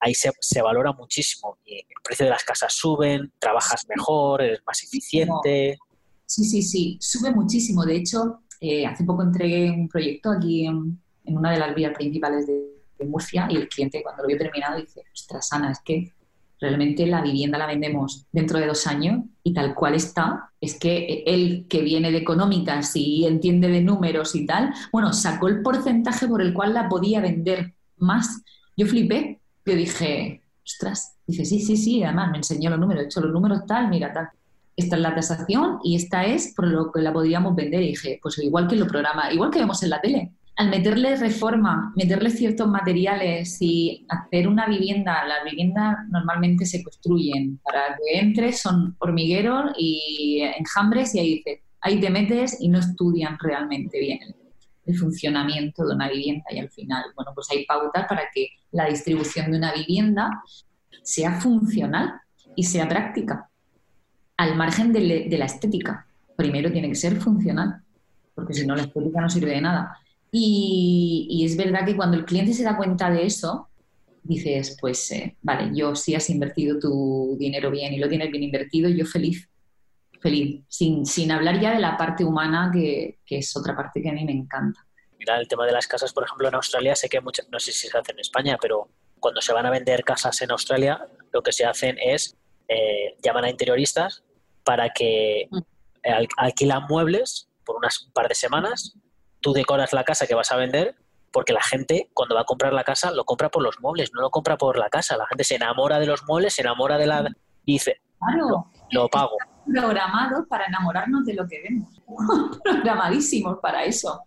ahí 0.00 0.14
se, 0.14 0.62
valora 0.62 0.92
muchísimo. 0.92 1.58
Y 1.64 1.76
el 1.76 2.02
precio 2.02 2.26
de 2.26 2.30
las 2.30 2.44
casas 2.44 2.72
suben, 2.72 3.32
trabajas 3.38 3.86
mejor, 3.88 4.42
eres 4.42 4.60
más 4.66 4.82
eficiente. 4.82 5.78
Sí, 6.26 6.44
sí, 6.44 6.62
sí, 6.62 6.98
sube 7.00 7.32
muchísimo. 7.32 7.84
De 7.84 7.96
hecho, 7.96 8.42
eh, 8.60 8.86
hace 8.86 9.04
poco 9.04 9.22
entregué 9.22 9.70
un 9.70 9.88
proyecto 9.88 10.30
aquí 10.30 10.66
en, 10.66 11.00
una 11.24 11.52
de 11.52 11.58
las 11.58 11.74
vías 11.74 11.94
principales 11.94 12.46
de, 12.46 12.60
de, 12.98 13.04
Murcia 13.04 13.46
y 13.48 13.56
el 13.56 13.68
cliente 13.68 14.02
cuando 14.02 14.22
lo 14.22 14.28
vio 14.28 14.38
terminado 14.38 14.80
dice, 14.80 15.04
ostras, 15.12 15.52
Ana, 15.52 15.70
es 15.70 15.78
que 15.84 16.12
realmente 16.60 17.06
la 17.06 17.22
vivienda 17.22 17.58
la 17.58 17.66
vendemos 17.66 18.26
dentro 18.32 18.58
de 18.58 18.66
dos 18.66 18.86
años 18.86 19.24
y 19.42 19.54
tal 19.54 19.74
cual 19.74 19.94
está, 19.94 20.50
es 20.60 20.78
que 20.78 21.24
él 21.26 21.66
que 21.68 21.80
viene 21.80 22.10
de 22.10 22.18
económicas 22.18 22.94
y 22.94 23.26
entiende 23.26 23.68
de 23.68 23.80
números 23.80 24.34
y 24.34 24.44
tal, 24.44 24.72
bueno, 24.92 25.12
sacó 25.12 25.48
el 25.48 25.62
porcentaje 25.62 26.28
por 26.28 26.42
el 26.42 26.52
cual 26.52 26.74
la 26.74 26.88
podía 26.88 27.20
vender 27.20 27.74
más. 27.96 28.42
Yo 28.76 28.86
flipé, 28.86 29.39
yo 29.70 29.76
dije, 29.76 30.42
ostras, 30.64 31.16
dice, 31.26 31.44
sí, 31.44 31.60
sí, 31.60 31.76
sí, 31.76 32.02
además 32.02 32.30
me 32.30 32.38
enseñó 32.38 32.70
los 32.70 32.78
números, 32.78 33.04
he 33.04 33.06
hecho 33.06 33.20
los 33.20 33.32
números 33.32 33.66
tal, 33.66 33.88
mira 33.88 34.12
tal. 34.12 34.28
Esta 34.76 34.96
es 34.96 35.02
la 35.02 35.14
tasación 35.14 35.78
y 35.84 35.96
esta 35.96 36.24
es 36.24 36.54
por 36.54 36.66
lo 36.66 36.90
que 36.90 37.02
la 37.02 37.12
podíamos 37.12 37.54
vender. 37.54 37.82
Y 37.82 37.88
dije, 37.88 38.18
pues 38.22 38.38
igual 38.38 38.66
que 38.68 38.76
lo 38.76 38.86
programa, 38.86 39.32
igual 39.32 39.50
que 39.50 39.58
vemos 39.58 39.82
en 39.82 39.90
la 39.90 40.00
tele 40.00 40.32
al 40.56 40.68
meterle 40.68 41.16
reforma, 41.16 41.90
meterle 41.96 42.28
ciertos 42.28 42.68
materiales 42.68 43.56
y 43.60 44.04
hacer 44.10 44.46
una 44.46 44.66
vivienda, 44.66 45.24
las 45.24 45.42
viviendas 45.44 45.96
normalmente 46.10 46.66
se 46.66 46.82
construyen 46.82 47.58
para 47.64 47.96
que 47.96 48.18
entres, 48.18 48.60
son 48.60 48.94
hormigueros 48.98 49.72
y 49.78 50.42
enjambres 50.58 51.14
y 51.14 51.18
ahí 51.18 51.44
ahí 51.80 51.98
te 51.98 52.10
metes 52.10 52.60
y 52.60 52.68
no 52.68 52.78
estudian 52.78 53.38
realmente 53.40 53.98
bien 53.98 54.18
el 54.90 54.98
funcionamiento 54.98 55.86
de 55.86 55.94
una 55.94 56.08
vivienda 56.08 56.44
y 56.50 56.58
al 56.58 56.70
final, 56.70 57.04
bueno, 57.14 57.32
pues 57.34 57.48
hay 57.50 57.64
pautas 57.64 58.06
para 58.08 58.22
que 58.34 58.48
la 58.72 58.86
distribución 58.86 59.50
de 59.50 59.58
una 59.58 59.72
vivienda 59.72 60.42
sea 61.02 61.40
funcional 61.40 62.20
y 62.56 62.64
sea 62.64 62.88
práctica, 62.88 63.50
al 64.36 64.56
margen 64.56 64.92
de, 64.92 65.28
la 65.30 65.44
estética. 65.44 66.06
Primero 66.36 66.72
tiene 66.72 66.88
que 66.88 66.94
ser 66.94 67.16
funcional, 67.20 67.82
porque 68.34 68.54
si 68.54 68.66
no 68.66 68.74
la 68.74 68.82
estética 68.82 69.20
no 69.20 69.28
sirve 69.28 69.50
de 69.50 69.60
nada. 69.60 69.98
Y, 70.32 71.42
es 71.44 71.56
verdad 71.56 71.84
que 71.84 71.96
cuando 71.96 72.16
el 72.16 72.24
cliente 72.24 72.54
se 72.54 72.64
da 72.64 72.76
cuenta 72.76 73.10
de 73.10 73.26
eso, 73.26 73.68
dices, 74.22 74.76
pues 74.80 75.10
eh, 75.12 75.36
vale, 75.42 75.70
yo 75.74 75.94
sí 75.94 76.14
has 76.14 76.30
invertido 76.30 76.78
tu 76.78 77.36
dinero 77.38 77.70
bien 77.70 77.92
y 77.92 77.98
lo 77.98 78.08
tienes 78.08 78.30
bien 78.30 78.44
invertido, 78.44 78.88
yo 78.88 79.04
feliz, 79.04 79.49
feliz, 80.20 80.64
sin, 80.68 81.06
sin 81.06 81.32
hablar 81.32 81.60
ya 81.60 81.72
de 81.72 81.80
la 81.80 81.96
parte 81.96 82.24
humana, 82.24 82.70
que, 82.72 83.18
que, 83.24 83.38
es 83.38 83.56
otra 83.56 83.76
parte 83.76 84.02
que 84.02 84.10
a 84.10 84.12
mí 84.12 84.24
me 84.24 84.32
encanta. 84.32 84.80
Mira, 85.18 85.38
el 85.38 85.48
tema 85.48 85.66
de 85.66 85.72
las 85.72 85.86
casas, 85.86 86.12
por 86.12 86.24
ejemplo, 86.24 86.48
en 86.48 86.54
Australia, 86.54 86.94
sé 86.94 87.08
que 87.08 87.20
muchas, 87.20 87.48
no 87.50 87.58
sé 87.58 87.72
si 87.72 87.88
se 87.88 87.98
hace 87.98 88.12
en 88.12 88.20
España, 88.20 88.56
pero 88.60 88.88
cuando 89.18 89.40
se 89.40 89.52
van 89.52 89.66
a 89.66 89.70
vender 89.70 90.04
casas 90.04 90.40
en 90.42 90.50
Australia, 90.50 91.06
lo 91.32 91.42
que 91.42 91.52
se 91.52 91.64
hacen 91.64 91.96
es, 92.00 92.36
eh, 92.68 93.16
llaman 93.22 93.44
a 93.44 93.50
interioristas 93.50 94.22
para 94.64 94.90
que 94.90 95.48
mm. 95.50 95.58
alquilan 96.36 96.84
muebles 96.88 97.48
por 97.64 97.76
unas 97.76 98.02
un 98.02 98.12
par 98.12 98.28
de 98.28 98.34
semanas 98.34 98.96
tú 99.40 99.52
decoras 99.52 99.92
la 99.92 100.04
casa 100.04 100.26
que 100.26 100.34
vas 100.34 100.52
a 100.52 100.56
vender 100.56 100.94
porque 101.32 101.52
la 101.52 101.62
gente 101.62 102.10
cuando 102.12 102.34
va 102.34 102.42
a 102.42 102.44
comprar 102.44 102.72
la 102.72 102.84
casa 102.84 103.10
lo 103.12 103.24
compra 103.24 103.50
por 103.50 103.62
los 103.62 103.80
muebles, 103.80 104.10
no 104.12 104.20
lo 104.20 104.30
compra 104.30 104.56
por 104.56 104.78
la 104.78 104.88
casa. 104.88 105.16
La 105.16 105.26
gente 105.26 105.44
se 105.44 105.54
enamora 105.54 105.98
de 105.98 106.06
los 106.06 106.24
muebles, 106.24 106.54
se 106.54 106.62
enamora 106.62 106.98
de 106.98 107.06
la... 107.06 107.24
y 107.64 107.74
dice, 107.74 108.00
claro, 108.18 108.66
lo, 108.90 109.08
pago. 109.08 109.36
Programados 109.70 110.46
para 110.48 110.66
enamorarnos 110.66 111.24
de 111.24 111.34
lo 111.34 111.46
que 111.46 111.62
vemos. 111.62 112.02
Programadísimos 112.64 113.58
para 113.60 113.84
eso. 113.84 114.22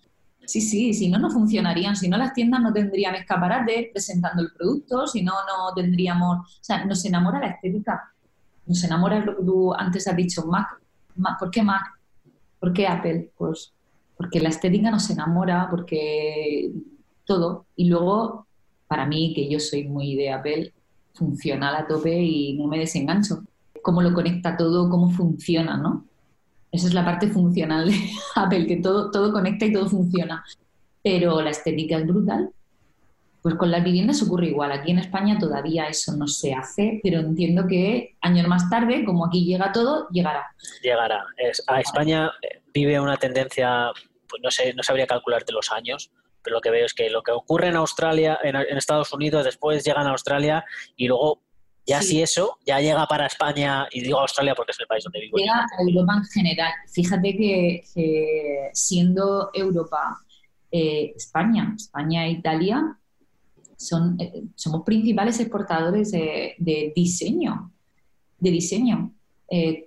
Sí, 0.46 0.62
sí, 0.62 0.94
si 0.94 1.10
no, 1.10 1.20
no 1.20 1.30
funcionarían. 1.30 1.96
Si 1.96 2.10
no, 2.10 2.18
las 2.18 2.34
tiendas 2.34 2.62
no 2.62 2.74
tendrían 2.74 3.16
escaparate 3.16 3.90
presentando 3.92 4.42
el 4.42 4.52
producto, 4.52 5.08
si 5.08 5.24
no, 5.24 5.34
no 5.34 5.74
tendríamos. 5.74 6.40
O 6.40 6.64
sea, 6.64 6.86
nos 6.86 7.04
enamora 7.06 7.40
la 7.40 7.48
estética. 7.48 8.12
Nos 8.66 8.84
enamora 8.84 9.20
lo 9.20 9.38
que 9.38 9.44
tú 9.44 9.74
antes 9.74 10.08
has 10.08 10.16
dicho, 10.16 10.46
Mac. 10.46 10.68
Mac 11.16 11.40
¿Por 11.40 11.52
qué 11.52 11.64
Mac? 11.64 11.84
¿Por 12.60 12.74
qué 12.74 12.88
Apple? 12.88 13.32
Pues 13.38 13.74
porque 14.16 14.40
la 14.40 14.50
estética 14.50 14.92
nos 14.92 15.10
enamora, 15.10 15.68
porque 15.70 16.72
todo. 17.26 17.66
Y 17.76 17.90
luego, 17.90 18.48
para 18.88 19.06
mí, 19.06 19.34
que 19.36 19.50
yo 19.50 19.60
soy 19.60 19.88
muy 19.88 20.16
de 20.16 20.32
Apple, 20.32 20.74
funciona 21.14 21.78
a 21.78 21.88
tope 21.88 22.22
y 22.22 22.58
no 22.58 22.68
me 22.68 22.80
desengancho. 22.80 23.44
Cómo 23.84 24.02
lo 24.02 24.14
conecta 24.14 24.58
todo, 24.58 24.90
cómo 24.90 25.12
funciona, 25.12 25.78
¿no? 25.78 26.06
Esa 26.74 26.88
es 26.88 26.96
la 26.96 27.06
parte 27.06 27.28
funcional 27.28 27.88
de 27.88 27.96
Apple, 28.36 28.66
que 28.66 28.78
todo, 28.78 29.12
todo 29.12 29.32
conecta 29.32 29.66
y 29.66 29.72
todo 29.72 29.88
funciona. 29.88 30.44
Pero 31.04 31.40
la 31.42 31.52
estética 31.52 31.98
es 31.98 32.08
brutal. 32.08 32.50
Pues 33.44 33.56
con 33.56 33.70
las 33.70 33.84
viviendas 33.84 34.24
ocurre 34.24 34.48
igual. 34.48 34.72
Aquí 34.72 34.90
en 34.90 34.98
España 34.98 35.38
todavía 35.38 35.86
eso 35.88 36.16
no 36.16 36.28
se 36.28 36.54
hace, 36.54 37.00
pero 37.04 37.20
entiendo 37.20 37.68
que 37.68 38.16
años 38.22 38.48
más 38.48 38.70
tarde, 38.72 39.06
como 39.06 39.26
aquí 39.26 39.46
llega 39.46 39.72
todo, 39.72 40.08
llegará. 40.10 40.48
Llegará. 40.82 41.24
a 41.68 41.80
España 41.80 42.32
eh, 42.42 42.62
vive 42.74 43.00
una 43.00 43.18
tendencia, 43.18 43.92
pues 44.28 44.42
no 44.42 44.50
sé, 44.50 44.74
no 44.74 44.82
sabría 44.82 45.06
calcularte 45.06 45.52
los 45.52 45.72
años, 45.72 46.10
pero 46.42 46.56
lo 46.56 46.62
que 46.62 46.72
veo 46.72 46.86
es 46.86 46.94
que 46.94 47.10
lo 47.10 47.22
que 47.22 47.34
ocurre 47.34 47.68
en 47.68 47.76
Australia, 47.76 48.40
en, 48.42 48.56
en 48.56 48.78
Estados 48.78 49.14
Unidos, 49.14 49.46
después 49.46 49.84
llegan 49.84 50.08
a 50.08 50.12
Australia 50.12 50.66
y 50.96 51.08
luego 51.08 51.43
ya 51.86 52.02
si 52.02 52.22
eso 52.22 52.58
ya 52.66 52.80
llega 52.80 53.06
para 53.08 53.26
España, 53.26 53.88
y 53.92 54.02
digo 54.02 54.20
Australia 54.20 54.56
porque 54.56 54.72
es 54.72 54.80
el 54.80 54.88
país 54.88 55.04
donde 55.04 55.20
vivo. 55.20 55.38
Llega 55.38 55.66
a 55.78 55.82
Europa 55.82 56.14
en 56.18 56.26
general. 56.26 56.74
Fíjate 56.92 57.38
que, 57.38 58.70
siendo 58.74 59.50
Europa, 59.54 60.18
eh, 60.72 61.14
España, 61.16 61.74
España 61.76 62.26
e 62.26 62.32
Italia, 62.32 62.98
son, 63.78 64.16
eh, 64.20 64.44
somos 64.56 64.84
principales 64.84 65.40
exportadores 65.40 66.12
de, 66.12 66.94
diseño. 66.96 67.72
De 68.40 68.52
diseño. 68.52 69.14
Eh, 69.50 69.86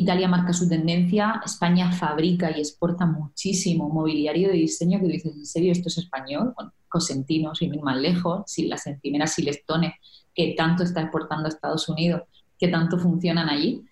Italia 0.00 0.28
marca 0.28 0.52
su 0.52 0.68
tendencia, 0.68 1.40
España 1.44 1.92
fabrica 1.92 2.50
y 2.50 2.60
exporta 2.60 3.06
muchísimo 3.06 3.88
mobiliario 3.88 4.48
de 4.48 4.54
diseño 4.54 5.00
que 5.00 5.06
dices, 5.06 5.34
¿en 5.34 5.46
serio 5.46 5.72
esto 5.72 5.88
es 5.88 5.98
español? 5.98 6.52
Bueno, 6.56 6.72
Cosentino, 6.88 7.54
sin 7.54 7.74
ir 7.74 7.82
más 7.82 7.96
lejos, 7.96 8.42
sin 8.46 8.68
las 8.68 8.86
encimeras 8.86 9.34
Silestone, 9.34 9.96
que 10.34 10.54
tanto 10.56 10.82
está 10.82 11.02
exportando 11.02 11.46
a 11.46 11.48
Estados 11.48 11.88
Unidos, 11.88 12.22
que 12.58 12.68
tanto 12.68 12.98
funcionan 12.98 13.48
allí. 13.48 13.82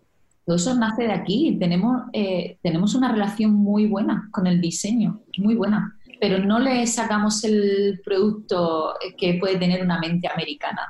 Todo 0.45 0.57
eso 0.57 0.75
nace 0.75 1.03
de 1.05 1.13
aquí. 1.13 1.57
Tenemos, 1.59 2.03
eh, 2.13 2.59
tenemos 2.63 2.95
una 2.95 3.11
relación 3.11 3.53
muy 3.53 3.87
buena 3.87 4.29
con 4.33 4.47
el 4.47 4.61
diseño, 4.61 5.23
muy 5.39 5.55
buena, 5.55 5.99
pero 6.21 6.39
no 6.39 6.59
le 6.59 6.87
sacamos 6.87 7.45
el 7.45 8.01
producto 8.05 8.95
que 9.19 9.35
puede 9.35 9.59
tener 9.59 9.83
una 9.83 9.99
mente 9.99 10.29
americana, 10.29 10.83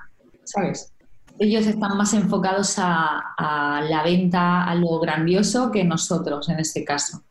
¿sabes? 0.45 0.93
Ellos 1.39 1.67
están 1.67 1.97
más 1.97 2.15
enfocados 2.15 2.79
a, 2.79 3.35
a 3.37 3.83
la 3.83 4.03
venta, 4.03 4.65
a 4.65 4.75
lo 4.75 4.99
grandioso 5.01 5.71
que 5.71 5.85
nosotros 5.85 6.49
en 6.49 6.61
este 6.61 6.85
caso. 6.85 7.23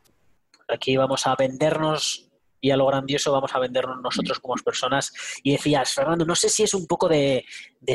Aquí 0.67 0.97
vamos 0.97 1.25
a 1.27 1.35
vendernos 1.35 2.25
y 2.65 2.71
a 2.71 2.77
lo 2.77 2.87
grandioso 2.87 3.31
vamos 3.31 3.53
a 3.53 3.59
vendernos 3.59 4.01
nosotros 4.01 4.39
como 4.39 4.55
personas. 4.55 5.13
Y 5.43 5.51
decías, 5.51 5.93
Fernando, 5.93 6.25
no 6.25 6.33
sé 6.33 6.49
si 6.49 6.63
es 6.63 6.73
un 6.73 6.87
poco 6.87 7.07
de, 7.07 7.45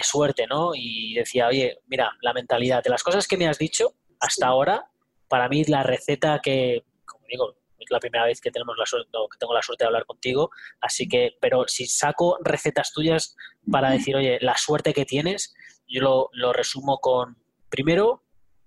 suerte, 0.01 0.47
¿no? 0.47 0.71
Y 0.77 1.15
decía, 1.15 1.49
oye, 1.49 1.79
mira, 1.89 2.13
la 2.23 2.33
mentalidad 2.33 2.81
de 2.81 2.91
las 2.91 3.03
cosas 3.03 3.27
que 3.27 3.37
me 3.37 3.49
has 3.49 3.59
dicho 3.59 3.95
hasta 4.21 4.47
ahora, 4.47 4.85
para 5.27 5.49
mí 5.49 5.65
la 5.65 5.83
receta 5.83 6.39
que, 6.41 6.85
como 7.05 7.25
digo, 7.29 7.57
es 7.81 7.91
la 7.91 7.99
primera 7.99 8.27
vez 8.27 8.41
que 8.41 8.53
tenemos 8.53 8.77
la 8.79 8.87
suerte, 8.87 9.09
que 9.11 9.39
tengo 9.41 9.55
la 9.55 9.63
suerte 9.63 9.83
de 9.83 9.87
hablar 9.89 10.07
contigo, 10.07 10.51
así 10.81 11.09
que, 11.09 11.33
pero 11.41 11.65
si 11.67 11.87
saco 11.87 12.39
recetas 12.45 12.93
tuyas 12.93 13.35
para 13.73 13.91
decir, 13.91 14.15
oye, 14.15 14.39
la 14.41 14.57
suerte 14.57 14.95
que 14.95 15.05
tienes, 15.05 15.53
yo 15.91 16.31
lo, 16.33 16.53
resumo 16.53 16.99
con, 16.99 17.37
primero, 17.69 18.23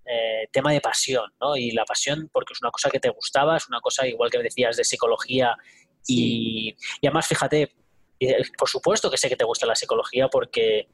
eh, 0.06 0.48
tema 0.52 0.72
de 0.72 0.82
pasión, 0.82 1.32
¿no? 1.40 1.56
Y 1.56 1.72
la 1.72 1.86
pasión 1.86 2.30
porque 2.32 2.54
es 2.54 2.62
una 2.62 2.72
cosa 2.72 2.90
que 2.90 3.00
te 3.00 3.10
gustaba, 3.10 3.58
es 3.58 3.68
una 3.68 3.80
cosa 3.80 4.06
igual 4.08 4.30
que 4.30 4.40
decías 4.40 4.76
de 4.76 4.84
psicología 4.84 5.56
y, 6.08 6.76
además, 7.02 7.28
fíjate, 7.28 7.74
por 8.58 8.70
supuesto 8.70 9.10
que 9.10 9.18
sé 9.18 9.30
que 9.30 9.36
te 9.36 9.46
gusta 9.46 9.66
la 9.66 9.76
psicología 9.76 10.28
porque 10.28 10.88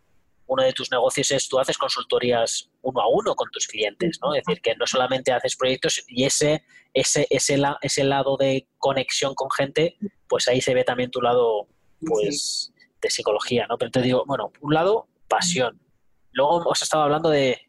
uno 0.50 0.64
de 0.64 0.74
tus 0.74 0.92
negocios 0.92 1.30
es 1.32 1.48
tú 1.48 1.60
haces 1.60 1.78
consultorías 1.78 2.72
uno 2.82 3.02
a 3.02 3.08
uno 3.08 3.36
con 3.36 3.50
tus 3.52 3.68
clientes, 3.68 4.20
¿no? 4.22 4.34
Es 4.34 4.44
decir, 4.46 4.62
que 4.62 4.76
no 4.76 4.88
solamente 4.88 5.32
haces 5.32 5.56
proyectos 5.56 6.04
y 6.08 6.26
ese, 6.26 6.64
ese, 6.94 7.28
ese, 7.30 7.62
ese 7.82 8.04
lado 8.04 8.36
de 8.36 8.68
conexión 8.78 9.36
con 9.36 9.50
gente, 9.52 9.98
pues 10.28 10.48
ahí 10.48 10.60
se 10.60 10.74
ve 10.74 10.84
también 10.84 11.12
tu 11.12 11.22
lado, 11.22 11.68
pues, 12.02 12.74
de 13.00 13.10
psicología, 13.10 13.68
¿no? 13.68 13.78
Pero 13.78 13.92
te 13.92 14.02
digo, 14.02 14.24
bueno, 14.26 14.52
un 14.62 14.74
lado, 14.74 15.08
pasión. 15.28 15.80
Luego 16.32 16.62
hemos 16.62 16.82
estado 16.82 17.04
hablando 17.04 17.30
de 17.30 17.60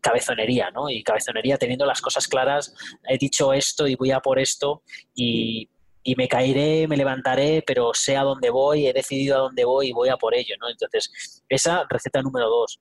cabezonería, 0.00 0.70
¿no? 0.70 0.88
Y 0.88 1.02
cabezonería 1.02 1.58
teniendo 1.58 1.84
las 1.86 2.00
cosas 2.00 2.28
claras, 2.28 2.74
he 3.08 3.18
dicho 3.18 3.52
esto 3.52 3.86
y 3.86 3.96
voy 3.96 4.12
a 4.12 4.20
por 4.20 4.38
esto 4.38 4.82
y 5.14 5.68
y 6.06 6.14
me 6.14 6.28
caeré, 6.28 6.86
me 6.86 6.96
levantaré, 6.96 7.64
pero 7.66 7.90
sé 7.92 8.16
a 8.16 8.22
dónde 8.22 8.48
voy, 8.48 8.86
he 8.86 8.92
decidido 8.92 9.36
a 9.36 9.40
dónde 9.40 9.64
voy 9.64 9.88
y 9.88 9.92
voy 9.92 10.08
a 10.08 10.16
por 10.16 10.36
ello, 10.36 10.54
¿no? 10.60 10.70
Entonces, 10.70 11.42
esa 11.48 11.84
receta 11.90 12.22
número 12.22 12.48
dos. 12.48 12.80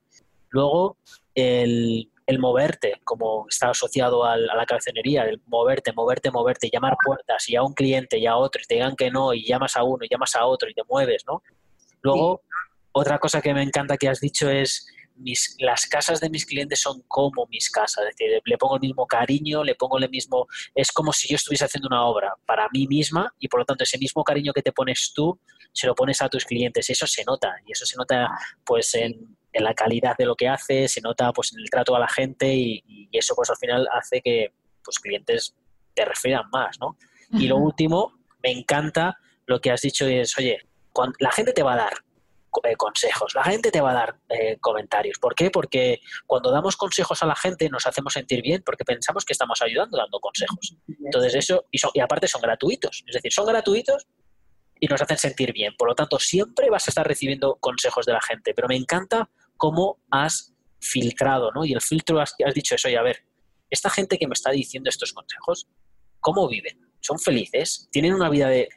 Luego, 0.49 0.97
el, 1.33 2.07
moverte, 2.37 3.01
como 3.03 3.47
está 3.49 3.71
asociado 3.71 4.23
a 4.25 4.37
la 4.37 4.65
cabezonería, 4.67 5.23
el 5.23 5.41
moverte, 5.47 5.91
moverte, 5.91 6.29
moverte, 6.29 6.69
llamar 6.71 6.97
puertas 7.03 7.49
y 7.49 7.55
a 7.55 7.63
un 7.63 7.73
cliente 7.73 8.19
y 8.19 8.27
a 8.27 8.37
otro 8.37 8.61
y 8.63 8.67
te 8.67 8.75
digan 8.75 8.95
que 8.95 9.09
no 9.09 9.33
y 9.33 9.43
llamas 9.43 9.75
a 9.75 9.83
uno 9.83 10.05
y 10.05 10.07
llamas 10.07 10.35
a 10.35 10.45
otro 10.45 10.69
y 10.69 10.75
te 10.75 10.83
mueves, 10.87 11.23
¿no? 11.25 11.41
Luego, 12.03 12.43
otra 12.91 13.17
cosa 13.17 13.41
que 13.41 13.55
me 13.55 13.63
encanta 13.63 13.97
que 13.97 14.07
has 14.07 14.19
dicho 14.19 14.51
es 14.51 14.85
mis, 15.15 15.55
las 15.59 15.85
casas 15.85 16.19
de 16.19 16.29
mis 16.29 16.45
clientes 16.45 16.79
son 16.79 17.01
como 17.07 17.45
mis 17.47 17.69
casas, 17.69 18.05
es 18.05 18.15
decir, 18.15 18.41
le 18.43 18.57
pongo 18.57 18.75
el 18.75 18.81
mismo 18.81 19.07
cariño, 19.07 19.63
le 19.63 19.75
pongo 19.75 19.97
el 19.97 20.09
mismo, 20.09 20.47
es 20.73 20.91
como 20.91 21.13
si 21.13 21.27
yo 21.27 21.35
estuviese 21.35 21.65
haciendo 21.65 21.87
una 21.87 22.05
obra 22.05 22.33
para 22.45 22.67
mí 22.73 22.87
misma 22.87 23.33
y 23.39 23.47
por 23.47 23.61
lo 23.61 23.65
tanto 23.65 23.83
ese 23.83 23.97
mismo 23.97 24.23
cariño 24.23 24.53
que 24.53 24.61
te 24.61 24.71
pones 24.71 25.13
tú, 25.15 25.39
se 25.71 25.87
lo 25.87 25.95
pones 25.95 26.21
a 26.21 26.29
tus 26.29 26.45
clientes, 26.45 26.89
eso 26.89 27.07
se 27.07 27.23
nota 27.25 27.55
y 27.65 27.71
eso 27.71 27.85
se 27.85 27.97
nota 27.97 28.29
pues 28.65 28.93
en, 28.95 29.37
la 29.53 29.73
calidad 29.73 30.17
de 30.17 30.25
lo 30.25 30.35
que 30.35 30.49
haces, 30.49 30.91
se 30.91 30.99
nota 30.99 31.31
pues 31.31 31.53
en 31.53 31.61
el 31.61 31.69
trato 31.69 31.95
a 31.95 31.99
la 31.99 32.09
gente 32.09 32.53
y, 32.53 33.07
eso 33.13 33.33
pues 33.35 33.49
al 33.49 33.55
final 33.55 33.87
hace 33.93 34.21
que 34.21 34.53
pues 34.83 34.99
clientes 34.99 35.55
te 35.93 36.03
refieran 36.03 36.49
más, 36.51 36.77
¿no? 36.81 36.97
Y 37.31 37.47
lo 37.47 37.55
último, 37.55 38.11
me 38.43 38.51
encanta 38.51 39.17
lo 39.45 39.61
que 39.61 39.71
has 39.71 39.81
dicho 39.81 40.05
es, 40.05 40.37
oye, 40.37 40.59
la 41.19 41.31
gente 41.31 41.53
te 41.53 41.63
va 41.63 41.73
a 41.73 41.77
dar 41.77 41.93
eh, 42.63 42.75
consejos, 42.75 43.33
la 43.35 43.43
gente 43.43 43.71
te 43.71 43.81
va 43.81 43.91
a 43.91 43.93
dar 43.93 44.19
eh, 44.29 44.57
comentarios. 44.59 45.17
¿Por 45.19 45.35
qué? 45.35 45.49
Porque 45.49 45.99
cuando 46.25 46.51
damos 46.51 46.77
consejos 46.77 47.21
a 47.23 47.25
la 47.25 47.35
gente 47.35 47.69
nos 47.69 47.85
hacemos 47.85 48.13
sentir 48.13 48.41
bien 48.41 48.63
porque 48.65 48.85
pensamos 48.85 49.25
que 49.25 49.33
estamos 49.33 49.61
ayudando 49.61 49.97
dando 49.97 50.19
consejos. 50.19 50.75
Entonces 51.03 51.35
eso, 51.35 51.65
y, 51.71 51.79
y 51.93 51.99
aparte 51.99 52.27
son 52.27 52.41
gratuitos, 52.41 53.03
es 53.07 53.13
decir, 53.13 53.31
son 53.31 53.45
gratuitos 53.45 54.07
y 54.79 54.87
nos 54.87 55.01
hacen 55.01 55.17
sentir 55.17 55.53
bien. 55.53 55.73
Por 55.77 55.87
lo 55.87 55.95
tanto, 55.95 56.19
siempre 56.19 56.69
vas 56.69 56.87
a 56.87 56.91
estar 56.91 57.07
recibiendo 57.07 57.55
consejos 57.55 58.05
de 58.05 58.13
la 58.13 58.21
gente, 58.21 58.53
pero 58.53 58.67
me 58.67 58.75
encanta 58.75 59.29
cómo 59.57 59.99
has 60.11 60.53
filtrado, 60.79 61.51
¿no? 61.51 61.65
Y 61.65 61.73
el 61.73 61.81
filtro 61.81 62.19
has, 62.19 62.35
has 62.45 62.53
dicho 62.53 62.75
eso, 62.75 62.89
y 62.89 62.95
a 62.95 63.01
ver, 63.01 63.25
esta 63.69 63.89
gente 63.89 64.17
que 64.17 64.27
me 64.27 64.33
está 64.33 64.51
diciendo 64.51 64.89
estos 64.89 65.13
consejos, 65.13 65.67
¿cómo 66.19 66.47
viven? 66.47 66.84
Son 67.05 67.19
felices, 67.19 67.87
tienen 67.91 68.13
una 68.13 68.29
vida 68.29 68.47
de, 68.47 68.67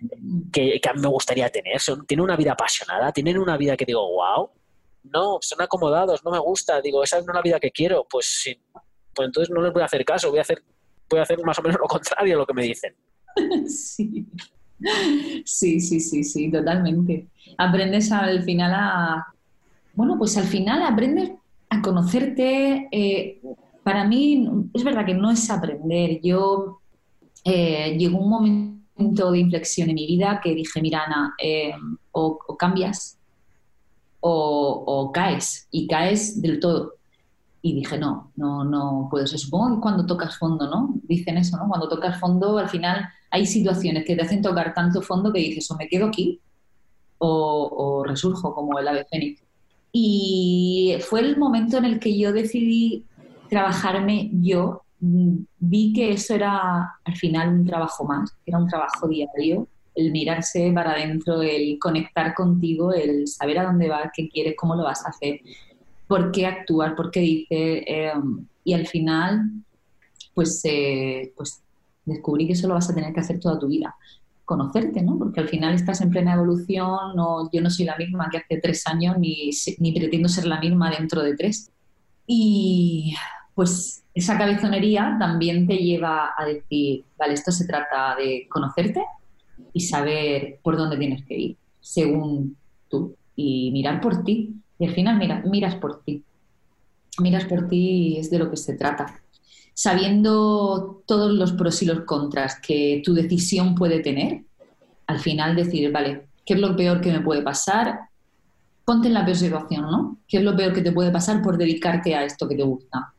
que, 0.53 0.81
a 0.89 0.93
mí 0.93 1.01
me 1.01 1.09
gustaría 1.09 1.49
tener, 1.49 1.81
son, 1.81 2.07
tienen 2.07 2.25
una 2.25 2.37
vida 2.37 2.53
apasionada, 2.53 3.11
tienen 3.11 3.39
una 3.39 3.57
vida 3.57 3.77
que 3.77 3.87
digo, 3.87 4.07
wow, 4.07 4.51
no, 5.05 5.39
son 5.41 5.63
acomodados, 5.63 6.23
no 6.25 6.31
me 6.31 6.39
gusta, 6.39 6.81
digo, 6.83 7.03
esa 7.03 7.19
es 7.19 7.27
no 7.27 7.33
la 7.33 7.41
vida 7.41 7.59
que 7.59 7.71
quiero, 7.71 8.07
pues 8.09 8.27
sí, 8.27 8.59
pues 9.15 9.27
entonces 9.27 9.55
no 9.55 9.63
les 9.63 9.73
voy 9.73 9.81
a 9.81 9.87
hacer 9.87 10.05
caso, 10.05 10.29
voy 10.29 10.41
a 10.41 10.43
hacer, 10.43 10.63
voy 11.09 11.21
a 11.21 11.23
hacer 11.23 11.43
más 11.43 11.59
o 11.59 11.63
menos 11.63 11.81
lo 11.81 11.87
contrario 11.87 12.35
a 12.35 12.39
lo 12.39 12.47
que 12.47 12.55
me 12.55 12.65
dicen. 12.65 12.95
Sí. 13.67 14.27
Sí, 15.45 15.81
sí, 15.81 16.01
sí, 16.01 16.23
sí, 16.23 16.51
totalmente. 16.51 17.27
Aprendes 17.57 18.13
al 18.13 18.43
final 18.45 18.73
a. 18.75 19.27
Bueno, 19.95 20.17
pues 20.17 20.37
al 20.37 20.45
final 20.45 20.83
aprendes 20.83 21.33
a 21.69 21.83
conocerte. 21.83 22.89
Eh, 22.93 23.41
para 23.83 24.05
mí, 24.05 24.49
es 24.75 24.85
verdad 24.85 25.05
que 25.05 25.15
no 25.15 25.31
es 25.31 25.51
aprender. 25.51 26.21
Yo 26.23 26.81
eh, 27.51 27.97
llegó 27.97 28.19
un 28.19 28.29
momento 28.29 29.33
de 29.33 29.39
inflexión 29.39 29.89
en 29.89 29.95
mi 29.95 30.07
vida 30.07 30.39
que 30.45 30.55
dije, 30.55 30.83
mira, 30.83 31.05
Ana, 31.07 31.35
eh, 31.43 31.73
o, 32.13 32.39
cambias 32.59 33.19
o, 34.21 35.11
caes, 35.15 35.67
y 35.71 35.87
caes 35.87 36.43
del 36.43 36.61
todo. 36.61 36.97
Y 37.63 37.75
dije, 37.75 37.97
no, 37.97 38.33
no, 38.37 38.65
no 38.65 39.09
puedo 39.11 39.27
ser. 39.27 39.39
Supongo 39.39 39.77
que 39.77 39.81
cuando 39.81 40.05
tocas 40.05 40.37
fondo, 40.37 40.69
¿no? 40.69 40.95
Dicen 41.05 41.39
eso, 41.39 41.57
¿no? 41.57 41.69
Cuando 41.69 41.89
tocas 41.89 42.21
fondo, 42.21 42.59
al 42.59 42.69
final 42.69 43.09
hay 43.31 43.47
situaciones 43.47 44.05
que 44.05 44.15
te 44.15 44.23
hacen 44.23 44.43
tocar 44.43 44.75
tanto 44.75 45.01
fondo 45.01 45.33
que 45.33 45.41
dices, 45.41 45.71
o 45.71 45.77
me 45.77 45.89
quedo 45.89 46.07
aquí 46.07 46.41
o, 47.17 47.71
o 47.73 48.05
resurjo 48.05 48.55
como 48.55 48.79
el 48.79 48.89
ave 48.89 49.07
fénix. 49.11 49.43
Y 49.91 50.99
fue 51.01 51.21
el 51.21 51.39
momento 51.39 51.79
en 51.79 51.87
el 51.87 51.99
que 51.99 52.19
yo 52.19 52.31
decidí 52.33 53.07
trabajarme 53.49 54.31
yo 54.35 54.83
vi 55.01 55.93
que 55.93 56.13
eso 56.13 56.35
era 56.35 56.99
al 57.05 57.17
final 57.17 57.49
un 57.51 57.67
trabajo 57.67 58.05
más, 58.05 58.37
era 58.45 58.59
un 58.59 58.67
trabajo 58.67 59.09
diario, 59.09 59.69
el 59.95 60.13
mirarse 60.13 60.71
para 60.75 60.93
adentro, 60.93 61.43
el 61.43 61.79
conectar 61.79 62.35
contigo, 62.35 62.93
el 62.93 63.27
saber 63.27 63.59
a 63.59 63.65
dónde 63.65 63.89
vas, 63.89 64.11
qué 64.15 64.29
quieres, 64.29 64.55
cómo 64.57 64.75
lo 64.75 64.85
vas 64.85 65.05
a 65.05 65.11
hacer, 65.11 65.41
por 66.07 66.31
qué 66.31 66.47
actuar, 66.47 66.95
por 66.95 67.11
qué 67.11 67.21
dices. 67.21 67.83
Em, 67.87 68.47
y 68.65 68.75
al 68.75 68.87
final, 68.87 69.51
pues, 70.35 70.61
eh, 70.65 71.33
pues 71.37 71.63
descubrí 72.05 72.47
que 72.47 72.53
eso 72.53 72.69
lo 72.69 72.75
vas 72.75 72.91
a 72.91 72.95
tener 72.95 73.13
que 73.13 73.21
hacer 73.21 73.41
toda 73.41 73.59
tu 73.59 73.69
vida 73.69 73.95
conocerte, 74.45 75.03
¿no? 75.03 75.19
Porque 75.19 75.41
al 75.41 75.49
final 75.49 75.75
estás 75.75 76.01
en 76.01 76.09
plena 76.09 76.33
evolución, 76.33 77.15
no, 77.15 77.51
yo 77.53 77.61
no 77.61 77.69
soy 77.69 77.85
la 77.85 77.99
misma 77.99 78.31
que 78.31 78.39
hace 78.39 78.59
tres 78.63 78.87
años, 78.87 79.19
ni, 79.19 79.51
ni 79.79 79.93
pretendo 79.93 80.27
ser 80.27 80.47
la 80.47 80.59
misma 80.59 80.91
dentro 80.91 81.23
de 81.23 81.37
tres. 81.37 81.71
Y 82.27 83.15
pues 83.59 84.05
esa 84.15 84.39
cabezonería 84.39 85.17
también 85.19 85.67
te 85.67 85.79
lleva 85.79 86.33
a 86.39 86.45
decir, 86.45 87.07
vale, 87.19 87.35
esto 87.35 87.51
se 87.51 87.67
trata 87.67 88.15
de 88.15 88.47
conocerte 88.49 89.03
y 89.73 89.81
saber 89.81 90.61
por 90.63 90.77
dónde 90.77 90.97
tienes 90.97 91.25
que 91.25 91.37
ir, 91.37 91.57
según 91.81 92.57
tú, 92.89 93.17
y 93.35 93.73
mirar 93.73 94.01
por 94.01 94.23
ti. 94.23 94.55
Y 94.79 94.87
al 94.87 94.95
final 94.95 95.19
mira, 95.19 95.43
miras 95.45 95.75
por 95.75 96.05
ti. 96.05 96.23
Miras 97.19 97.47
por 97.47 97.69
ti 97.69 98.13
y 98.15 98.19
es 98.19 98.31
de 98.31 98.39
lo 98.39 98.49
que 98.49 98.57
se 98.57 98.77
trata 98.77 99.21
sabiendo 99.75 101.03
todos 101.05 101.33
los 101.33 101.53
pros 101.53 101.83
y 101.83 101.87
los 101.87 102.03
contras 102.03 102.61
que 102.61 103.03
tu 103.05 103.13
decisión 103.13 103.75
puede 103.75 103.99
tener, 103.99 104.45
al 105.09 105.19
final 105.19 105.57
decir, 105.57 105.91
vale, 105.91 106.27
¿qué 106.47 106.55
es 106.55 106.61
lo 106.61 106.77
peor 106.77 107.01
que 107.01 107.11
me 107.11 107.21
puede 107.21 107.43
pasar? 107.43 108.03
Ponte 108.85 109.09
en 109.09 109.15
la 109.15 109.27
peor 109.27 109.67
¿no? 109.71 110.19
¿Qué 110.29 110.39
es 110.39 110.45
lo 110.45 110.57
peor 110.57 110.73
que 110.73 110.83
te 110.83 110.93
puede 110.93 111.11
pasar 111.11 111.43
por 111.43 111.59
dedicarte 111.59 112.15
a 112.15 112.25
esto 112.25 112.49
que 112.49 112.55
te 112.55 112.63
gusta? 112.63 113.15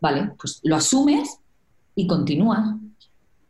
Vale, 0.00 0.32
pues 0.38 0.60
lo 0.62 0.76
asumes 0.76 1.38
y 1.94 2.06
continúas. 2.06 2.76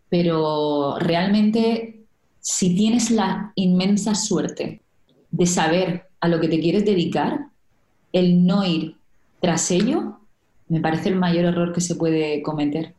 Pero 0.09 0.99
realmente, 0.99 2.05
si 2.41 2.75
tienes 2.75 3.11
la 3.11 3.53
inmensa 3.55 4.15
suerte 4.15 4.83
de 5.31 5.47
saber 5.47 6.09
a 6.21 6.29
lo 6.29 6.41
que 6.41 6.49
te 6.49 6.61
quieres 6.61 6.85
dedicar, 6.85 7.47
el 8.13 8.45
no 8.45 8.65
ir 8.65 8.97
tras 9.41 9.71
ello 9.71 10.21
me 10.71 10.81
parece 10.81 11.09
el 11.09 11.17
mayor 11.17 11.47
error 11.47 11.73
que 11.73 11.81
se 11.81 11.97
puede 11.97 12.43
cometer. 12.43 12.95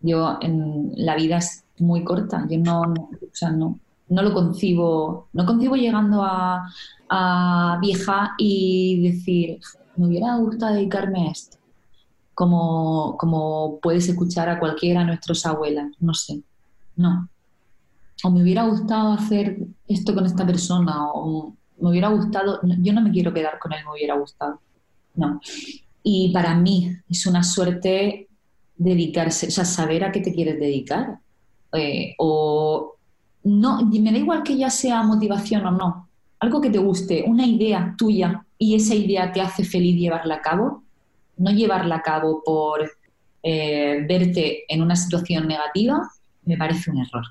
Yo 0.00 0.36
en 0.42 0.92
la 0.96 1.14
vida 1.14 1.38
es 1.38 1.64
muy 1.78 2.04
corta, 2.04 2.44
yo 2.50 2.58
no, 2.58 2.82
o 2.82 3.08
sea, 3.32 3.50
no, 3.50 3.78
no 4.08 4.22
lo 4.22 4.34
concibo, 4.34 5.28
no 5.32 5.46
concibo 5.46 5.76
llegando 5.76 6.22
a, 6.22 6.70
vieja 7.80 8.34
y 8.36 9.00
decir, 9.08 9.60
me 9.96 10.08
hubiera 10.08 10.36
gustado 10.36 10.74
dedicarme 10.74 11.28
a 11.28 11.30
esto, 11.30 11.58
como, 12.34 13.16
como 13.18 13.78
puedes 13.80 14.08
escuchar 14.08 14.48
a 14.48 14.58
cualquiera 14.58 15.00
de 15.00 15.06
nuestros 15.06 15.46
abuelas, 15.46 15.92
no 16.00 16.14
sé, 16.14 16.42
no. 16.96 17.28
O 18.22 18.30
me 18.30 18.42
hubiera 18.42 18.64
gustado 18.64 19.12
hacer 19.12 19.58
esto 19.88 20.14
con 20.14 20.26
esta 20.26 20.46
persona, 20.46 21.10
o 21.12 21.54
me 21.80 21.90
hubiera 21.90 22.08
gustado, 22.08 22.60
yo 22.62 22.92
no 22.92 23.00
me 23.00 23.10
quiero 23.10 23.32
quedar 23.32 23.58
con 23.58 23.72
él, 23.72 23.84
me 23.84 23.92
hubiera 23.92 24.16
gustado, 24.16 24.60
no. 25.14 25.40
Y 26.02 26.32
para 26.32 26.54
mí 26.54 26.96
es 27.08 27.26
una 27.26 27.42
suerte 27.42 28.28
dedicarse, 28.76 29.48
o 29.48 29.50
sea, 29.50 29.64
saber 29.64 30.04
a 30.04 30.12
qué 30.12 30.20
te 30.20 30.34
quieres 30.34 30.58
dedicar. 30.58 31.18
Eh, 31.72 32.14
o 32.18 32.94
no, 33.44 33.84
me 33.84 34.12
da 34.12 34.18
igual 34.18 34.42
que 34.42 34.56
ya 34.56 34.70
sea 34.70 35.02
motivación 35.02 35.66
o 35.66 35.70
no, 35.70 36.08
algo 36.38 36.60
que 36.60 36.70
te 36.70 36.78
guste, 36.78 37.24
una 37.26 37.46
idea 37.46 37.94
tuya 37.98 38.44
y 38.58 38.74
esa 38.74 38.94
idea 38.94 39.32
te 39.32 39.40
hace 39.40 39.64
feliz 39.64 39.96
llevarla 39.96 40.36
a 40.36 40.42
cabo, 40.42 40.83
no 41.36 41.50
llevarla 41.50 41.96
a 41.96 42.02
cabo 42.02 42.42
por 42.44 42.90
eh, 43.42 44.04
verte 44.08 44.64
en 44.68 44.82
una 44.82 44.96
situación 44.96 45.46
negativa, 45.46 46.00
me 46.44 46.56
parece 46.56 46.90
un 46.90 46.98
error. 46.98 47.24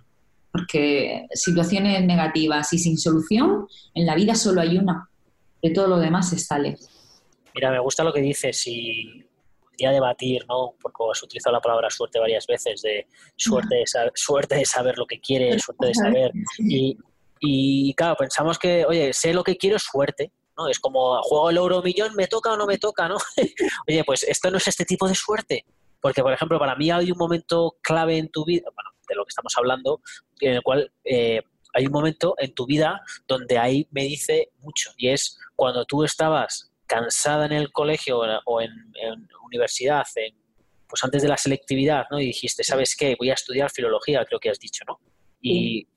Porque 0.52 1.26
situaciones 1.34 2.04
negativas 2.04 2.72
y 2.74 2.78
sin 2.78 2.98
solución, 2.98 3.68
en 3.96 4.06
la 4.06 4.16
vida 4.16 4.36
solo 4.36 4.62
hay 4.62 4.78
una. 4.78 5.10
De 5.62 5.72
todo 5.72 5.88
lo 5.88 5.98
demás 5.98 6.30
se 6.30 6.38
sale. 6.38 6.78
Mira, 7.56 7.72
me 7.72 7.80
gusta 7.80 8.04
lo 8.04 8.14
que 8.14 8.22
dices 8.22 8.64
y 8.68 9.26
podría 9.60 9.92
debatir, 9.92 10.46
¿no? 10.48 10.76
Porque 10.82 11.04
has 11.12 11.24
utilizado 11.24 11.54
la 11.54 11.62
palabra 11.62 11.90
suerte 11.90 12.20
varias 12.20 12.46
veces, 12.46 12.82
de 12.84 13.08
suerte 13.36 13.76
de, 13.76 13.88
saber, 13.88 14.12
suerte 14.14 14.56
de 14.56 14.66
saber 14.66 14.98
lo 14.98 15.08
que 15.08 15.20
quieres, 15.20 15.64
suerte 15.64 15.88
de 15.88 15.94
saber. 15.96 16.32
Y, 16.60 16.98
y 17.40 17.94
claro, 17.96 18.16
pensamos 18.18 18.58
que, 18.58 18.86
oye, 18.86 19.12
sé 19.14 19.34
lo 19.34 19.44
que 19.44 19.58
quiero, 19.58 19.76
es 19.76 19.84
suerte, 19.84 20.32
¿no? 20.58 20.68
Es 20.68 20.80
como, 20.80 21.22
juego 21.22 21.50
el 21.50 21.58
euro 21.58 21.82
millón, 21.82 22.16
¿me 22.16 22.28
toca 22.28 22.54
o 22.54 22.58
no 22.58 22.66
me 22.66 22.78
toca, 22.78 23.08
no? 23.08 23.18
oye, 23.88 24.04
pues 24.04 24.24
esto 24.24 24.52
no 24.52 24.58
es 24.58 24.68
este 24.68 24.86
tipo 24.86 25.08
de 25.08 25.16
suerte. 25.16 25.66
Porque, 26.02 26.22
por 26.22 26.34
ejemplo, 26.34 26.60
para 26.60 26.76
mí 26.76 26.92
hay 26.92 27.12
un 27.12 27.18
momento 27.18 27.78
clave 27.82 28.18
en 28.18 28.30
tu 28.30 28.44
vida, 28.44 28.70
bueno, 28.76 28.90
de 29.08 29.16
lo 29.16 29.24
que 29.24 29.30
estamos 29.30 29.54
hablando, 29.58 30.02
en 30.42 30.56
el 30.56 30.62
cual 30.62 30.92
eh, 31.06 31.42
hay 31.74 31.86
un 31.86 31.92
momento 31.92 32.36
en 32.38 32.54
tu 32.54 32.66
vida 32.66 33.02
donde 33.28 33.58
ahí 33.58 33.88
me 33.92 34.04
dice 34.04 34.52
mucho. 34.60 34.92
Y 34.98 35.10
es 35.10 35.38
cuando 35.56 35.86
tú 35.86 36.04
estabas 36.04 36.72
cansada 36.86 37.46
en 37.46 37.54
el 37.54 37.72
colegio 37.72 38.20
o 38.46 38.62
en, 38.62 38.72
universidad, 39.46 40.04
pues 40.88 41.04
antes 41.04 41.22
de 41.22 41.28
la 41.28 41.38
selectividad, 41.38 42.06
¿no? 42.10 42.20
Y 42.20 42.26
dijiste, 42.26 42.64
¿sabes 42.64 42.96
qué? 42.96 43.16
Voy 43.20 43.30
a 43.30 43.36
estudiar 43.36 43.70
filología, 43.70 44.26
creo 44.26 44.40
que 44.40 44.50
has 44.50 44.60
dicho, 44.60 44.84
¿no? 44.88 45.00
Y, 45.40 45.88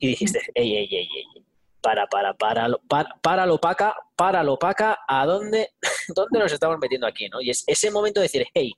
dijiste, 0.00 0.40
ey, 0.54 0.76
ey, 0.76 0.88
ey, 0.90 1.08
ey, 1.16 1.43
para, 1.84 2.06
para, 2.06 2.32
para, 2.32 2.66
para, 2.88 3.14
para 3.20 3.44
lo 3.44 3.58
paca, 3.58 3.94
para 4.16 4.42
lo 4.42 4.58
paca, 4.58 5.00
¿a 5.06 5.26
dónde, 5.26 5.68
dónde 6.16 6.38
nos 6.38 6.50
estamos 6.50 6.78
metiendo 6.80 7.06
aquí, 7.06 7.28
¿no? 7.28 7.42
Y 7.42 7.50
es 7.50 7.62
ese 7.66 7.90
momento 7.90 8.20
de 8.20 8.24
decir, 8.24 8.46
hey, 8.54 8.72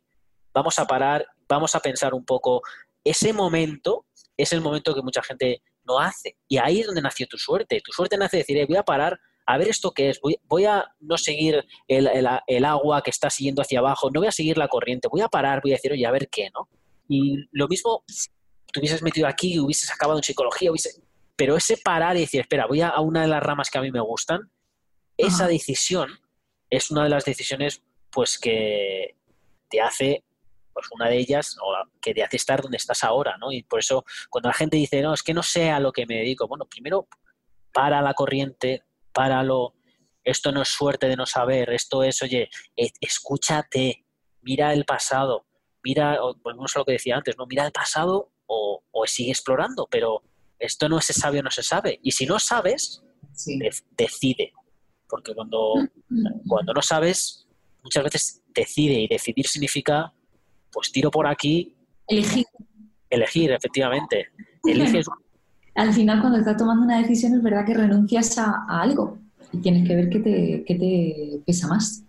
vamos 0.53 0.77
a 0.81 0.89
parar, 0.89 1.25
vamos 1.49 1.77
a 1.77 1.81
pensar 1.81 2.15
un 2.15 2.25
poco. 2.25 2.63
Ese 3.05 3.33
momento 3.33 4.07
es 4.37 4.53
el 4.53 4.61
momento 4.61 4.93
que 4.93 5.03
mucha 5.03 5.23
gente 5.23 5.63
no 5.85 6.01
hace. 6.01 6.37
Y 6.49 6.59
ahí 6.59 6.81
es 6.81 6.87
donde 6.87 7.01
nació 7.01 7.29
tu 7.29 7.39
suerte. 7.39 7.81
Tu 7.81 7.93
suerte 7.93 8.19
nace 8.19 8.39
de 8.39 8.43
decir, 8.43 8.67
voy 8.67 8.77
a 8.77 8.83
parar 8.83 9.21
a 9.47 9.57
ver 9.57 9.69
esto 9.69 9.93
qué 9.93 10.11
es, 10.11 10.21
voy, 10.21 10.65
a 10.65 10.85
no 10.99 11.17
seguir 11.17 11.65
el, 11.87 12.65
agua 12.65 13.03
que 13.03 13.11
está 13.11 13.31
siguiendo 13.31 13.63
hacia 13.63 13.79
abajo, 13.79 14.11
no 14.11 14.19
voy 14.19 14.27
a 14.27 14.33
seguir 14.33 14.59
la 14.59 14.67
corriente, 14.67 15.07
voy 15.07 15.21
a 15.21 15.29
parar, 15.29 15.61
voy 15.63 15.71
a 15.71 15.77
decir, 15.77 15.93
oye, 15.93 16.05
a 16.05 16.11
ver 16.11 16.29
qué, 16.29 16.51
¿no? 16.53 16.69
Y 17.07 17.47
lo 17.53 17.69
mismo, 17.69 18.03
te 18.73 18.81
hubieses 18.81 19.01
metido 19.03 19.29
aquí, 19.29 19.61
hubieses 19.61 19.89
acabado 19.93 20.19
en 20.19 20.25
psicología, 20.25 20.73
pero 21.37 21.57
ese 21.57 21.77
parar 21.77 22.17
y 22.17 22.21
decir, 22.21 22.41
espera, 22.41 22.67
voy 22.67 22.81
a, 22.81 22.99
una 23.01 23.23
de 23.23 23.29
las 23.29 23.43
ramas 23.43 23.71
que 23.71 23.79
a 23.79 23.83
mí 23.83 23.91
me 23.91 24.01
gustan, 24.01 24.51
esa 25.17 25.47
decisión 25.47 26.19
es 26.69 26.91
una 26.91 27.05
de 27.05 27.11
las 27.11 27.25
decisiones 27.25 27.83
pues 28.11 28.39
que 28.39 29.17
te 29.69 29.81
hace 29.81 30.25
pues 30.73 30.89
una 30.93 31.09
de 31.09 31.17
ellas 31.17 31.57
o 31.63 31.75
que 32.03 32.13
te 32.13 32.23
hace 32.23 32.37
estar 32.37 32.61
donde 32.61 32.77
estás 32.77 33.03
ahora, 33.03 33.39
¿no? 33.39 33.51
Y 33.51 33.63
por 33.63 33.79
eso 33.79 34.05
cuando 34.29 34.51
la 34.51 34.55
gente 34.55 34.77
dice, 34.77 35.01
no, 35.01 35.15
es 35.15 35.23
que 35.23 35.33
no 35.33 35.43
sé 35.43 35.71
a 35.71 35.81
lo 35.81 35.91
que 35.91 36.05
me 36.05 36.17
dedico, 36.17 36.47
bueno, 36.47 36.67
primero 36.67 37.09
para 37.73 38.03
la 38.03 38.13
corriente, 38.13 38.83
páralo, 39.13 39.75
esto 40.23 40.53
no 40.53 40.61
es 40.61 40.69
suerte 40.69 41.09
de 41.09 41.17
no 41.17 41.25
saber, 41.25 41.71
esto 41.71 42.03
es, 42.03 42.21
oye, 42.21 42.51
e, 42.77 42.91
escúchate, 43.01 44.05
mira 44.43 44.75
el 44.75 44.85
pasado, 44.85 45.47
mira, 45.83 46.19
volvemos 46.43 46.77
a 46.77 46.81
lo 46.81 46.85
que 46.85 46.93
decía 46.93 47.17
antes, 47.17 47.39
¿no? 47.39 47.47
Mira 47.47 47.65
el 47.65 47.73
pasado 47.73 48.33
o, 48.47 48.83
sigue 49.07 49.31
explorando, 49.31 49.87
pero 49.89 50.23
esto 50.59 50.89
no 50.89 51.01
se 51.01 51.13
sabe 51.13 51.41
o 51.41 51.43
no 51.43 51.51
se 51.51 51.63
sabe. 51.63 51.99
Y 52.03 52.13
si 52.13 52.27
no 52.27 52.39
sabes, 52.39 53.03
decide. 53.97 54.53
Porque 55.09 55.35
cuando, 55.35 55.75
cuando 56.47 56.73
no 56.73 56.83
sabes, 56.83 57.47
muchas 57.83 58.05
veces 58.05 58.43
decide 58.55 59.01
y 59.01 59.09
decidir 59.09 59.47
significa, 59.47 60.13
pues 60.73 60.91
tiro 60.91 61.11
por 61.11 61.27
aquí. 61.27 61.75
Elegir. 62.09 62.47
Elegir, 63.11 63.53
efectivamente. 63.53 64.31
Eliges, 64.65 65.07
al 65.77 65.93
final 65.93 66.21
cuando 66.21 66.39
estás 66.39 66.57
tomando 66.57 66.85
una 66.85 66.99
decisión 66.99 67.35
es 67.35 67.43
verdad 67.43 67.65
que 67.65 67.75
renuncias 67.75 68.39
a, 68.39 68.65
algo 68.69 69.19
y 69.53 69.59
tienes 69.59 69.87
que 69.87 69.95
ver 69.95 70.09
qué 70.09 70.19
te, 70.21 70.75
te 70.75 71.41
pesa 71.45 71.69
más. 71.69 72.03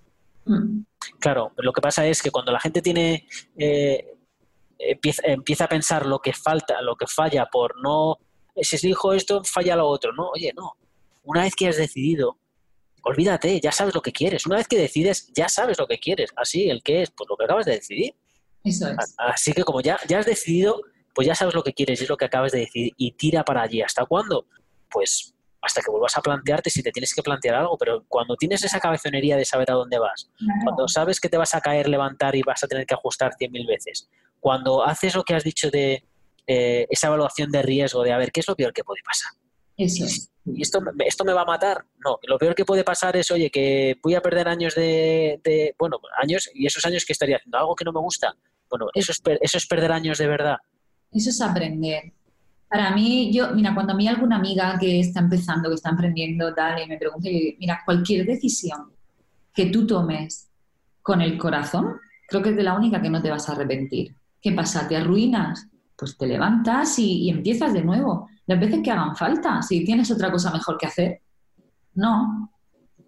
Mm. 0.46 0.84
Claro, 1.20 1.52
lo 1.58 1.74
que 1.74 1.82
pasa 1.82 2.06
es 2.08 2.22
que 2.22 2.32
cuando 2.32 2.52
la 2.52 2.60
gente 2.60 2.82
tiene 2.82 3.28
eh, 3.58 4.18
empieza, 4.80 5.66
a 5.66 5.68
pensar 5.68 6.06
lo 6.06 6.20
que 6.20 6.34
falta, 6.34 6.82
lo 6.82 6.96
que 6.96 7.08
falla 7.08 7.48
por 7.52 7.82
no 7.82 8.18
si 8.64 8.88
dijo 8.88 9.14
esto, 9.14 9.44
falla 9.44 9.76
lo 9.76 9.88
otro, 9.88 10.14
¿no? 10.14 10.30
Oye, 10.30 10.52
no. 10.56 10.74
Una 11.24 11.44
vez 11.44 11.56
que 11.56 11.68
has 11.68 11.78
decidido, 11.78 12.38
olvídate, 13.04 13.60
ya 13.60 13.72
sabes 13.72 13.94
lo 13.94 14.02
que 14.02 14.12
quieres. 14.12 14.46
Una 14.46 14.58
vez 14.58 14.68
que 14.68 14.78
decides, 14.78 15.32
ya 15.34 15.50
sabes 15.50 15.78
lo 15.78 15.88
que 15.88 16.00
quieres. 16.00 16.32
Así, 16.36 16.70
el 16.70 16.82
que 16.84 17.04
es, 17.04 17.12
pues 17.12 17.30
lo 17.30 17.36
que 17.36 17.46
acabas 17.46 17.66
de 17.66 17.74
decidir. 17.74 18.16
Eso 18.64 18.90
es. 18.90 19.16
Así 19.18 19.54
que 19.54 19.64
como 19.64 19.82
ya, 19.82 19.98
ya 20.08 20.20
has 20.20 20.26
decidido, 20.26 20.82
pues 21.14 21.28
ya 21.28 21.36
sabes 21.36 21.54
lo 21.54 21.64
que 21.64 21.74
quieres 21.74 22.00
y 22.00 22.04
es 22.04 22.10
lo 22.10 22.18
que 22.18 22.26
acabas 22.26 22.52
de 22.52 22.60
decir 22.60 22.94
y 22.98 23.12
tira 23.14 23.44
para 23.44 23.62
allí. 23.62 23.82
¿Hasta 23.82 24.06
cuándo? 24.06 24.46
Pues 24.90 25.34
hasta 25.62 25.82
que 25.82 25.92
vuelvas 25.92 26.16
a 26.18 26.22
plantearte 26.22 26.70
si 26.70 26.82
te 26.82 26.92
tienes 26.92 27.14
que 27.14 27.22
plantear 27.22 27.56
algo, 27.56 27.78
pero 27.78 28.06
cuando 28.08 28.36
tienes 28.36 28.64
esa 28.64 28.80
cabezonería 28.80 29.36
de 29.36 29.44
saber 29.44 29.72
a 29.72 29.74
dónde 29.74 30.00
vas, 30.00 30.30
cuando 30.64 30.88
sabes 30.88 31.20
que 31.20 31.30
te 31.30 31.38
vas 31.38 31.54
a 31.56 31.62
caer, 31.62 31.90
levantar 31.90 32.36
y 32.36 32.42
vas 32.42 32.64
a 32.64 32.68
tener 32.68 32.86
que 32.86 32.94
ajustar 32.94 33.34
cien 33.38 33.52
mil 33.52 33.66
veces, 33.68 34.08
cuando 34.40 34.86
haces 34.86 35.16
lo 35.16 35.24
que 35.24 35.34
has 35.34 35.44
dicho 35.44 35.70
de 35.70 36.06
eh, 36.48 36.88
esa 36.90 37.08
evaluación 37.08 37.52
de 37.52 37.62
riesgo, 37.62 38.04
de 38.04 38.14
a 38.14 38.18
ver, 38.18 38.32
¿qué 38.32 38.40
es 38.40 38.48
lo 38.48 38.56
peor 38.56 38.74
que 38.74 38.84
puede 38.84 39.02
pasar? 39.04 39.32
Eso 39.76 40.06
¿Y 40.46 40.62
esto, 40.62 40.80
esto 41.06 41.26
me 41.26 41.34
va 41.34 41.42
a 41.42 41.46
matar? 41.46 41.86
No, 42.04 42.18
lo 42.24 42.38
peor 42.38 42.56
que 42.56 42.64
puede 42.64 42.84
pasar 42.84 43.18
es, 43.18 43.30
oye, 43.32 43.52
que 43.52 44.00
voy 44.02 44.16
a 44.16 44.22
perder 44.22 44.48
años 44.48 44.76
de, 44.76 45.42
de 45.44 45.76
bueno, 45.78 45.98
años 46.22 46.50
y 46.54 46.66
esos 46.66 46.86
años 46.86 47.06
que 47.06 47.14
estaría 47.14 47.36
haciendo 47.36 47.58
algo 47.58 47.76
que 47.76 47.84
no 47.84 47.92
me 47.92 48.00
gusta. 48.00 48.34
Bueno, 48.70 48.88
eso 48.94 49.12
es, 49.12 49.22
eso 49.42 49.58
es 49.58 49.68
perder 49.68 49.92
años 49.92 50.18
de 50.18 50.28
verdad. 50.28 50.58
Eso 51.12 51.30
es 51.30 51.42
aprender. 51.42 52.14
Para 52.70 52.92
mí, 52.92 53.32
yo, 53.34 53.54
mira, 53.54 53.74
cuando 53.74 53.94
a 53.94 53.96
mí 53.96 54.08
alguna 54.08 54.38
amiga 54.38 54.78
que 54.80 55.00
está 55.00 55.20
empezando, 55.20 55.70
que 55.70 55.76
está 55.76 55.90
emprendiendo, 55.90 56.54
tal, 56.54 56.82
y 56.82 56.88
me 56.88 56.98
pregunta, 56.98 57.30
mira, 57.60 57.82
cualquier 57.86 58.26
decisión 58.26 58.92
que 59.54 59.68
tú 59.68 59.88
tomes 59.88 60.50
con 61.02 61.22
el 61.22 61.38
corazón, 61.38 62.00
creo 62.28 62.42
que 62.42 62.50
es 62.50 62.56
de 62.58 62.64
la 62.64 62.76
única 62.76 63.02
que 63.02 63.10
no 63.10 63.22
te 63.22 63.30
vas 63.30 63.48
a 63.48 63.54
arrepentir. 63.54 64.16
¿Qué 64.42 64.52
pasa? 64.52 64.88
¿Te 64.88 64.98
arruinas? 64.98 65.68
Pues 65.98 66.18
te 66.18 66.28
levantas 66.28 67.00
y, 67.00 67.30
empiezas 67.30 67.74
de 67.74 67.84
nuevo. 67.84 68.30
Las 68.46 68.60
veces 68.60 68.82
que 68.84 68.92
hagan 68.92 69.16
falta, 69.16 69.62
si 69.62 69.84
tienes 69.84 70.12
otra 70.12 70.32
cosa 70.32 70.52
mejor 70.52 70.78
que 70.78 70.86
hacer. 70.86 71.22
No. 71.96 72.52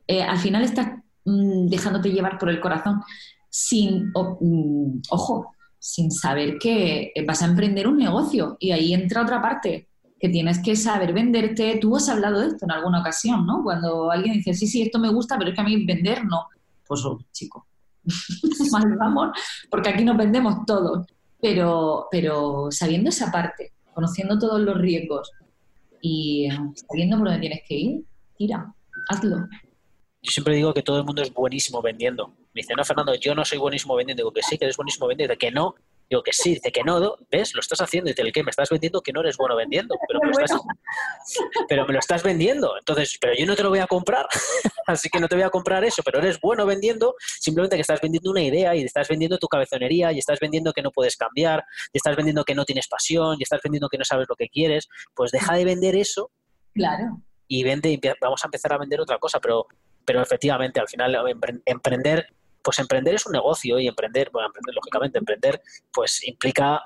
Eh, 0.08 0.24
al 0.24 0.38
final 0.40 0.64
estás 0.64 0.88
mm, 1.26 1.68
dejándote 1.68 2.12
llevar 2.12 2.38
por 2.40 2.50
el 2.50 2.60
corazón 2.60 3.02
sin, 3.50 4.12
mm, 4.12 5.02
ojo, 5.12 5.54
sin 5.78 6.12
saber 6.12 6.58
que 6.58 7.14
vas 7.28 7.42
a 7.42 7.46
emprender 7.46 7.88
un 7.88 7.98
negocio. 7.98 8.58
Y 8.60 8.72
ahí 8.72 8.94
entra 8.94 9.22
otra 9.22 9.42
parte, 9.42 9.88
que 10.20 10.30
tienes 10.30 10.60
que 10.60 10.76
saber 10.76 11.14
venderte. 11.14 11.78
Tú 11.80 11.96
has 11.96 12.10
hablado 12.10 12.40
de 12.40 12.48
esto 12.48 12.66
en 12.66 12.72
alguna 12.72 13.02
ocasión, 13.02 13.46
¿no? 13.46 13.64
Cuando 13.64 14.12
alguien 14.12 14.34
dice, 14.34 14.54
sí, 14.54 14.68
sí, 14.68 14.82
esto 14.82 15.00
me 15.00 15.10
gusta, 15.10 15.38
pero 15.38 15.52
es 15.52 15.56
que 15.56 15.62
a 15.62 15.66
mí 15.66 15.86
vender 15.86 16.26
no. 16.26 16.48
Pues, 16.88 17.06
oh, 17.06 17.20
chico, 17.32 17.68
mal 18.72 18.98
vamos, 18.98 19.30
porque 19.70 19.90
aquí 19.90 20.04
nos 20.04 20.18
vendemos 20.18 20.66
todos. 20.66 21.06
Pero, 21.42 22.08
pero 22.12 22.68
sabiendo 22.70 23.10
esa 23.10 23.32
parte, 23.32 23.72
conociendo 23.94 24.38
todos 24.38 24.60
los 24.60 24.78
riesgos 24.78 25.32
y 26.02 26.48
eh, 26.48 26.58
sabiendo 26.88 27.18
por 27.18 27.28
dónde 27.28 27.42
tienes 27.42 27.62
que 27.68 27.76
ir, 27.76 28.04
tira, 28.38 28.74
hazlo. 29.10 29.38
Yo 30.22 30.32
siempre 30.32 30.56
digo 30.56 30.74
que 30.74 30.84
todo 30.84 30.98
el 30.98 31.06
mundo 31.06 31.22
es 31.22 31.34
buenísimo 31.34 31.82
vendiendo. 31.82 32.28
Me 32.54 32.62
dice, 32.62 32.74
no, 32.76 32.84
Fernando, 32.84 33.16
yo 33.16 33.34
no 33.36 33.46
soy 33.46 33.58
buenísimo 33.58 33.96
vendiendo. 33.96 34.22
Digo 34.22 34.34
que 34.34 34.42
sí, 34.42 34.58
que 34.58 34.66
eres 34.66 34.76
buenísimo 34.76 35.08
vendiendo. 35.08 35.38
que 35.38 35.52
no, 35.52 35.76
Digo 36.10 36.24
que 36.24 36.34
sí, 36.34 36.56
dice 36.56 36.72
que 36.72 36.84
no, 36.84 37.18
¿ves? 37.30 37.54
Lo 37.54 37.60
estás 37.60 37.80
haciendo. 37.82 38.10
Dice, 38.10 38.24
¿el 38.24 38.32
qué? 38.32 38.44
Me 38.44 38.50
estás 38.50 38.70
vendiendo 38.70 39.02
que 39.02 39.14
no 39.14 39.22
eres 39.22 39.38
bueno 39.38 39.56
vendiendo, 39.56 39.96
pero 40.08 40.20
me, 40.22 40.32
lo 40.32 40.44
estás, 40.44 40.60
pero 41.70 41.86
me 41.86 41.94
lo 41.94 42.00
estás 42.00 42.24
vendiendo. 42.24 42.76
Entonces, 42.80 43.18
pero 43.22 43.34
yo 43.38 43.46
no 43.46 43.56
te 43.56 43.62
lo 43.62 43.70
voy 43.70 43.80
a 43.80 43.86
comprar, 43.86 44.26
así 44.88 45.08
que 45.10 45.20
no 45.20 45.28
te 45.28 45.36
voy 45.36 45.44
a 45.44 45.52
comprar 45.52 45.84
eso, 45.84 46.02
pero 46.04 46.18
eres 46.18 46.40
bueno 46.42 46.66
vendiendo, 46.66 47.16
simplemente 47.40 47.76
que 47.76 47.82
estás 47.82 48.02
vendiendo 48.02 48.32
una 48.32 48.42
idea 48.42 48.76
y 48.76 48.84
estás 48.84 49.08
vendiendo 49.08 49.38
tu 49.38 49.48
cabezonería 49.48 50.12
y 50.12 50.18
estás 50.18 50.40
vendiendo 50.40 50.74
que 50.74 50.82
no 50.82 50.92
puedes 50.92 51.16
cambiar, 51.16 51.64
y 51.94 51.98
estás 51.98 52.16
vendiendo 52.16 52.44
que 52.44 52.56
no 52.56 52.66
tienes 52.66 52.88
pasión, 52.88 53.36
y 53.40 53.44
estás 53.44 53.62
vendiendo 53.64 53.88
que 53.88 54.00
no 54.00 54.06
sabes 54.06 54.28
lo 54.28 54.36
que 54.36 54.50
quieres. 54.50 54.88
Pues 55.14 55.32
deja 55.32 55.56
de 55.56 55.66
vender 55.66 55.96
eso. 55.96 56.32
Claro. 56.74 57.22
Y 57.48 57.64
vende, 57.64 57.92
y 57.92 58.00
vamos 58.20 58.44
a 58.44 58.48
empezar 58.48 58.74
a 58.74 58.78
vender 58.78 59.00
otra 59.00 59.20
cosa, 59.20 59.40
pero, 59.40 59.68
pero 60.06 60.22
efectivamente, 60.22 60.80
al 60.80 60.88
final, 60.88 61.16
emprender 61.66 62.28
pues 62.64 62.80
emprender 62.80 63.16
es 63.16 63.26
un 63.26 63.34
negocio 63.34 63.80
y 63.80 63.88
emprender, 63.88 64.30
bueno, 64.32 64.48
emprender, 64.48 64.76
lógicamente, 64.76 65.18
emprender, 65.18 65.62
pues 65.94 66.26
implica, 66.28 66.82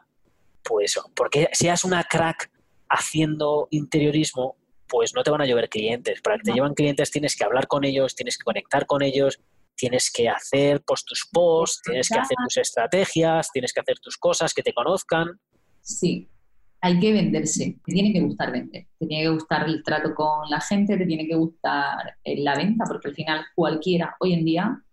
pues, 0.63 0.99
porque 1.15 1.49
seas 1.53 1.83
una 1.83 2.03
crack 2.03 2.51
haciendo 2.89 3.67
interiorismo, 3.71 4.55
pues 4.87 5.13
no 5.15 5.23
te 5.23 5.31
van 5.31 5.41
a 5.41 5.45
llover 5.45 5.69
clientes. 5.69 6.21
Para 6.21 6.37
que 6.37 6.43
te 6.43 6.53
llevan 6.53 6.73
clientes 6.73 7.11
tienes 7.11 7.35
que 7.35 7.43
hablar 7.43 7.67
con 7.67 7.83
ellos, 7.83 8.15
tienes 8.15 8.37
que 8.37 8.43
conectar 8.43 8.85
con 8.85 9.01
ellos, 9.01 9.39
tienes 9.75 10.11
que 10.11 10.29
hacer 10.29 10.83
pues, 10.85 11.03
tus 11.03 11.27
posts, 11.31 11.81
tienes 11.83 12.09
que 12.09 12.19
hacer 12.19 12.37
tus 12.43 12.57
estrategias, 12.57 13.49
tienes 13.51 13.73
que 13.73 13.81
hacer 13.81 13.97
tus 13.99 14.17
cosas, 14.17 14.53
que 14.53 14.61
te 14.61 14.73
conozcan. 14.73 15.39
Sí, 15.81 16.29
hay 16.81 16.99
que 16.99 17.13
venderse, 17.13 17.77
te 17.85 17.93
tiene 17.93 18.13
que 18.13 18.19
gustar 18.19 18.51
vender, 18.51 18.87
te 18.99 19.07
tiene 19.07 19.23
que 19.23 19.29
gustar 19.29 19.67
el 19.67 19.83
trato 19.83 20.13
con 20.13 20.49
la 20.49 20.59
gente, 20.61 20.97
te 20.97 21.05
tiene 21.05 21.25
que 21.27 21.35
gustar 21.35 22.17
eh, 22.23 22.41
la 22.43 22.55
venta, 22.55 22.83
porque 22.85 23.07
al 23.07 23.15
final 23.15 23.45
cualquiera 23.55 24.15
hoy 24.19 24.33
en 24.33 24.45
día 24.45 24.83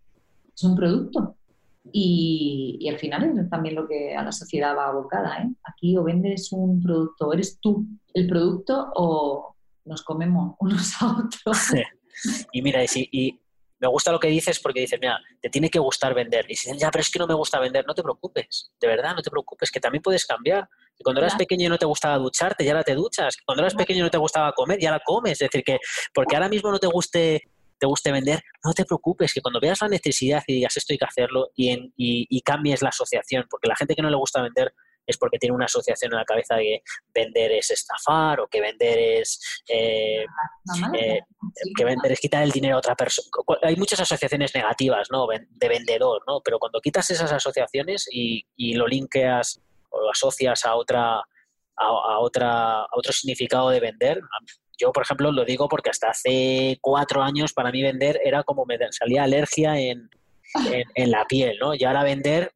es 0.61 0.63
un 0.63 0.75
producto. 0.75 1.35
Y, 1.91 2.87
al 2.89 2.99
final 2.99 3.37
es 3.39 3.49
también 3.49 3.75
lo 3.75 3.87
que 3.87 4.15
a 4.15 4.23
la 4.23 4.31
sociedad 4.31 4.75
va 4.75 4.89
abocada. 4.89 5.37
¿eh? 5.39 5.49
Aquí 5.63 5.97
o 5.97 6.03
vendes 6.03 6.51
un 6.51 6.81
producto, 6.81 7.33
eres 7.33 7.59
tú 7.59 7.85
el 8.13 8.27
producto 8.27 8.91
o 8.95 9.55
nos 9.85 10.03
comemos 10.03 10.55
unos 10.59 11.01
a 11.01 11.17
otros. 11.17 11.57
y 12.51 12.61
mira, 12.61 12.83
y, 12.83 13.09
y 13.11 13.39
me 13.79 13.87
gusta 13.87 14.11
lo 14.11 14.19
que 14.19 14.27
dices 14.27 14.59
porque 14.59 14.81
dices, 14.81 14.99
mira, 15.01 15.19
te 15.41 15.49
tiene 15.49 15.69
que 15.69 15.79
gustar 15.79 16.13
vender. 16.13 16.45
Y 16.47 16.55
si 16.55 16.77
ya, 16.77 16.91
pero 16.91 17.01
es 17.01 17.09
que 17.09 17.17
no 17.17 17.25
me 17.25 17.33
gusta 17.33 17.59
vender, 17.59 17.83
no 17.87 17.95
te 17.95 18.03
preocupes, 18.03 18.71
de 18.79 18.87
verdad, 18.87 19.15
no 19.15 19.23
te 19.23 19.31
preocupes, 19.31 19.71
que 19.71 19.79
también 19.79 20.03
puedes 20.03 20.25
cambiar. 20.25 20.69
Y 20.99 21.03
cuando 21.03 21.19
eras 21.19 21.35
pequeño 21.35 21.65
y 21.65 21.69
no 21.69 21.79
te 21.79 21.87
gustaba 21.87 22.17
ducharte, 22.19 22.63
ya 22.63 22.75
la 22.75 22.83
te 22.83 22.93
duchas. 22.93 23.35
Cuando 23.43 23.63
eras 23.63 23.73
pequeño 23.73 24.01
y 24.01 24.03
no 24.03 24.11
te 24.11 24.19
gustaba 24.19 24.51
comer, 24.51 24.79
ya 24.79 24.91
la 24.91 24.99
comes. 24.99 25.33
Es 25.33 25.39
decir, 25.39 25.63
que 25.63 25.79
porque 26.13 26.35
ahora 26.35 26.47
mismo 26.47 26.69
no 26.69 26.77
te 26.77 26.85
guste 26.85 27.41
te 27.81 27.87
guste 27.87 28.11
vender, 28.11 28.43
no 28.63 28.73
te 28.73 28.85
preocupes, 28.85 29.33
que 29.33 29.41
cuando 29.41 29.59
veas 29.59 29.81
la 29.81 29.87
necesidad 29.87 30.43
y 30.45 30.53
digas 30.53 30.77
esto 30.77 30.93
hay 30.93 30.99
que 30.99 31.05
hacerlo 31.05 31.49
y, 31.55 32.41
cambies 32.43 32.83
la 32.83 32.89
asociación, 32.89 33.45
porque 33.49 33.67
la 33.67 33.75
gente 33.75 33.95
que 33.95 34.03
no 34.03 34.09
le 34.09 34.17
gusta 34.17 34.41
vender 34.41 34.71
es 35.07 35.17
porque 35.17 35.39
tiene 35.39 35.55
una 35.55 35.65
asociación 35.65 36.11
en 36.13 36.19
la 36.19 36.25
cabeza 36.25 36.55
de 36.55 36.63
que 36.63 36.83
vender 37.13 37.51
es 37.53 37.71
estafar 37.71 38.39
o 38.39 38.47
que 38.47 38.61
vender 38.61 38.99
es 38.99 39.61
eh, 39.67 40.25
eh, 40.93 41.19
que 41.75 41.85
vender 41.85 42.11
es 42.11 42.19
quitar 42.19 42.43
el 42.43 42.51
dinero 42.51 42.75
a 42.75 42.79
otra 42.79 42.95
persona. 42.95 43.27
Hay 43.63 43.75
muchas 43.77 43.99
asociaciones 43.99 44.53
negativas, 44.53 45.07
¿no? 45.11 45.25
De 45.27 45.67
vendedor, 45.67 46.21
¿no? 46.27 46.41
Pero 46.41 46.59
cuando 46.59 46.79
quitas 46.81 47.09
esas 47.09 47.31
asociaciones 47.31 48.07
y, 48.11 48.45
lo 48.75 48.87
linkeas 48.87 49.59
o 49.89 50.01
lo 50.01 50.11
asocias 50.11 50.65
a 50.65 50.75
otra 50.75 51.23
a, 51.77 52.19
otra 52.19 52.81
a 52.81 52.95
otro 52.95 53.11
significado 53.11 53.71
de 53.71 53.79
vender, 53.79 54.21
yo, 54.81 54.91
por 54.91 55.03
ejemplo, 55.03 55.31
lo 55.31 55.45
digo 55.45 55.67
porque 55.67 55.89
hasta 55.89 56.09
hace 56.09 56.77
cuatro 56.81 57.21
años 57.21 57.53
para 57.53 57.71
mí 57.71 57.83
vender 57.83 58.19
era 58.23 58.43
como 58.43 58.65
me 58.65 58.77
salía 58.91 59.23
alergia 59.23 59.79
en, 59.79 60.09
la 60.95 61.25
piel, 61.25 61.57
¿no? 61.61 61.73
Y 61.75 61.83
ahora 61.83 62.03
vender, 62.03 62.51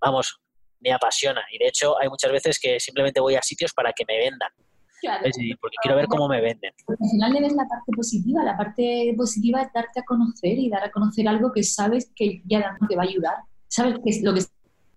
vamos, 0.00 0.40
me 0.80 0.92
apasiona. 0.92 1.42
Y 1.52 1.58
de 1.58 1.68
hecho 1.68 1.98
hay 2.00 2.08
muchas 2.08 2.32
veces 2.32 2.58
que 2.58 2.80
simplemente 2.80 3.20
voy 3.20 3.34
a 3.34 3.42
sitios 3.42 3.72
para 3.72 3.92
que 3.92 4.04
me 4.06 4.18
vendan. 4.18 4.50
Claro. 4.98 5.24
porque 5.60 5.76
quiero 5.82 5.96
ver 5.98 6.06
cómo 6.06 6.26
me 6.26 6.40
venden. 6.40 6.72
al 6.88 7.10
final 7.10 7.32
le 7.34 7.40
ves 7.42 7.52
la 7.52 7.68
parte 7.68 7.92
positiva. 7.94 8.42
La 8.42 8.56
parte 8.56 9.14
positiva 9.16 9.62
es 9.62 9.68
darte 9.72 10.00
a 10.00 10.04
conocer 10.04 10.58
y 10.58 10.70
dar 10.70 10.84
a 10.84 10.90
conocer 10.90 11.28
algo 11.28 11.52
que 11.52 11.62
sabes 11.62 12.10
que 12.16 12.42
ya 12.46 12.76
te 12.88 12.96
va 12.96 13.02
a 13.02 13.06
ayudar. 13.06 13.36
Sabes 13.68 13.96
que 14.02 14.20
lo 14.22 14.32
que 14.34 14.40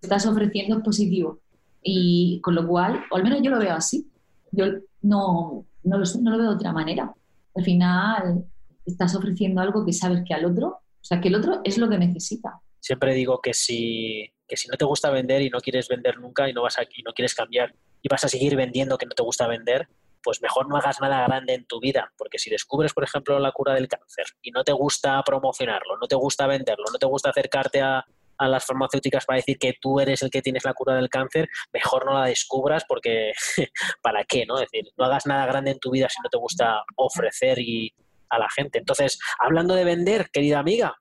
estás 0.01 0.25
ofreciendo 0.25 0.77
es 0.77 0.83
positivo. 0.83 1.41
Y 1.83 2.39
con 2.41 2.55
lo 2.55 2.65
cual, 2.65 3.03
o 3.11 3.17
al 3.17 3.23
menos 3.23 3.41
yo 3.43 3.51
lo 3.51 3.59
veo 3.59 3.73
así. 3.73 4.09
Yo 4.51 4.65
no, 5.01 5.65
no 5.89 5.97
lo 5.97 6.05
lo 6.05 6.37
veo 6.37 6.49
de 6.49 6.55
otra 6.55 6.71
manera. 6.71 7.13
Al 7.55 7.63
final 7.63 8.45
estás 8.85 9.15
ofreciendo 9.15 9.61
algo 9.61 9.85
que 9.85 9.93
sabes 9.93 10.23
que 10.25 10.33
al 10.33 10.45
otro, 10.45 10.67
o 10.67 11.03
sea, 11.03 11.19
que 11.19 11.27
el 11.27 11.35
otro 11.35 11.61
es 11.63 11.77
lo 11.77 11.89
que 11.89 11.97
necesita. 11.97 12.59
Siempre 12.79 13.13
digo 13.13 13.41
que 13.41 13.53
si, 13.53 14.31
que 14.47 14.55
si 14.55 14.67
no 14.67 14.77
te 14.77 14.85
gusta 14.85 15.09
vender 15.09 15.41
y 15.41 15.49
no 15.49 15.59
quieres 15.59 15.87
vender 15.87 16.19
nunca 16.19 16.49
y 16.49 16.53
no 16.53 16.61
vas 16.61 16.79
aquí, 16.79 17.01
no 17.03 17.13
quieres 17.13 17.35
cambiar 17.35 17.75
y 18.01 18.07
vas 18.07 18.23
a 18.23 18.29
seguir 18.29 18.55
vendiendo 18.55 18.97
que 18.97 19.05
no 19.05 19.11
te 19.11 19.23
gusta 19.23 19.47
vender, 19.47 19.87
pues 20.23 20.41
mejor 20.41 20.67
no 20.69 20.77
hagas 20.77 20.99
nada 21.01 21.25
grande 21.27 21.53
en 21.53 21.65
tu 21.65 21.79
vida, 21.79 22.11
porque 22.17 22.39
si 22.39 22.49
descubres, 22.49 22.93
por 22.93 23.03
ejemplo, 23.03 23.39
la 23.39 23.51
cura 23.51 23.73
del 23.73 23.87
cáncer 23.87 24.25
y 24.41 24.51
no 24.51 24.63
te 24.63 24.71
gusta 24.71 25.21
promocionarlo, 25.23 25.97
no 25.97 26.07
te 26.07 26.15
gusta 26.15 26.47
venderlo, 26.47 26.85
no 26.91 26.99
te 26.99 27.05
gusta 27.05 27.29
acercarte 27.29 27.81
a, 27.81 28.05
a 28.39 28.47
las 28.47 28.65
farmacéuticas 28.65 29.25
para 29.25 29.37
decir 29.37 29.57
que 29.59 29.75
tú 29.79 29.99
eres 29.99 30.23
el 30.23 30.31
que 30.31 30.41
tienes 30.41 30.63
la 30.65 30.73
cura 30.73 30.95
del 30.95 31.09
cáncer, 31.09 31.47
mejor 31.71 32.05
no 32.05 32.13
la 32.13 32.25
descubras 32.25 32.83
porque 32.87 33.33
¿para 34.01 34.23
qué? 34.23 34.45
¿no? 34.45 34.55
Es 34.55 34.67
decir, 34.71 34.89
no 34.97 35.05
hagas 35.05 35.25
nada 35.25 35.45
grande 35.45 35.71
en 35.71 35.79
tu 35.79 35.91
vida 35.91 36.07
si 36.09 36.21
no 36.23 36.29
te 36.29 36.37
gusta 36.37 36.81
ofrecer 36.95 37.59
y 37.59 37.93
a 38.29 38.39
la 38.39 38.47
gente. 38.49 38.79
Entonces, 38.79 39.19
hablando 39.39 39.75
de 39.75 39.83
vender, 39.83 40.29
querida 40.31 40.59
amiga, 40.59 40.95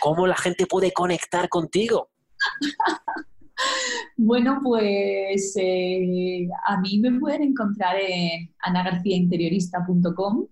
¿cómo 0.00 0.26
la 0.26 0.36
gente 0.36 0.66
puede 0.66 0.92
conectar 0.92 1.48
contigo? 1.48 2.10
Bueno, 4.16 4.60
pues 4.62 5.54
eh, 5.56 6.48
a 6.66 6.80
mí 6.80 6.98
me 6.98 7.18
pueden 7.18 7.42
encontrar 7.42 7.96
en 8.00 8.52
anagarciainteriorista.com 8.60 10.46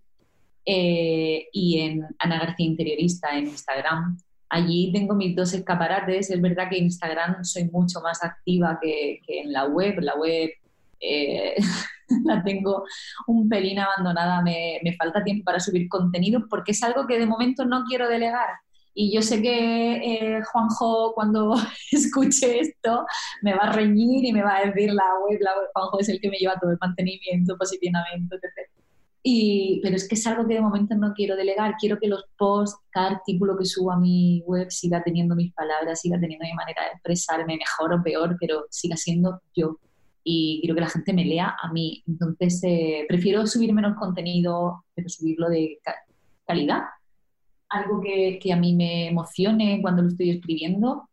eh, 0.64 1.48
y 1.52 1.80
en 1.80 2.04
Ana 2.18 2.38
García 2.40 2.66
Interiorista 2.66 3.36
en 3.36 3.46
Instagram. 3.46 4.18
Allí 4.48 4.92
tengo 4.92 5.14
mis 5.14 5.34
dos 5.34 5.52
escaparates. 5.54 6.30
Es 6.30 6.40
verdad 6.40 6.68
que 6.70 6.78
en 6.78 6.84
Instagram 6.84 7.44
soy 7.44 7.64
mucho 7.64 8.00
más 8.00 8.22
activa 8.22 8.78
que, 8.80 9.20
en 9.28 9.52
la 9.52 9.66
web. 9.66 9.98
La 10.00 10.14
web 10.16 10.50
eh, 11.00 11.56
la 12.24 12.42
tengo 12.42 12.84
un 13.26 13.48
pelín 13.48 13.78
abandonada. 13.78 14.42
Me, 14.42 14.80
falta 14.98 15.24
tiempo 15.24 15.44
para 15.44 15.60
subir 15.60 15.88
contenido 15.88 16.46
porque 16.48 16.72
es 16.72 16.82
algo 16.82 17.06
que 17.06 17.18
de 17.18 17.26
momento 17.26 17.64
no 17.64 17.84
quiero 17.84 18.08
delegar. 18.08 18.48
Y 18.98 19.14
yo 19.14 19.20
sé 19.20 19.42
que 19.42 19.96
eh, 19.96 20.42
Juanjo, 20.44 21.12
cuando 21.14 21.54
escuche 21.92 22.60
esto, 22.60 23.04
me 23.42 23.52
va 23.54 23.64
a 23.64 23.72
reñir 23.72 24.24
y 24.24 24.32
me 24.32 24.42
va 24.42 24.56
a 24.56 24.66
decir 24.66 24.92
la 24.92 25.04
web, 25.22 25.38
la 25.40 25.56
web. 25.58 25.68
Juanjo 25.74 26.00
es 26.00 26.08
el 26.08 26.20
que 26.20 26.30
me 26.30 26.38
lleva 26.38 26.58
todo 26.58 26.70
el 26.70 26.78
mantenimiento, 26.80 27.58
posicionamiento, 27.58 28.36
etc 28.36 28.85
pero 29.82 29.96
es 29.96 30.08
que 30.08 30.14
es 30.14 30.24
algo 30.26 30.46
que 30.46 30.54
de 30.54 30.60
momento 30.60 30.94
no 30.94 31.12
quiero 31.12 31.34
delegar. 31.34 31.74
Quiero 31.80 31.98
que 31.98 32.06
los 32.06 32.24
posts, 32.38 32.80
cada 32.90 33.16
artículo 33.16 33.56
que 33.58 33.64
subo 33.64 33.90
a 33.90 33.98
mi 33.98 34.42
web 34.46 34.70
siga 34.70 35.02
teniendo 35.02 35.34
mis 35.34 35.52
palabras, 35.52 36.00
siga 36.00 36.20
teniendo 36.20 36.44
mi 36.44 36.52
manera 36.54 36.82
de 36.82 36.88
expresarme 36.92 37.56
mejor 37.56 37.92
o 37.92 38.02
peor, 38.02 38.36
pero 38.38 38.66
siga 38.70 38.96
siendo 38.96 39.40
yo. 39.54 39.78
Y 40.22 40.60
quiero 40.60 40.76
que 40.76 40.80
la 40.80 40.90
gente 40.90 41.12
me 41.12 41.24
lea 41.24 41.56
a 41.60 41.72
mí. 41.72 42.04
Entonces, 42.06 42.60
eh, 42.64 43.04
prefiero 43.08 43.46
subir 43.48 43.72
menos 43.72 43.96
contenido, 43.98 44.84
pero 44.94 45.08
subirlo 45.08 45.48
de 45.48 45.78
calidad. 46.46 46.82
Algo 47.68 48.00
que, 48.00 48.38
que 48.40 48.52
a 48.52 48.56
mí 48.56 48.74
me 48.76 49.08
emocione 49.08 49.80
cuando 49.82 50.02
lo 50.02 50.08
estoy 50.08 50.30
escribiendo. 50.30 51.08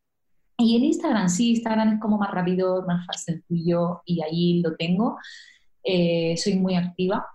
Y 0.58 0.78
en 0.78 0.84
Instagram, 0.86 1.30
sí, 1.30 1.52
Instagram 1.52 1.94
es 1.96 2.00
como 2.00 2.18
más 2.20 2.30
rápido, 2.32 2.86
más 2.86 3.06
sencillo 3.24 4.02
y 4.06 4.22
ahí 4.22 4.62
lo 4.62 4.76
tengo. 4.76 5.18
eh, 5.84 6.36
soy 6.38 6.56
muy 6.56 6.76
activa. 6.76 7.26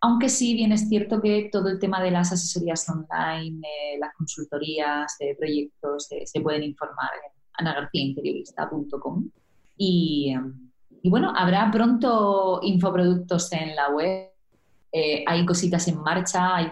Aunque 0.00 0.28
sí, 0.28 0.54
bien 0.54 0.72
es 0.72 0.88
cierto 0.88 1.20
que 1.20 1.48
todo 1.50 1.68
el 1.68 1.78
tema 1.78 2.02
de 2.02 2.12
las 2.12 2.32
asesorías 2.32 2.88
online, 2.88 3.60
eh, 3.66 3.98
las 3.98 4.14
consultorías 4.14 5.16
de 5.18 5.34
proyectos, 5.34 6.08
se 6.24 6.40
pueden 6.40 6.62
informar 6.62 7.10
en 7.24 7.38
anagarciainteriorista.com. 7.54 9.28
Y, 9.76 10.34
y 11.02 11.10
bueno, 11.10 11.32
habrá 11.36 11.70
pronto 11.70 12.60
infoproductos 12.62 13.52
en 13.52 13.74
la 13.74 13.90
web. 13.90 14.30
Eh, 14.90 15.24
hay 15.26 15.44
cositas 15.44 15.86
en 15.88 16.00
marcha, 16.00 16.56
hay, 16.56 16.70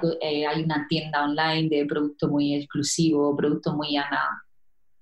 una 0.65 0.87
tienda 0.89 1.25
online 1.25 1.69
de 1.69 1.85
producto 1.85 2.29
muy 2.29 2.55
exclusivo, 2.55 3.37
producto 3.37 3.75
muy 3.75 3.97
Ana, 3.97 4.43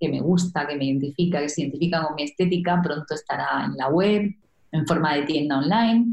que 0.00 0.08
me 0.08 0.20
gusta, 0.20 0.66
que 0.66 0.76
me 0.76 0.86
identifica, 0.86 1.40
que 1.40 1.48
se 1.48 1.62
identifica 1.62 2.04
con 2.04 2.16
mi 2.16 2.24
estética, 2.24 2.80
pronto 2.82 3.14
estará 3.14 3.66
en 3.66 3.76
la 3.76 3.88
web 3.88 4.34
en 4.74 4.86
forma 4.86 5.14
de 5.14 5.22
tienda 5.22 5.58
online. 5.58 6.12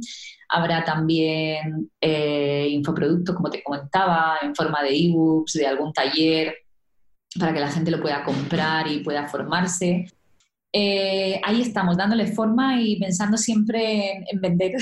Habrá 0.49 0.83
también 0.83 1.89
eh, 1.99 2.67
infoproductos, 2.69 3.35
como 3.35 3.49
te 3.49 3.63
comentaba, 3.63 4.37
en 4.41 4.55
forma 4.55 4.83
de 4.83 4.95
ebooks, 4.95 5.53
de 5.53 5.67
algún 5.67 5.91
taller, 5.91 6.55
para 7.39 7.53
que 7.53 7.59
la 7.59 7.71
gente 7.71 7.91
lo 7.91 8.01
pueda 8.01 8.23
comprar 8.23 8.87
y 8.87 8.99
pueda 8.99 9.27
formarse. 9.27 10.05
Eh, 10.73 11.41
ahí 11.43 11.61
estamos, 11.61 11.97
dándole 11.97 12.27
forma 12.27 12.79
y 12.81 12.99
pensando 12.99 13.37
siempre 13.37 14.11
en, 14.11 14.23
en 14.31 14.41
vender. 14.41 14.73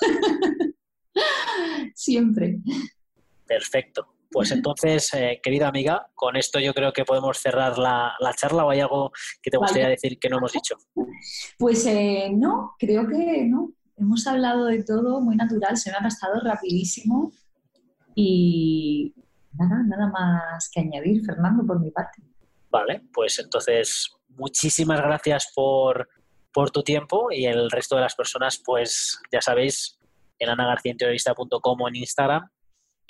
siempre. 1.94 2.58
Perfecto. 3.46 4.19
Pues 4.30 4.52
entonces, 4.52 5.12
eh, 5.14 5.40
querida 5.42 5.68
amiga, 5.68 6.08
con 6.14 6.36
esto 6.36 6.60
yo 6.60 6.72
creo 6.72 6.92
que 6.92 7.04
podemos 7.04 7.38
cerrar 7.38 7.78
la, 7.78 8.14
charla 8.36 8.64
o 8.64 8.70
hay 8.70 8.80
algo 8.80 9.10
que 9.42 9.50
te 9.50 9.56
gustaría 9.56 9.88
decir 9.88 10.18
que 10.20 10.28
no 10.28 10.38
hemos 10.38 10.52
dicho. 10.52 10.76
Pues 11.58 11.84
eh, 11.86 12.30
no, 12.32 12.76
creo 12.78 13.08
que 13.08 13.44
no. 13.44 13.72
Hemos 13.96 14.26
hablado 14.26 14.66
de 14.66 14.84
todo 14.84 15.20
muy 15.20 15.34
natural, 15.34 15.76
se 15.76 15.90
me 15.90 15.96
ha 15.96 16.00
pasado 16.00 16.40
rapidísimo 16.40 17.32
y 18.14 19.14
nada, 19.52 19.82
nada 19.82 20.08
más 20.08 20.70
que 20.72 20.80
añadir, 20.80 21.24
Fernando, 21.24 21.66
por 21.66 21.80
mi 21.80 21.90
parte. 21.90 22.22
Vale, 22.70 23.02
pues 23.12 23.38
entonces 23.40 24.10
muchísimas 24.28 25.00
gracias 25.00 25.52
por, 25.54 26.08
por 26.52 26.70
tu 26.70 26.82
tiempo 26.84 27.32
y 27.32 27.46
el 27.46 27.68
resto 27.68 27.96
de 27.96 28.02
las 28.02 28.14
personas, 28.14 28.62
pues 28.64 29.20
ya 29.32 29.40
sabéis, 29.42 29.98
en 30.38 30.50
anagarcienteorista.com 30.50 31.80
o 31.80 31.88
en 31.88 31.96
Instagram 31.96 32.48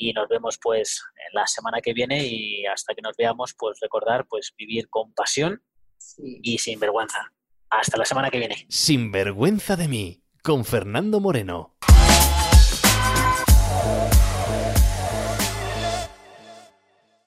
y 0.00 0.14
nos 0.14 0.28
vemos 0.28 0.58
pues 0.60 1.04
la 1.32 1.46
semana 1.46 1.80
que 1.82 1.92
viene 1.92 2.26
y 2.26 2.64
hasta 2.66 2.94
que 2.94 3.02
nos 3.02 3.16
veamos 3.16 3.54
pues 3.56 3.78
recordar 3.80 4.26
pues 4.26 4.52
vivir 4.56 4.88
con 4.88 5.12
pasión 5.12 5.62
y 6.16 6.58
sin 6.58 6.80
vergüenza. 6.80 7.32
Hasta 7.68 7.98
la 7.98 8.04
semana 8.06 8.30
que 8.30 8.38
viene. 8.38 8.66
Sin 8.68 9.12
vergüenza 9.12 9.76
de 9.76 9.88
mí, 9.88 10.24
con 10.42 10.64
Fernando 10.64 11.20
Moreno. 11.20 11.76